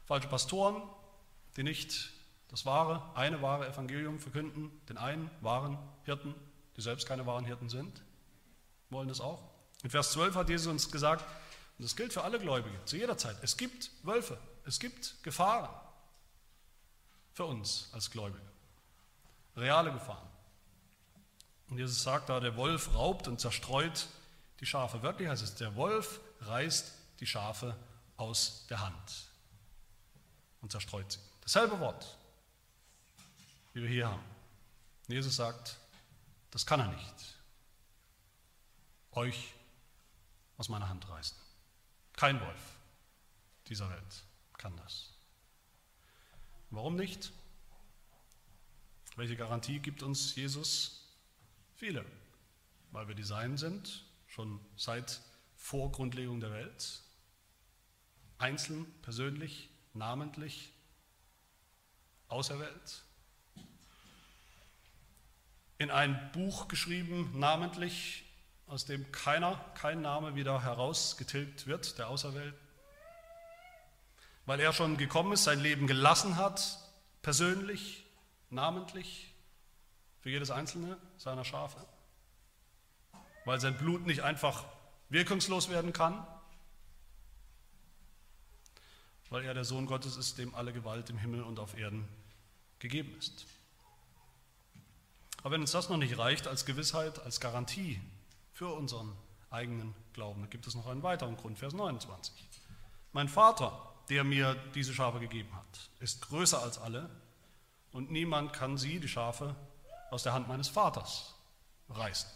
Falsche 0.05 0.29
Pastoren, 0.29 0.83
die 1.57 1.65
nicht 1.65 2.13
das 2.49 2.65
wahre, 2.65 3.03
eine 3.17 3.43
wahre 3.43 3.67
Evangelium 3.67 4.21
verkünden, 4.21 4.71
den 4.89 4.99
einen 4.99 5.31
wahren 5.41 5.79
Hirten, 6.05 6.35
die 6.77 6.81
selbst 6.81 7.09
keine 7.09 7.27
wahren 7.27 7.45
Hirten 7.45 7.69
sind, 7.69 8.05
wollen 8.91 9.09
das 9.09 9.21
auch. 9.21 9.56
In 9.83 9.91
Vers 9.91 10.13
12 10.13 10.35
hat 10.35 10.49
Jesus 10.49 10.67
uns 10.67 10.91
gesagt, 10.91 11.25
und 11.79 11.85
das 11.85 11.95
gilt 11.97 12.13
für 12.13 12.25
alle 12.25 12.39
Gläubige, 12.39 12.83
zu 12.87 12.97
jeder 12.97 13.19
Zeit, 13.19 13.37
es 13.43 13.57
gibt 13.57 13.91
Wölfe, 14.03 14.39
es 14.65 14.81
gibt 14.81 15.23
Gefahren 15.23 15.69
für 17.35 17.45
uns 17.45 17.91
als 17.93 18.11
Gläubige, 18.11 18.47
reale 19.57 19.93
Gefahren. 19.93 20.29
Und 21.69 21.79
Jesus 21.79 22.03
sagt 22.03 22.29
da, 22.29 22.41
der 22.41 22.57
Wolf 22.57 22.95
raubt 22.95 23.29
und 23.29 23.41
zerstreut 23.41 24.09
die 24.61 24.67
Schafe. 24.67 25.03
Wörtlich 25.03 25.29
heißt 25.29 25.43
es, 25.43 25.55
der 25.57 25.75
Wolf 25.75 26.21
reißt 26.41 26.93
die 27.21 27.27
Schafe 27.27 27.77
aus 28.17 28.67
der 28.71 28.81
Hand 28.81 29.31
und 30.63 30.73
zerstreut 30.73 31.13
sie. 31.13 31.19
Dasselbe 31.43 31.79
Wort, 31.81 32.17
wie 33.75 33.83
wir 33.83 33.89
hier 33.89 34.09
haben. 34.09 34.25
Jesus 35.09 35.37
sagt, 35.37 35.77
das 36.51 36.65
kann 36.65 36.81
er 36.81 36.89
nicht. 36.89 37.15
Euch 39.13 39.55
aus 40.57 40.69
meiner 40.69 40.89
Hand 40.89 41.09
reißen. 41.09 41.37
Kein 42.15 42.41
Wolf 42.41 42.79
dieser 43.69 43.91
Welt 43.91 44.25
kann 44.57 44.77
das. 44.77 45.13
Warum 46.71 46.97
nicht? 46.97 47.33
Welche 49.17 49.37
Garantie 49.37 49.79
gibt 49.79 50.03
uns 50.03 50.35
Jesus? 50.35 51.09
Viele, 51.75 52.05
weil 52.91 53.09
wir 53.09 53.15
die 53.15 53.23
Seinen 53.23 53.57
sind, 53.57 54.05
schon 54.27 54.61
seit 54.77 55.21
vor 55.57 55.91
Grundlegung 55.93 56.41
der 56.41 56.53
Welt, 56.53 57.03
einzeln, 58.39 58.87
persönlich, 59.03 59.71
namentlich, 59.95 60.73
auserwählt, 62.29 63.05
in 65.79 65.91
ein 65.91 66.31
Buch 66.33 66.69
geschrieben, 66.69 67.39
namentlich, 67.39 68.26
aus 68.67 68.85
dem 68.85 69.11
keiner, 69.13 69.57
kein 69.75 70.01
Name 70.03 70.35
wieder 70.35 70.63
herausgetilgt 70.63 71.67
wird, 71.67 71.99
der 71.99 72.09
Auserwählten, 72.09 72.59
weil 74.45 74.61
er 74.61 74.73
schon 74.73 74.97
gekommen 74.97 75.33
ist, 75.33 75.45
sein 75.45 75.61
Leben 75.61 75.87
gelassen 75.87 76.37
hat, 76.37 76.79
persönlich, 77.23 78.05
namentlich, 78.51 79.33
für 80.21 80.31
jedes 80.31 80.51
einzelne 80.51 80.97
seiner 81.17 81.45
Schafe, 81.45 81.85
weil 83.45 83.61
sein 83.61 83.79
Blut 83.79 84.07
nicht 84.07 84.23
einfach 84.23 84.65
wirkungslos 85.09 85.69
werden 85.69 85.93
kann, 85.93 86.27
weil 89.31 89.45
er 89.45 89.55
der 89.55 89.65
Sohn 89.65 89.87
Gottes 89.87 90.17
ist, 90.17 90.39
dem 90.39 90.55
alle 90.55 90.73
Gewalt 90.73 91.11
im 91.11 91.19
Himmel 91.19 91.43
und 91.43 91.61
auf 91.61 91.77
Erden 91.77 92.09
gegeben 92.81 93.17
ist. 93.19 93.47
Aber 95.39 95.53
wenn 95.53 95.61
uns 95.61 95.71
das 95.71 95.89
noch 95.89 95.97
nicht 95.97 96.19
reicht 96.19 96.49
als 96.49 96.67
Gewissheit, 96.67 97.21
als 97.21 97.39
Garantie 97.39 98.01
für 98.57 98.69
unseren 98.69 99.15
eigenen 99.51 99.95
Glauben, 100.15 100.41
dann 100.41 100.49
gibt 100.49 100.67
es 100.67 100.75
noch 100.75 100.87
einen 100.87 101.03
weiteren 101.03 101.37
Grund, 101.37 101.59
Vers 101.59 101.75
29. 101.75 102.33
Mein 103.13 103.29
Vater, 103.29 103.93
der 104.09 104.25
mir 104.25 104.57
diese 104.75 104.95
Schafe 104.95 105.21
gegeben 105.21 105.55
hat, 105.55 105.91
ist 106.01 106.23
größer 106.23 106.63
als 106.63 106.79
alle 106.79 107.11
und 107.93 108.11
niemand 108.11 108.55
kann 108.55 108.79
sie, 108.79 108.99
die 108.99 109.09
Schafe, 109.09 109.55
aus 110.11 110.23
der 110.23 110.33
Hand 110.33 110.49
meines 110.49 110.69
Vaters 110.69 111.35
reißen. 111.91 112.31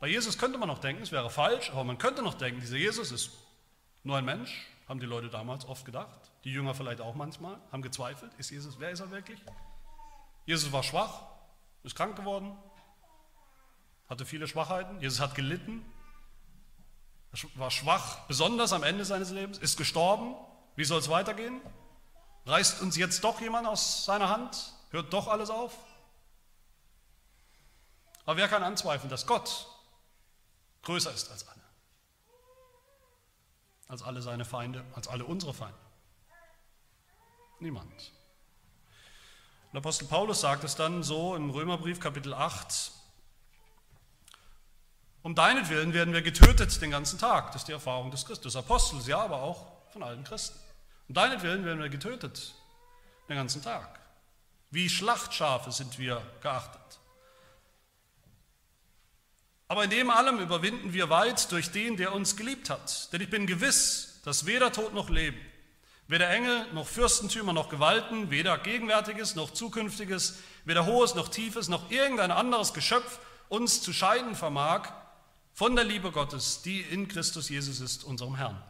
Bei 0.00 0.08
Jesus 0.08 0.36
könnte 0.36 0.58
man 0.58 0.66
noch 0.66 0.80
denken, 0.80 1.04
es 1.04 1.12
wäre 1.12 1.30
falsch, 1.30 1.70
aber 1.70 1.84
man 1.84 1.96
könnte 1.96 2.22
noch 2.22 2.34
denken, 2.34 2.60
dieser 2.60 2.76
Jesus 2.76 3.12
ist 3.12 3.30
nur 4.02 4.16
ein 4.16 4.24
Mensch, 4.24 4.66
haben 4.88 4.98
die 4.98 5.06
Leute 5.06 5.28
damals 5.28 5.64
oft 5.64 5.84
gedacht, 5.84 6.32
die 6.42 6.50
Jünger 6.50 6.74
vielleicht 6.74 7.00
auch 7.00 7.14
manchmal, 7.14 7.56
haben 7.70 7.82
gezweifelt, 7.82 8.34
ist 8.34 8.50
Jesus, 8.50 8.80
wer 8.80 8.90
ist 8.90 8.98
er 8.98 9.12
wirklich? 9.12 9.40
Jesus 10.44 10.72
war 10.72 10.82
schwach, 10.82 11.22
ist 11.84 11.94
krank 11.94 12.16
geworden, 12.16 12.56
hatte 14.12 14.26
viele 14.26 14.46
Schwachheiten. 14.46 15.00
Jesus 15.00 15.20
hat 15.20 15.34
gelitten, 15.34 15.84
war 17.54 17.70
schwach, 17.70 18.26
besonders 18.28 18.74
am 18.74 18.82
Ende 18.82 19.06
seines 19.06 19.30
Lebens, 19.30 19.56
ist 19.56 19.78
gestorben. 19.78 20.34
Wie 20.76 20.84
soll 20.84 21.00
es 21.00 21.08
weitergehen? 21.08 21.60
Reißt 22.44 22.82
uns 22.82 22.96
jetzt 22.96 23.24
doch 23.24 23.40
jemand 23.40 23.66
aus 23.66 24.04
seiner 24.04 24.28
Hand? 24.28 24.74
Hört 24.90 25.12
doch 25.12 25.28
alles 25.28 25.48
auf? 25.48 25.76
Aber 28.26 28.36
wer 28.36 28.48
kann 28.48 28.62
anzweifeln, 28.62 29.08
dass 29.08 29.26
Gott 29.26 29.66
größer 30.82 31.12
ist 31.12 31.30
als 31.30 31.48
alle? 31.48 31.62
Als 33.88 34.02
alle 34.02 34.20
seine 34.20 34.44
Feinde, 34.44 34.84
als 34.94 35.08
alle 35.08 35.24
unsere 35.24 35.54
Feinde? 35.54 35.78
Niemand. 37.60 38.12
Und 39.72 39.78
Apostel 39.78 40.06
Paulus 40.06 40.42
sagt 40.42 40.64
es 40.64 40.74
dann 40.74 41.02
so 41.02 41.34
im 41.34 41.48
Römerbrief 41.48 41.98
Kapitel 41.98 42.34
8, 42.34 42.92
um 45.22 45.34
deinetwillen 45.34 45.92
werden 45.92 46.12
wir 46.12 46.22
getötet 46.22 46.80
den 46.82 46.90
ganzen 46.90 47.18
Tag. 47.18 47.52
Das 47.52 47.62
ist 47.62 47.68
die 47.68 47.72
Erfahrung 47.72 48.10
des 48.10 48.24
Christus, 48.24 48.56
Apostels, 48.56 49.06
ja, 49.06 49.18
aber 49.18 49.42
auch 49.42 49.66
von 49.92 50.02
allen 50.02 50.24
Christen. 50.24 50.58
Um 51.08 51.14
deinetwillen 51.14 51.64
werden 51.64 51.80
wir 51.80 51.88
getötet 51.88 52.54
den 53.28 53.36
ganzen 53.36 53.62
Tag. 53.62 54.00
Wie 54.70 54.88
Schlachtschafe 54.88 55.70
sind 55.70 55.98
wir 55.98 56.22
geachtet. 56.40 56.80
Aber 59.68 59.84
in 59.84 59.90
dem 59.90 60.10
allem 60.10 60.38
überwinden 60.38 60.92
wir 60.92 61.08
weit 61.08 61.50
durch 61.52 61.70
den, 61.70 61.96
der 61.96 62.12
uns 62.14 62.36
geliebt 62.36 62.68
hat. 62.68 63.12
Denn 63.12 63.20
ich 63.20 63.30
bin 63.30 63.46
gewiss, 63.46 64.20
dass 64.24 64.44
weder 64.44 64.72
Tod 64.72 64.92
noch 64.92 65.08
Leben, 65.08 65.40
weder 66.08 66.28
Engel 66.28 66.66
noch 66.72 66.86
Fürstentümer 66.86 67.52
noch 67.52 67.68
Gewalten, 67.68 68.30
weder 68.30 68.58
Gegenwärtiges 68.58 69.34
noch 69.34 69.50
Zukünftiges, 69.50 70.38
weder 70.64 70.84
Hohes 70.84 71.14
noch 71.14 71.28
Tiefes 71.28 71.68
noch 71.68 71.90
irgendein 71.90 72.30
anderes 72.30 72.74
Geschöpf 72.74 73.18
uns 73.48 73.82
zu 73.82 73.92
scheiden 73.92 74.34
vermag 74.34 74.88
von 75.52 75.76
der 75.76 75.84
Liebe 75.84 76.10
Gottes, 76.12 76.62
die 76.62 76.80
in 76.80 77.08
Christus 77.08 77.48
Jesus 77.48 77.80
ist, 77.80 78.04
unserem 78.04 78.36
Herrn. 78.36 78.62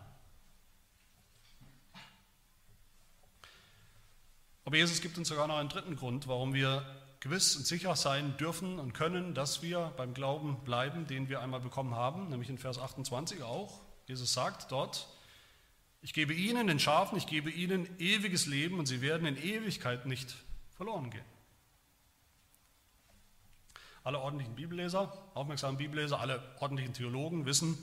Aber 4.64 4.76
Jesus 4.76 5.00
gibt 5.00 5.18
uns 5.18 5.28
sogar 5.28 5.46
noch 5.48 5.58
einen 5.58 5.68
dritten 5.68 5.96
Grund, 5.96 6.28
warum 6.28 6.54
wir 6.54 6.84
gewiss 7.20 7.56
und 7.56 7.66
sicher 7.66 7.94
sein 7.94 8.36
dürfen 8.36 8.78
und 8.78 8.94
können, 8.94 9.34
dass 9.34 9.62
wir 9.62 9.92
beim 9.96 10.12
Glauben 10.12 10.64
bleiben, 10.64 11.06
den 11.06 11.28
wir 11.28 11.40
einmal 11.40 11.60
bekommen 11.60 11.94
haben, 11.94 12.28
nämlich 12.28 12.48
in 12.48 12.58
Vers 12.58 12.78
28 12.78 13.42
auch. 13.42 13.80
Jesus 14.06 14.32
sagt 14.32 14.72
dort, 14.72 15.08
ich 16.00 16.12
gebe 16.12 16.34
ihnen, 16.34 16.66
den 16.66 16.80
Schafen, 16.80 17.16
ich 17.16 17.28
gebe 17.28 17.50
ihnen 17.50 17.88
ewiges 18.00 18.46
Leben 18.46 18.80
und 18.80 18.86
sie 18.86 19.00
werden 19.00 19.26
in 19.26 19.36
Ewigkeit 19.36 20.04
nicht 20.06 20.34
verloren 20.74 21.10
gehen. 21.10 21.24
Alle 24.04 24.18
ordentlichen 24.18 24.54
Bibelleser, 24.54 25.12
aufmerksamen 25.34 25.76
Bibelleser, 25.76 26.20
alle 26.20 26.42
ordentlichen 26.60 26.92
Theologen 26.92 27.46
wissen, 27.46 27.78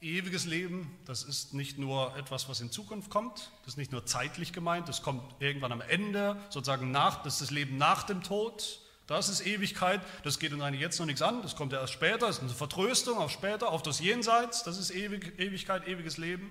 ewiges 0.00 0.44
Leben, 0.44 0.90
das 1.06 1.22
ist 1.22 1.54
nicht 1.54 1.78
nur 1.78 2.16
etwas, 2.16 2.48
was 2.48 2.60
in 2.60 2.70
Zukunft 2.70 3.10
kommt, 3.10 3.50
das 3.64 3.74
ist 3.74 3.76
nicht 3.76 3.92
nur 3.92 4.04
zeitlich 4.04 4.52
gemeint, 4.52 4.88
das 4.88 5.02
kommt 5.02 5.22
irgendwann 5.40 5.72
am 5.72 5.80
Ende, 5.80 6.36
sozusagen 6.50 6.90
nach, 6.90 7.22
das 7.22 7.34
ist 7.34 7.42
das 7.42 7.50
Leben 7.50 7.78
nach 7.78 8.02
dem 8.02 8.22
Tod, 8.22 8.80
das 9.06 9.28
ist 9.28 9.46
Ewigkeit, 9.46 10.00
das 10.24 10.38
geht 10.38 10.52
uns 10.52 10.62
eigentlich 10.62 10.80
jetzt 10.80 10.98
noch 10.98 11.06
nichts 11.06 11.22
an, 11.22 11.40
das 11.42 11.56
kommt 11.56 11.72
erst 11.72 11.92
später, 11.92 12.26
das 12.26 12.36
ist 12.36 12.42
eine 12.42 12.50
Vertröstung 12.50 13.18
auf 13.18 13.30
später, 13.30 13.70
auf 13.70 13.82
das 13.82 14.00
Jenseits, 14.00 14.64
das 14.64 14.78
ist 14.78 14.90
Ewig, 14.90 15.38
Ewigkeit, 15.38 15.86
ewiges 15.88 16.18
Leben. 16.18 16.50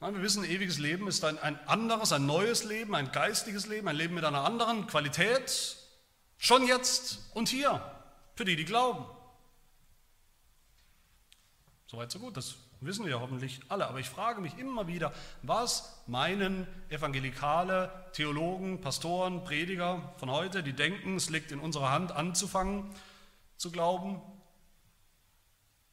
Nein, 0.00 0.14
wir 0.14 0.22
wissen, 0.22 0.44
ewiges 0.44 0.78
Leben 0.78 1.08
ist 1.08 1.24
ein, 1.24 1.38
ein 1.38 1.58
anderes, 1.68 2.12
ein 2.12 2.26
neues 2.26 2.64
Leben, 2.64 2.94
ein 2.94 3.12
geistiges 3.12 3.66
Leben, 3.66 3.86
ein 3.86 3.96
Leben 3.96 4.14
mit 4.14 4.24
einer 4.24 4.44
anderen 4.44 4.86
Qualität, 4.86 5.76
schon 6.40 6.66
jetzt 6.66 7.20
und 7.34 7.48
hier, 7.48 7.80
für 8.34 8.44
die, 8.44 8.56
die 8.56 8.64
glauben. 8.64 9.04
Soweit, 11.86 12.10
so 12.10 12.18
gut, 12.18 12.36
das 12.36 12.56
wissen 12.80 13.06
wir 13.06 13.20
hoffentlich 13.20 13.60
alle. 13.68 13.86
Aber 13.86 14.00
ich 14.00 14.08
frage 14.08 14.40
mich 14.40 14.56
immer 14.58 14.86
wieder, 14.86 15.12
was 15.42 16.02
meinen 16.06 16.66
evangelikale 16.88 17.90
Theologen, 18.12 18.80
Pastoren, 18.80 19.44
Prediger 19.44 20.12
von 20.16 20.30
heute, 20.30 20.62
die 20.62 20.72
denken, 20.72 21.16
es 21.16 21.30
liegt 21.30 21.52
in 21.52 21.60
unserer 21.60 21.90
Hand 21.90 22.12
anzufangen 22.12 22.90
zu 23.56 23.70
glauben 23.70 24.22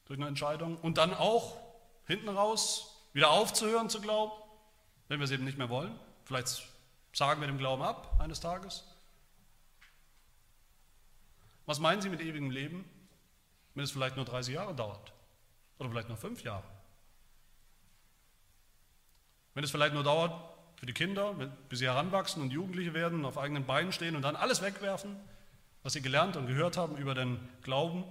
durch 0.05 0.17
eine 0.17 0.29
Entscheidung 0.29 0.77
und 0.77 0.97
dann 0.97 1.13
auch 1.13 1.57
hinten 2.05 2.29
raus 2.29 2.95
wieder 3.11 3.31
aufzuhören 3.31 3.89
zu 3.89 3.99
glauben, 3.99 4.31
wenn 5.09 5.19
wir 5.19 5.25
es 5.25 5.31
eben 5.31 5.43
nicht 5.43 5.57
mehr 5.57 5.69
wollen. 5.69 5.93
Vielleicht 6.23 6.63
sagen 7.11 7.41
wir 7.41 7.47
dem 7.47 7.57
Glauben 7.57 7.81
ab 7.81 8.17
eines 8.21 8.39
Tages. 8.39 8.85
Was 11.67 11.79
meinen 11.79 12.01
Sie 12.01 12.09
mit 12.09 12.21
ewigem 12.21 12.49
Leben, 12.49 12.85
wenn 13.75 13.83
es 13.83 13.91
vielleicht 13.91 14.15
nur 14.15 14.25
30 14.25 14.55
Jahre 14.55 14.73
dauert? 14.73 15.13
Oder 15.77 15.89
vielleicht 15.89 16.09
noch 16.09 16.17
fünf 16.17 16.41
Jahre. 16.41 16.63
Wenn 19.53 19.63
es 19.63 19.69
vielleicht 19.69 19.93
nur 19.93 20.03
dauert 20.03 20.33
für 20.77 20.85
die 20.85 20.93
Kinder, 20.93 21.33
bis 21.69 21.79
sie 21.79 21.85
heranwachsen 21.85 22.41
und 22.41 22.51
Jugendliche 22.51 22.93
werden, 22.93 23.25
auf 23.25 23.37
eigenen 23.37 23.65
Beinen 23.65 23.91
stehen 23.91 24.15
und 24.15 24.21
dann 24.21 24.35
alles 24.35 24.61
wegwerfen, 24.61 25.15
was 25.83 25.93
sie 25.93 26.01
gelernt 26.01 26.37
und 26.37 26.47
gehört 26.47 26.77
haben 26.77 26.97
über 26.97 27.13
den 27.13 27.37
Glauben. 27.63 28.03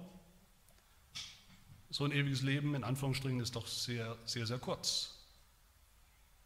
So 1.89 2.05
ein 2.05 2.11
ewiges 2.11 2.43
Leben 2.43 2.75
in 2.75 2.83
Anführungsstrichen 2.83 3.39
ist 3.39 3.55
doch 3.55 3.65
sehr, 3.65 4.17
sehr, 4.25 4.45
sehr 4.45 4.59
kurz. 4.59 5.15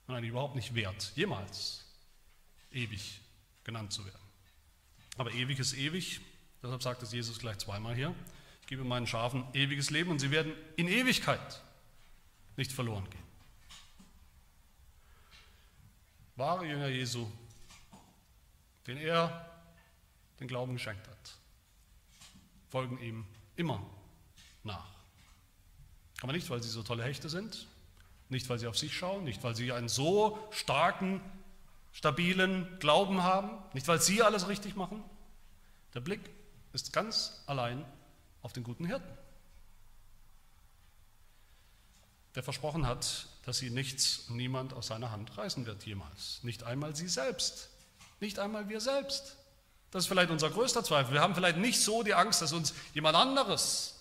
Und 0.08 0.16
eigentlich 0.16 0.30
überhaupt 0.30 0.56
nicht 0.56 0.76
wert, 0.76 1.12
jemals 1.16 1.86
ewig 2.72 3.22
genannt 3.64 3.92
zu 3.92 4.06
werden. 4.06 4.22
Aber 5.18 5.32
ewig 5.34 5.60
ist 5.60 5.74
ewig, 5.74 6.22
deshalb 6.64 6.84
sagt 6.84 7.04
es 7.04 7.12
Jesus 7.12 7.40
gleich 7.40 7.58
zweimal 7.58 7.96
hier 7.96 8.16
gebe 8.72 8.86
meinen 8.86 9.06
Schafen 9.06 9.44
ewiges 9.54 9.90
Leben 9.90 10.12
und 10.12 10.20
sie 10.20 10.32
werden 10.32 10.54
in 10.78 10.88
Ewigkeit 10.88 11.62
nicht 12.56 12.72
verloren 12.72 13.04
gehen. 13.10 13.24
Wahre 16.38 16.66
Jünger 16.66 16.88
Jesu, 16.88 17.30
den 18.88 18.96
er 18.96 19.46
den 20.40 20.48
Glauben 20.48 20.72
geschenkt 20.72 21.06
hat, 21.06 21.38
folgen 22.70 22.98
ihm 23.00 23.26
immer 23.58 23.86
nach. 24.64 24.88
Aber 26.22 26.32
nicht, 26.32 26.50
weil 26.50 26.64
sie 26.64 26.70
so 26.70 26.82
tolle 26.82 27.04
Hechte 27.04 27.28
sind, 27.28 27.68
nicht, 28.30 28.48
weil 28.48 28.58
sie 28.58 28.68
auf 28.68 28.78
sich 28.78 28.98
schauen, 28.98 29.26
nicht, 29.26 29.44
weil 29.44 29.54
sie 29.54 29.74
einen 29.74 29.90
so 29.90 30.48
starken, 30.52 31.20
stabilen 31.92 32.80
Glauben 32.80 33.22
haben, 33.22 33.50
nicht, 33.74 33.90
weil 33.90 34.00
sie 34.00 34.22
alles 34.22 34.48
richtig 34.48 34.78
machen. 34.78 35.04
Der 35.94 36.00
Blick 36.00 36.22
ist 36.74 36.94
ganz 36.94 37.44
allein 37.46 37.86
auf 38.42 38.54
den 38.54 38.64
guten 38.64 38.86
Hirten, 38.86 39.18
der 42.36 42.44
versprochen 42.44 42.88
hat, 42.88 43.28
dass 43.46 43.58
sie 43.58 43.70
nichts 43.70 44.26
und 44.30 44.38
niemand 44.38 44.74
aus 44.74 44.88
seiner 44.88 45.12
Hand 45.12 45.38
reißen 45.38 45.66
wird 45.66 45.84
jemals. 45.84 46.40
Nicht 46.44 46.64
einmal 46.64 46.96
sie 46.96 47.08
selbst, 47.08 47.70
nicht 48.20 48.40
einmal 48.40 48.70
wir 48.70 48.80
selbst. 48.80 49.38
Das 49.92 50.04
ist 50.04 50.08
vielleicht 50.08 50.32
unser 50.32 50.50
größter 50.50 50.84
Zweifel. 50.84 51.14
Wir 51.14 51.22
haben 51.22 51.36
vielleicht 51.36 51.58
nicht 51.58 51.82
so 51.82 52.04
die 52.04 52.14
Angst, 52.14 52.42
dass 52.42 52.54
uns 52.54 52.74
jemand 52.94 53.18
anderes 53.18 54.00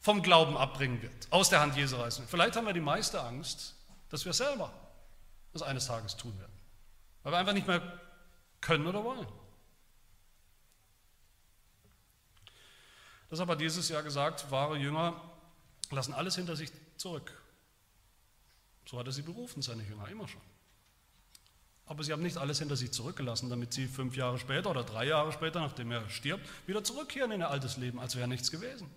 vom 0.00 0.22
Glauben 0.22 0.56
abbringen 0.56 1.02
wird, 1.02 1.26
aus 1.30 1.48
der 1.48 1.60
Hand 1.60 1.76
Jesu 1.76 1.96
reißen 1.96 2.22
wird. 2.22 2.30
Vielleicht 2.30 2.56
haben 2.56 2.66
wir 2.66 2.74
die 2.74 2.80
meiste 2.80 3.20
Angst, 3.20 3.74
dass 4.10 4.24
wir 4.24 4.32
selber 4.32 4.72
das 5.52 5.62
eines 5.62 5.86
Tages 5.86 6.16
tun 6.16 6.38
werden, 6.38 6.52
weil 7.22 7.32
wir 7.32 7.38
einfach 7.38 7.54
nicht 7.54 7.66
mehr 7.66 7.80
können 8.60 8.86
oder 8.86 9.02
wollen. 9.02 9.26
Deshalb 13.30 13.48
hat 13.48 13.60
Jesus 13.60 13.88
ja 13.88 14.00
gesagt, 14.00 14.50
wahre 14.50 14.76
Jünger 14.76 15.20
lassen 15.90 16.14
alles 16.14 16.36
hinter 16.36 16.56
sich 16.56 16.70
zurück. 16.96 17.32
So 18.86 18.98
hat 18.98 19.06
er 19.06 19.12
sie 19.12 19.22
berufen, 19.22 19.62
seine 19.62 19.82
Jünger, 19.82 20.08
immer 20.08 20.28
schon. 20.28 20.40
Aber 21.86 22.02
sie 22.02 22.12
haben 22.12 22.22
nicht 22.22 22.38
alles 22.38 22.58
hinter 22.58 22.76
sich 22.76 22.92
zurückgelassen, 22.92 23.50
damit 23.50 23.72
sie 23.74 23.86
fünf 23.86 24.16
Jahre 24.16 24.38
später 24.38 24.70
oder 24.70 24.84
drei 24.84 25.06
Jahre 25.06 25.32
später, 25.32 25.60
nachdem 25.60 25.90
er 25.90 26.08
stirbt, 26.08 26.48
wieder 26.66 26.82
zurückkehren 26.82 27.30
in 27.32 27.40
ihr 27.40 27.50
altes 27.50 27.76
Leben, 27.76 27.98
als 28.00 28.16
wäre 28.16 28.28
nichts 28.28 28.50
gewesen. 28.50 28.90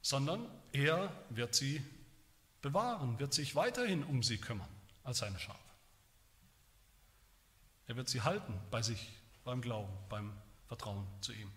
Sondern 0.00 0.48
er 0.72 1.12
wird 1.30 1.54
sie 1.56 1.84
bewahren, 2.62 3.18
wird 3.18 3.34
sich 3.34 3.56
weiterhin 3.56 4.04
um 4.04 4.22
sie 4.22 4.38
kümmern 4.38 4.68
als 5.02 5.18
seine 5.18 5.38
Schafe. 5.40 5.58
Er 7.88 7.96
wird 7.96 8.08
sie 8.08 8.22
halten 8.22 8.54
bei 8.70 8.82
sich, 8.82 9.12
beim 9.44 9.60
Glauben, 9.60 9.92
beim 10.08 10.32
Vertrauen 10.68 11.06
zu 11.20 11.32
ihm. 11.32 11.50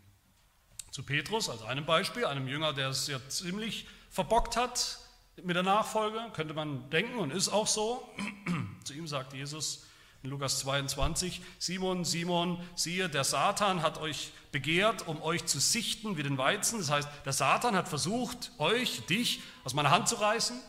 Zu 0.91 1.03
Petrus 1.03 1.49
als 1.49 1.62
einem 1.62 1.86
Beispiel, 1.86 2.26
einem 2.26 2.47
Jünger, 2.47 2.74
der 2.74 2.89
es 2.89 3.07
ja 3.07 3.20
ziemlich 3.30 3.88
verbockt 4.10 4.55
hat 4.55 4.99
mit 5.43 5.55
der 5.55 5.64
Nachfolge, 5.64 6.20
könnte 6.34 6.53
man 6.53 6.89
denken 6.89 7.20
und 7.20 7.32
ist 7.32 7.49
auch 7.49 7.68
so. 7.68 8.07
zu 8.84 8.93
ihm 8.93 9.07
sagt 9.07 9.34
Jesus 9.34 9.86
in 10.22 10.32
Lukas 10.32 10.60
22, 10.60 11.41
Simon, 11.60 12.03
Simon, 12.03 12.62
siehe, 12.76 13.07
der 13.07 13.24
Satan 13.24 13.82
hat 13.82 13.99
euch 13.99 14.32
begehrt, 14.51 15.07
um 15.07 15.22
euch 15.22 15.45
zu 15.45 15.60
sichten 15.60 16.18
wie 16.18 16.24
den 16.24 16.38
Weizen. 16.38 16.80
Das 16.80 16.89
heißt, 16.89 17.10
der 17.24 17.34
Satan 17.34 17.76
hat 17.76 17.88
versucht, 17.88 18.51
euch, 18.57 19.05
dich 19.05 19.41
aus 19.64 19.74
meiner 19.74 19.91
Hand 19.91 20.10
zu 20.10 20.16
reißen. 20.16 20.60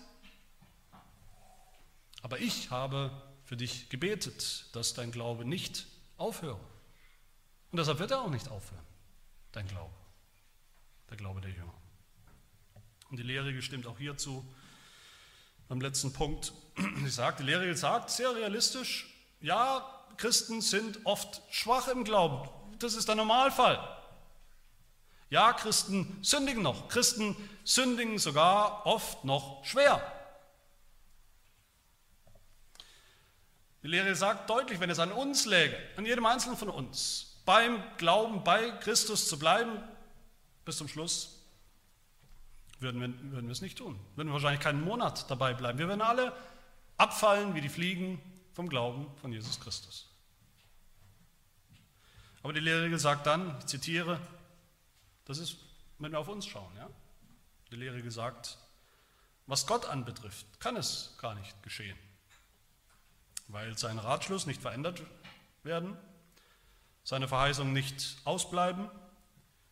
Aber 2.22 2.38
ich 2.38 2.70
habe 2.70 3.11
für 3.45 3.57
dich 3.57 3.88
gebetet, 3.88 4.66
dass 4.72 4.95
dein 4.95 5.11
Glaube 5.11 5.45
nicht 5.45 5.86
aufhöre. 6.16 6.61
Und 7.70 7.78
deshalb 7.78 7.98
wird 7.98 8.10
er 8.10 8.20
auch 8.20 8.30
nicht 8.30 8.48
aufhören, 8.48 8.84
dein 9.52 9.66
Glaube, 9.68 9.94
der 11.08 11.16
Glaube 11.16 11.40
der 11.40 11.50
Jünger. 11.50 11.74
Und 13.10 13.18
die 13.18 13.22
Lehre 13.22 13.60
stimmt 13.62 13.86
auch 13.86 13.98
hierzu 13.98 14.44
beim 15.68 15.80
letzten 15.80 16.12
Punkt. 16.12 16.52
Sie 17.04 17.10
sagt, 17.10 17.40
die 17.40 17.44
Lehre 17.44 17.74
sagt 17.76 18.10
sehr 18.10 18.34
realistisch, 18.34 19.12
ja, 19.40 19.88
Christen 20.16 20.60
sind 20.60 21.04
oft 21.06 21.40
schwach 21.50 21.88
im 21.88 22.04
Glauben. 22.04 22.48
Das 22.78 22.94
ist 22.94 23.08
der 23.08 23.14
Normalfall. 23.14 23.78
Ja, 25.30 25.52
Christen 25.52 26.18
sündigen 26.22 26.62
noch. 26.62 26.88
Christen 26.88 27.36
sündigen 27.64 28.18
sogar 28.18 28.84
oft 28.84 29.24
noch 29.24 29.64
schwer. 29.64 30.02
Die 33.82 33.88
Lehre 33.88 34.14
sagt 34.14 34.50
deutlich, 34.50 34.80
wenn 34.80 34.90
es 34.90 34.98
an 34.98 35.12
uns 35.12 35.46
läge, 35.46 35.78
an 35.96 36.04
jedem 36.04 36.26
Einzelnen 36.26 36.58
von 36.58 36.68
uns, 36.68 37.29
beim 37.45 37.82
Glauben 37.97 38.45
bei 38.45 38.70
Christus 38.70 39.28
zu 39.28 39.38
bleiben 39.38 39.82
bis 40.64 40.76
zum 40.76 40.88
Schluss, 40.88 41.41
würden 42.80 43.01
wir, 43.01 43.32
würden 43.32 43.47
wir 43.47 43.53
es 43.53 43.61
nicht 43.61 43.78
tun. 43.78 43.99
Würden 44.16 44.28
wir 44.28 44.34
wahrscheinlich 44.34 44.61
keinen 44.61 44.82
Monat 44.82 45.30
dabei 45.30 45.55
bleiben. 45.55 45.78
Wir 45.78 45.88
würden 45.88 46.03
alle 46.03 46.32
abfallen 46.97 47.55
wie 47.55 47.61
die 47.61 47.68
Fliegen 47.68 48.20
vom 48.53 48.68
Glauben 48.68 49.07
von 49.20 49.32
Jesus 49.32 49.61
Christus. 49.61 50.09
Aber 52.43 52.53
die 52.53 52.61
Lehrregel 52.61 52.99
sagt 52.99 53.26
dann, 53.26 53.59
ich 53.59 53.66
zitiere, 53.66 54.18
das 55.26 55.38
ist, 55.38 55.57
wenn 55.99 56.12
wir 56.12 56.18
auf 56.18 56.28
uns 56.28 56.47
schauen, 56.47 56.74
ja? 56.76 56.88
Die 57.70 57.76
Lehrregel 57.76 58.11
sagt, 58.11 58.59
was 59.47 59.66
Gott 59.66 59.84
anbetrifft, 59.86 60.47
kann 60.59 60.76
es 60.76 61.16
gar 61.20 61.34
nicht 61.34 61.62
geschehen, 61.62 61.97
weil 63.49 63.76
sein 63.76 63.99
Ratschluss 63.99 64.47
nicht 64.47 64.62
verändert 64.62 65.03
werden, 65.62 65.97
seine 67.05 67.28
Verheißungen 67.28 67.72
nicht 67.72 68.18
ausbleiben, 68.24 68.88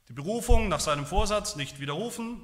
die 0.08 0.12
Berufung 0.12 0.68
nach 0.68 0.80
seinem 0.80 1.06
Vorsatz 1.06 1.56
nicht 1.56 1.80
widerrufen, 1.80 2.40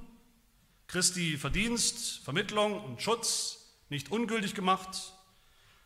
Christi 0.86 1.38
Verdienst, 1.38 2.22
Vermittlung 2.24 2.82
und 2.84 3.00
Schutz 3.00 3.74
nicht 3.88 4.10
ungültig 4.10 4.54
gemacht 4.54 5.12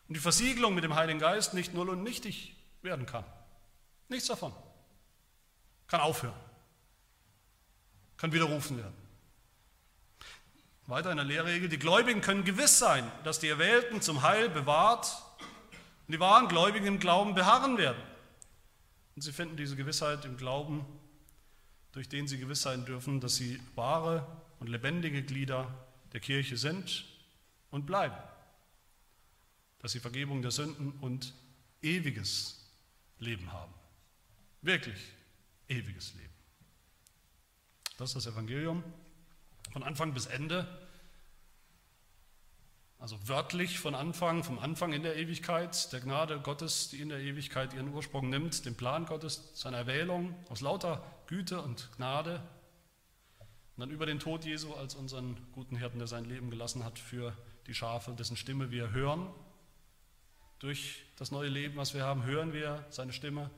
und 0.09 0.15
die 0.15 0.21
Versiegelung 0.21 0.75
mit 0.75 0.85
dem 0.85 0.95
Heiligen 0.95 1.21
Geist 1.21 1.55
nicht 1.55 1.75
null 1.75 1.89
und 1.89 2.03
nichtig 2.03 2.57
werden 2.83 3.07
kann. 3.07 3.25
Nichts 4.09 4.29
davon. 4.29 4.53
Kann 5.87 6.01
aufhören. 6.01 6.35
Kann 8.17 8.33
widerrufen 8.33 8.79
werden. 8.79 8.97
Weiter 10.87 11.11
in 11.11 11.19
der 11.19 11.27
Lehrregel, 11.27 11.69
die 11.69 11.79
Gläubigen 11.79 12.23
können 12.23 12.45
gewiss 12.45 12.79
sein, 12.79 13.11
dass 13.23 13.39
die 13.39 13.49
Erwählten 13.49 14.01
zum 14.01 14.23
Heil 14.23 14.49
bewahrt 14.49 15.23
und 16.07 16.13
die 16.13 16.21
wahren 16.21 16.49
Gläubigen 16.49 16.87
im 16.87 16.99
Glauben 16.99 17.35
beharren 17.35 17.77
werden. 17.77 18.03
Und 19.19 19.23
sie 19.23 19.33
finden 19.33 19.57
diese 19.57 19.75
Gewissheit 19.75 20.25
im 20.27 20.37
Glauben, 20.37 20.87
durch 21.91 22.09
den 22.09 22.29
sie 22.29 22.39
gewiss 22.39 22.63
sein 22.63 22.85
dürfen, 22.85 23.21
dass 23.21 23.35
sie 23.35 23.61
wahre 23.75 24.25
und 24.61 24.69
lebendige 24.69 25.25
Glieder 25.25 25.75
der 26.13 26.21
Kirche 26.21 26.57
sind 26.57 27.05
und 27.73 27.85
bleiben. 27.85 28.15
Dass 29.81 29.91
sie 29.91 29.99
Vergebung 29.99 30.41
der 30.41 30.53
Sünden 30.53 30.93
und 31.01 31.35
ewiges 31.83 32.65
Leben 33.19 33.53
haben. 33.53 33.75
Wirklich 34.63 35.01
ewiges 35.67 36.15
Leben. 36.15 36.35
Das 37.97 38.11
ist 38.11 38.25
das 38.25 38.33
Evangelium 38.33 38.85
von 39.73 39.83
Anfang 39.83 40.15
bis 40.15 40.27
Ende. 40.27 40.88
Also 42.99 43.17
wörtlich 43.29 43.79
von 43.79 43.95
Anfang, 43.95 44.43
vom 44.43 44.59
Anfang 44.59 44.93
in 44.93 45.05
der 45.05 45.17
Ewigkeit, 45.17 45.93
der 45.93 46.01
Gnade 46.01 46.41
Gottes, 46.41 46.89
die 46.89 47.01
in 47.01 47.09
der 47.09 47.21
Ewigkeit 47.21 47.73
ihren 47.73 47.95
Ursprung 47.95 48.29
nimmt, 48.29 48.65
den 48.67 48.77
Plan 48.77 49.07
Gottes, 49.07 49.51
seine 49.55 49.77
Erwählung 49.77 50.35
aus 50.49 50.61
lauter 50.61 51.05
Güte 51.29 51.63
und 51.63 51.91
Gnade. 51.97 52.43
Und 53.77 53.83
dann 53.83 53.91
über 53.91 54.05
den 54.05 54.19
Tod 54.19 54.45
Jesu 54.45 54.75
als 54.75 54.97
unseren 54.97 55.37
guten 55.53 55.77
Hirten, 55.77 55.99
der 55.99 56.09
sein 56.09 56.25
Leben 56.25 56.51
gelassen 56.51 56.85
hat 56.85 56.99
für 56.99 57.37
die 57.69 57.75
Schafe, 57.75 58.13
dessen 58.15 58.37
Stimme 58.37 58.73
wir 58.73 58.91
hören. 58.91 59.29
Durch 60.59 61.05
das 61.17 61.31
neue 61.31 61.49
Leben, 61.49 61.77
was 61.77 61.95
wir 61.95 62.03
haben, 62.03 62.25
hören 62.25 62.53
wir 62.53 62.85
seine 62.91 63.13
Stimme, 63.13 63.49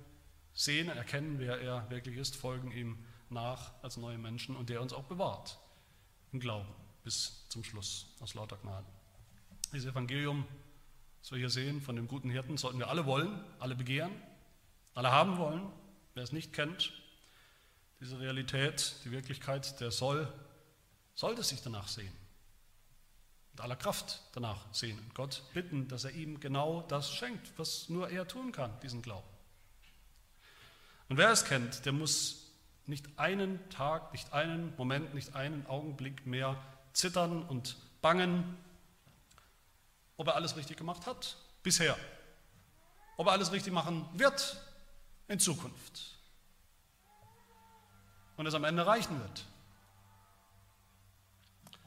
sehen, 0.53 0.91
erkennen, 0.91 1.38
wer 1.38 1.59
er 1.62 1.88
wirklich 1.88 2.18
ist, 2.18 2.36
folgen 2.36 2.72
ihm 2.72 2.99
nach 3.30 3.72
als 3.82 3.97
neue 3.97 4.18
Menschen 4.18 4.55
und 4.55 4.68
der 4.68 4.82
uns 4.82 4.93
auch 4.93 5.05
bewahrt 5.05 5.59
im 6.32 6.41
Glauben 6.41 6.68
bis 7.05 7.49
zum 7.49 7.64
Schluss 7.64 8.14
aus 8.20 8.34
lauter 8.34 8.59
Gnade. 8.59 8.86
Dieses 9.72 9.92
Evangelium, 9.92 10.46
das 11.20 11.30
wir 11.30 11.38
hier 11.38 11.50
sehen 11.50 11.80
von 11.80 11.94
dem 11.94 12.08
guten 12.08 12.28
Hirten, 12.28 12.56
sollten 12.56 12.80
wir 12.80 12.88
alle 12.88 13.06
wollen, 13.06 13.38
alle 13.60 13.76
begehren, 13.76 14.10
alle 14.94 15.12
haben 15.12 15.38
wollen. 15.38 15.70
Wer 16.14 16.24
es 16.24 16.32
nicht 16.32 16.52
kennt, 16.52 16.92
diese 18.00 18.18
Realität, 18.18 18.96
die 19.04 19.12
Wirklichkeit, 19.12 19.80
der 19.80 19.92
soll, 19.92 20.32
sollte 21.14 21.44
sich 21.44 21.62
danach 21.62 21.86
sehen. 21.86 22.12
Mit 23.52 23.60
aller 23.60 23.76
Kraft 23.76 24.22
danach 24.32 24.72
sehen 24.74 24.98
und 24.98 25.14
Gott 25.14 25.44
bitten, 25.54 25.86
dass 25.86 26.04
er 26.04 26.12
ihm 26.12 26.40
genau 26.40 26.82
das 26.88 27.12
schenkt, 27.12 27.52
was 27.56 27.88
nur 27.88 28.10
er 28.10 28.26
tun 28.26 28.50
kann, 28.50 28.72
diesen 28.80 29.02
Glauben. 29.02 29.28
Und 31.08 31.16
wer 31.16 31.30
es 31.30 31.44
kennt, 31.44 31.84
der 31.86 31.92
muss 31.92 32.52
nicht 32.86 33.06
einen 33.18 33.60
Tag, 33.70 34.12
nicht 34.12 34.32
einen 34.32 34.74
Moment, 34.76 35.14
nicht 35.14 35.36
einen 35.36 35.66
Augenblick 35.66 36.26
mehr 36.26 36.60
zittern 36.92 37.44
und 37.44 37.76
bangen, 38.02 38.56
ob 40.20 40.26
er 40.26 40.34
alles 40.34 40.54
richtig 40.54 40.76
gemacht 40.76 41.06
hat 41.06 41.38
bisher, 41.62 41.96
ob 43.16 43.28
er 43.28 43.32
alles 43.32 43.52
richtig 43.52 43.72
machen 43.72 44.06
wird 44.12 44.60
in 45.28 45.40
Zukunft. 45.40 46.18
Und 48.36 48.44
es 48.44 48.52
am 48.52 48.64
Ende 48.64 48.86
reichen 48.86 49.18
wird. 49.18 49.46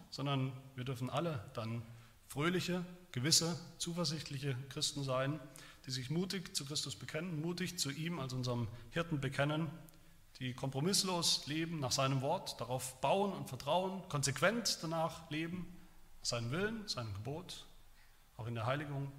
Sondern 0.10 0.52
wir 0.74 0.84
dürfen 0.84 1.12
alle 1.12 1.48
dann 1.54 1.84
fröhliche, 2.28 2.84
gewisse, 3.12 3.56
zuversichtliche 3.78 4.58
Christen 4.70 5.04
sein, 5.04 5.40
die 5.86 5.92
sich 5.92 6.10
mutig 6.10 6.56
zu 6.56 6.66
Christus 6.66 6.96
bekennen, 6.96 7.40
mutig 7.40 7.78
zu 7.78 7.92
ihm 7.92 8.18
als 8.18 8.34
unserem 8.34 8.68
Hirten 8.90 9.22
bekennen, 9.22 9.70
die 10.40 10.56
kompromisslos 10.56 11.46
leben 11.46 11.80
nach 11.80 11.92
seinem 11.92 12.22
Wort, 12.22 12.60
darauf 12.60 13.00
bauen 13.00 13.32
und 13.32 13.48
vertrauen, 13.48 14.02
konsequent 14.10 14.80
danach 14.82 15.30
leben, 15.30 15.68
seinen 16.24 16.50
Willen, 16.50 16.88
sein 16.88 17.14
Gebot, 17.14 17.68
auch 18.38 18.48
in 18.48 18.56
der 18.56 18.66
Heiligung. 18.66 19.12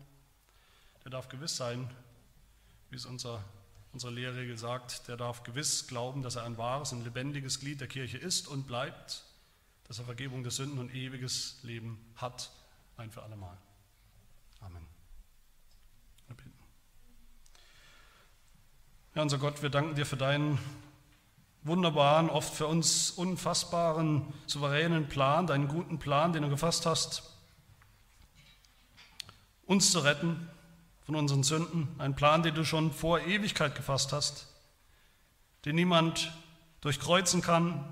Der 1.04 1.10
darf 1.10 1.28
gewiss 1.28 1.56
sein, 1.56 1.90
wie 2.90 2.96
es 2.96 3.06
unser, 3.06 3.42
unsere 3.92 4.12
Lehrregel 4.12 4.56
sagt, 4.56 5.08
der 5.08 5.16
darf 5.16 5.42
gewiss 5.42 5.86
glauben, 5.86 6.22
dass 6.22 6.36
er 6.36 6.44
ein 6.44 6.58
wahres 6.58 6.92
und 6.92 7.04
lebendiges 7.04 7.60
Glied 7.60 7.80
der 7.80 7.88
Kirche 7.88 8.18
ist 8.18 8.48
und 8.48 8.66
bleibt, 8.66 9.24
dass 9.86 9.98
er 9.98 10.04
Vergebung 10.04 10.42
der 10.42 10.52
Sünden 10.52 10.78
und 10.78 10.94
ewiges 10.94 11.58
Leben 11.62 11.98
hat, 12.16 12.50
ein 12.96 13.10
für 13.10 13.22
allemal. 13.22 13.56
Amen. 14.60 14.86
Ja, 19.14 19.22
unser 19.22 19.38
Gott, 19.38 19.62
wir 19.62 19.70
danken 19.70 19.94
dir 19.94 20.06
für 20.06 20.16
deinen 20.16 20.58
wunderbaren, 21.62 22.28
oft 22.28 22.52
für 22.52 22.66
uns 22.66 23.12
unfassbaren, 23.12 24.32
souveränen 24.46 25.08
Plan, 25.08 25.46
deinen 25.46 25.68
guten 25.68 26.00
Plan, 26.00 26.32
den 26.32 26.42
du 26.42 26.48
gefasst 26.48 26.84
hast, 26.84 27.33
uns 29.66 29.90
zu 29.92 30.00
retten 30.00 30.48
von 31.04 31.16
unseren 31.16 31.42
Sünden, 31.42 31.88
ein 31.98 32.16
Plan, 32.16 32.42
den 32.42 32.54
du 32.54 32.64
schon 32.64 32.92
vor 32.92 33.20
Ewigkeit 33.20 33.74
gefasst 33.74 34.12
hast, 34.12 34.48
den 35.64 35.76
niemand 35.76 36.32
durchkreuzen 36.80 37.42
kann 37.42 37.84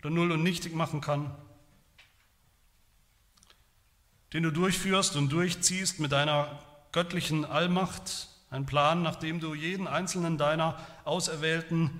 oder 0.00 0.10
null 0.10 0.32
und 0.32 0.42
nichtig 0.42 0.74
machen 0.74 1.00
kann, 1.00 1.34
den 4.32 4.42
du 4.42 4.50
durchführst 4.50 5.16
und 5.16 5.30
durchziehst 5.30 6.00
mit 6.00 6.12
deiner 6.12 6.58
göttlichen 6.92 7.44
Allmacht, 7.44 8.28
ein 8.50 8.66
Plan, 8.66 9.02
nach 9.02 9.16
dem 9.16 9.38
du 9.38 9.54
jeden 9.54 9.86
einzelnen 9.86 10.36
deiner 10.36 10.78
Auserwählten, 11.04 11.90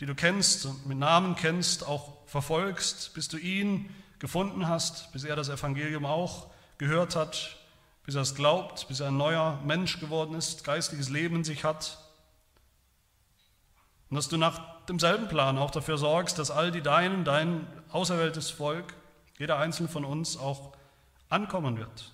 die 0.00 0.06
du 0.06 0.14
kennst 0.14 0.66
und 0.66 0.86
mit 0.86 0.98
Namen 0.98 1.36
kennst, 1.36 1.86
auch 1.86 2.26
verfolgst, 2.26 3.14
bis 3.14 3.28
du 3.28 3.36
ihn 3.38 3.88
gefunden 4.18 4.68
hast, 4.68 5.12
bis 5.12 5.24
er 5.24 5.36
das 5.36 5.48
Evangelium 5.48 6.04
auch 6.04 6.48
gehört 6.78 7.14
hat, 7.14 7.56
bis 8.06 8.14
er 8.14 8.22
es 8.22 8.34
glaubt, 8.34 8.88
bis 8.88 9.00
er 9.00 9.08
ein 9.08 9.16
neuer 9.16 9.60
Mensch 9.64 10.00
geworden 10.00 10.34
ist, 10.34 10.64
geistliches 10.64 11.10
Leben 11.10 11.36
in 11.36 11.44
sich 11.44 11.64
hat. 11.64 11.98
Und 14.08 14.16
dass 14.16 14.28
du 14.28 14.36
nach 14.36 14.84
demselben 14.86 15.28
Plan 15.28 15.58
auch 15.58 15.72
dafür 15.72 15.98
sorgst, 15.98 16.38
dass 16.38 16.50
all 16.50 16.70
die 16.70 16.82
Deinen, 16.82 17.24
dein 17.24 17.66
auserwähltes 17.90 18.50
Volk, 18.50 18.94
jeder 19.38 19.58
einzelne 19.58 19.88
von 19.88 20.04
uns 20.04 20.38
auch 20.38 20.72
ankommen 21.28 21.76
wird, 21.76 22.12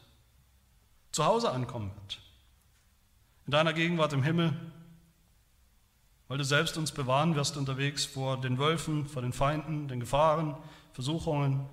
zu 1.12 1.24
Hause 1.24 1.52
ankommen 1.52 1.92
wird 1.94 2.18
in 3.46 3.52
deiner 3.52 3.72
Gegenwart 3.72 4.12
im 4.12 4.22
Himmel, 4.22 4.54
weil 6.28 6.38
du 6.38 6.44
selbst 6.44 6.78
uns 6.78 6.92
bewahren 6.92 7.34
wirst 7.34 7.56
unterwegs 7.56 8.04
vor 8.04 8.40
den 8.40 8.58
Wölfen, 8.58 9.06
vor 9.06 9.22
den 9.22 9.32
Feinden, 9.32 9.88
den 9.88 10.00
Gefahren, 10.00 10.56
Versuchungen, 10.92 11.68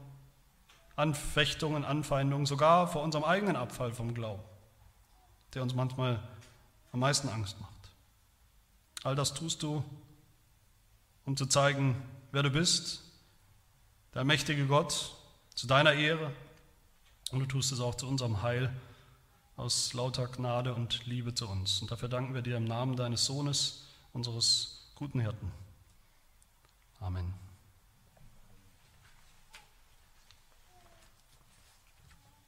Anfechtungen, 0.99 1.85
Anfeindungen, 1.85 2.45
sogar 2.45 2.87
vor 2.87 3.03
unserem 3.03 3.23
eigenen 3.23 3.55
Abfall 3.55 3.93
vom 3.93 4.13
Glauben, 4.13 4.43
der 5.53 5.63
uns 5.63 5.73
manchmal 5.73 6.21
am 6.91 6.99
meisten 6.99 7.29
Angst 7.29 7.59
macht. 7.61 7.73
All 9.03 9.15
das 9.15 9.33
tust 9.33 9.63
du, 9.63 9.83
um 11.25 11.37
zu 11.37 11.45
zeigen, 11.45 11.95
wer 12.31 12.43
du 12.43 12.49
bist, 12.49 13.01
der 14.13 14.25
mächtige 14.25 14.67
Gott, 14.67 15.15
zu 15.55 15.67
deiner 15.67 15.93
Ehre, 15.93 16.31
und 17.31 17.39
du 17.39 17.45
tust 17.45 17.71
es 17.71 17.79
auch 17.79 17.95
zu 17.95 18.07
unserem 18.07 18.41
Heil 18.41 18.73
aus 19.55 19.93
lauter 19.93 20.27
Gnade 20.27 20.73
und 20.73 21.05
Liebe 21.05 21.33
zu 21.33 21.47
uns. 21.47 21.81
Und 21.81 21.91
dafür 21.91 22.09
danken 22.09 22.33
wir 22.33 22.41
dir 22.41 22.57
im 22.57 22.65
Namen 22.65 22.95
deines 22.95 23.25
Sohnes, 23.25 23.85
unseres 24.13 24.91
guten 24.95 25.19
Hirten. 25.19 25.51
Amen. 26.99 27.48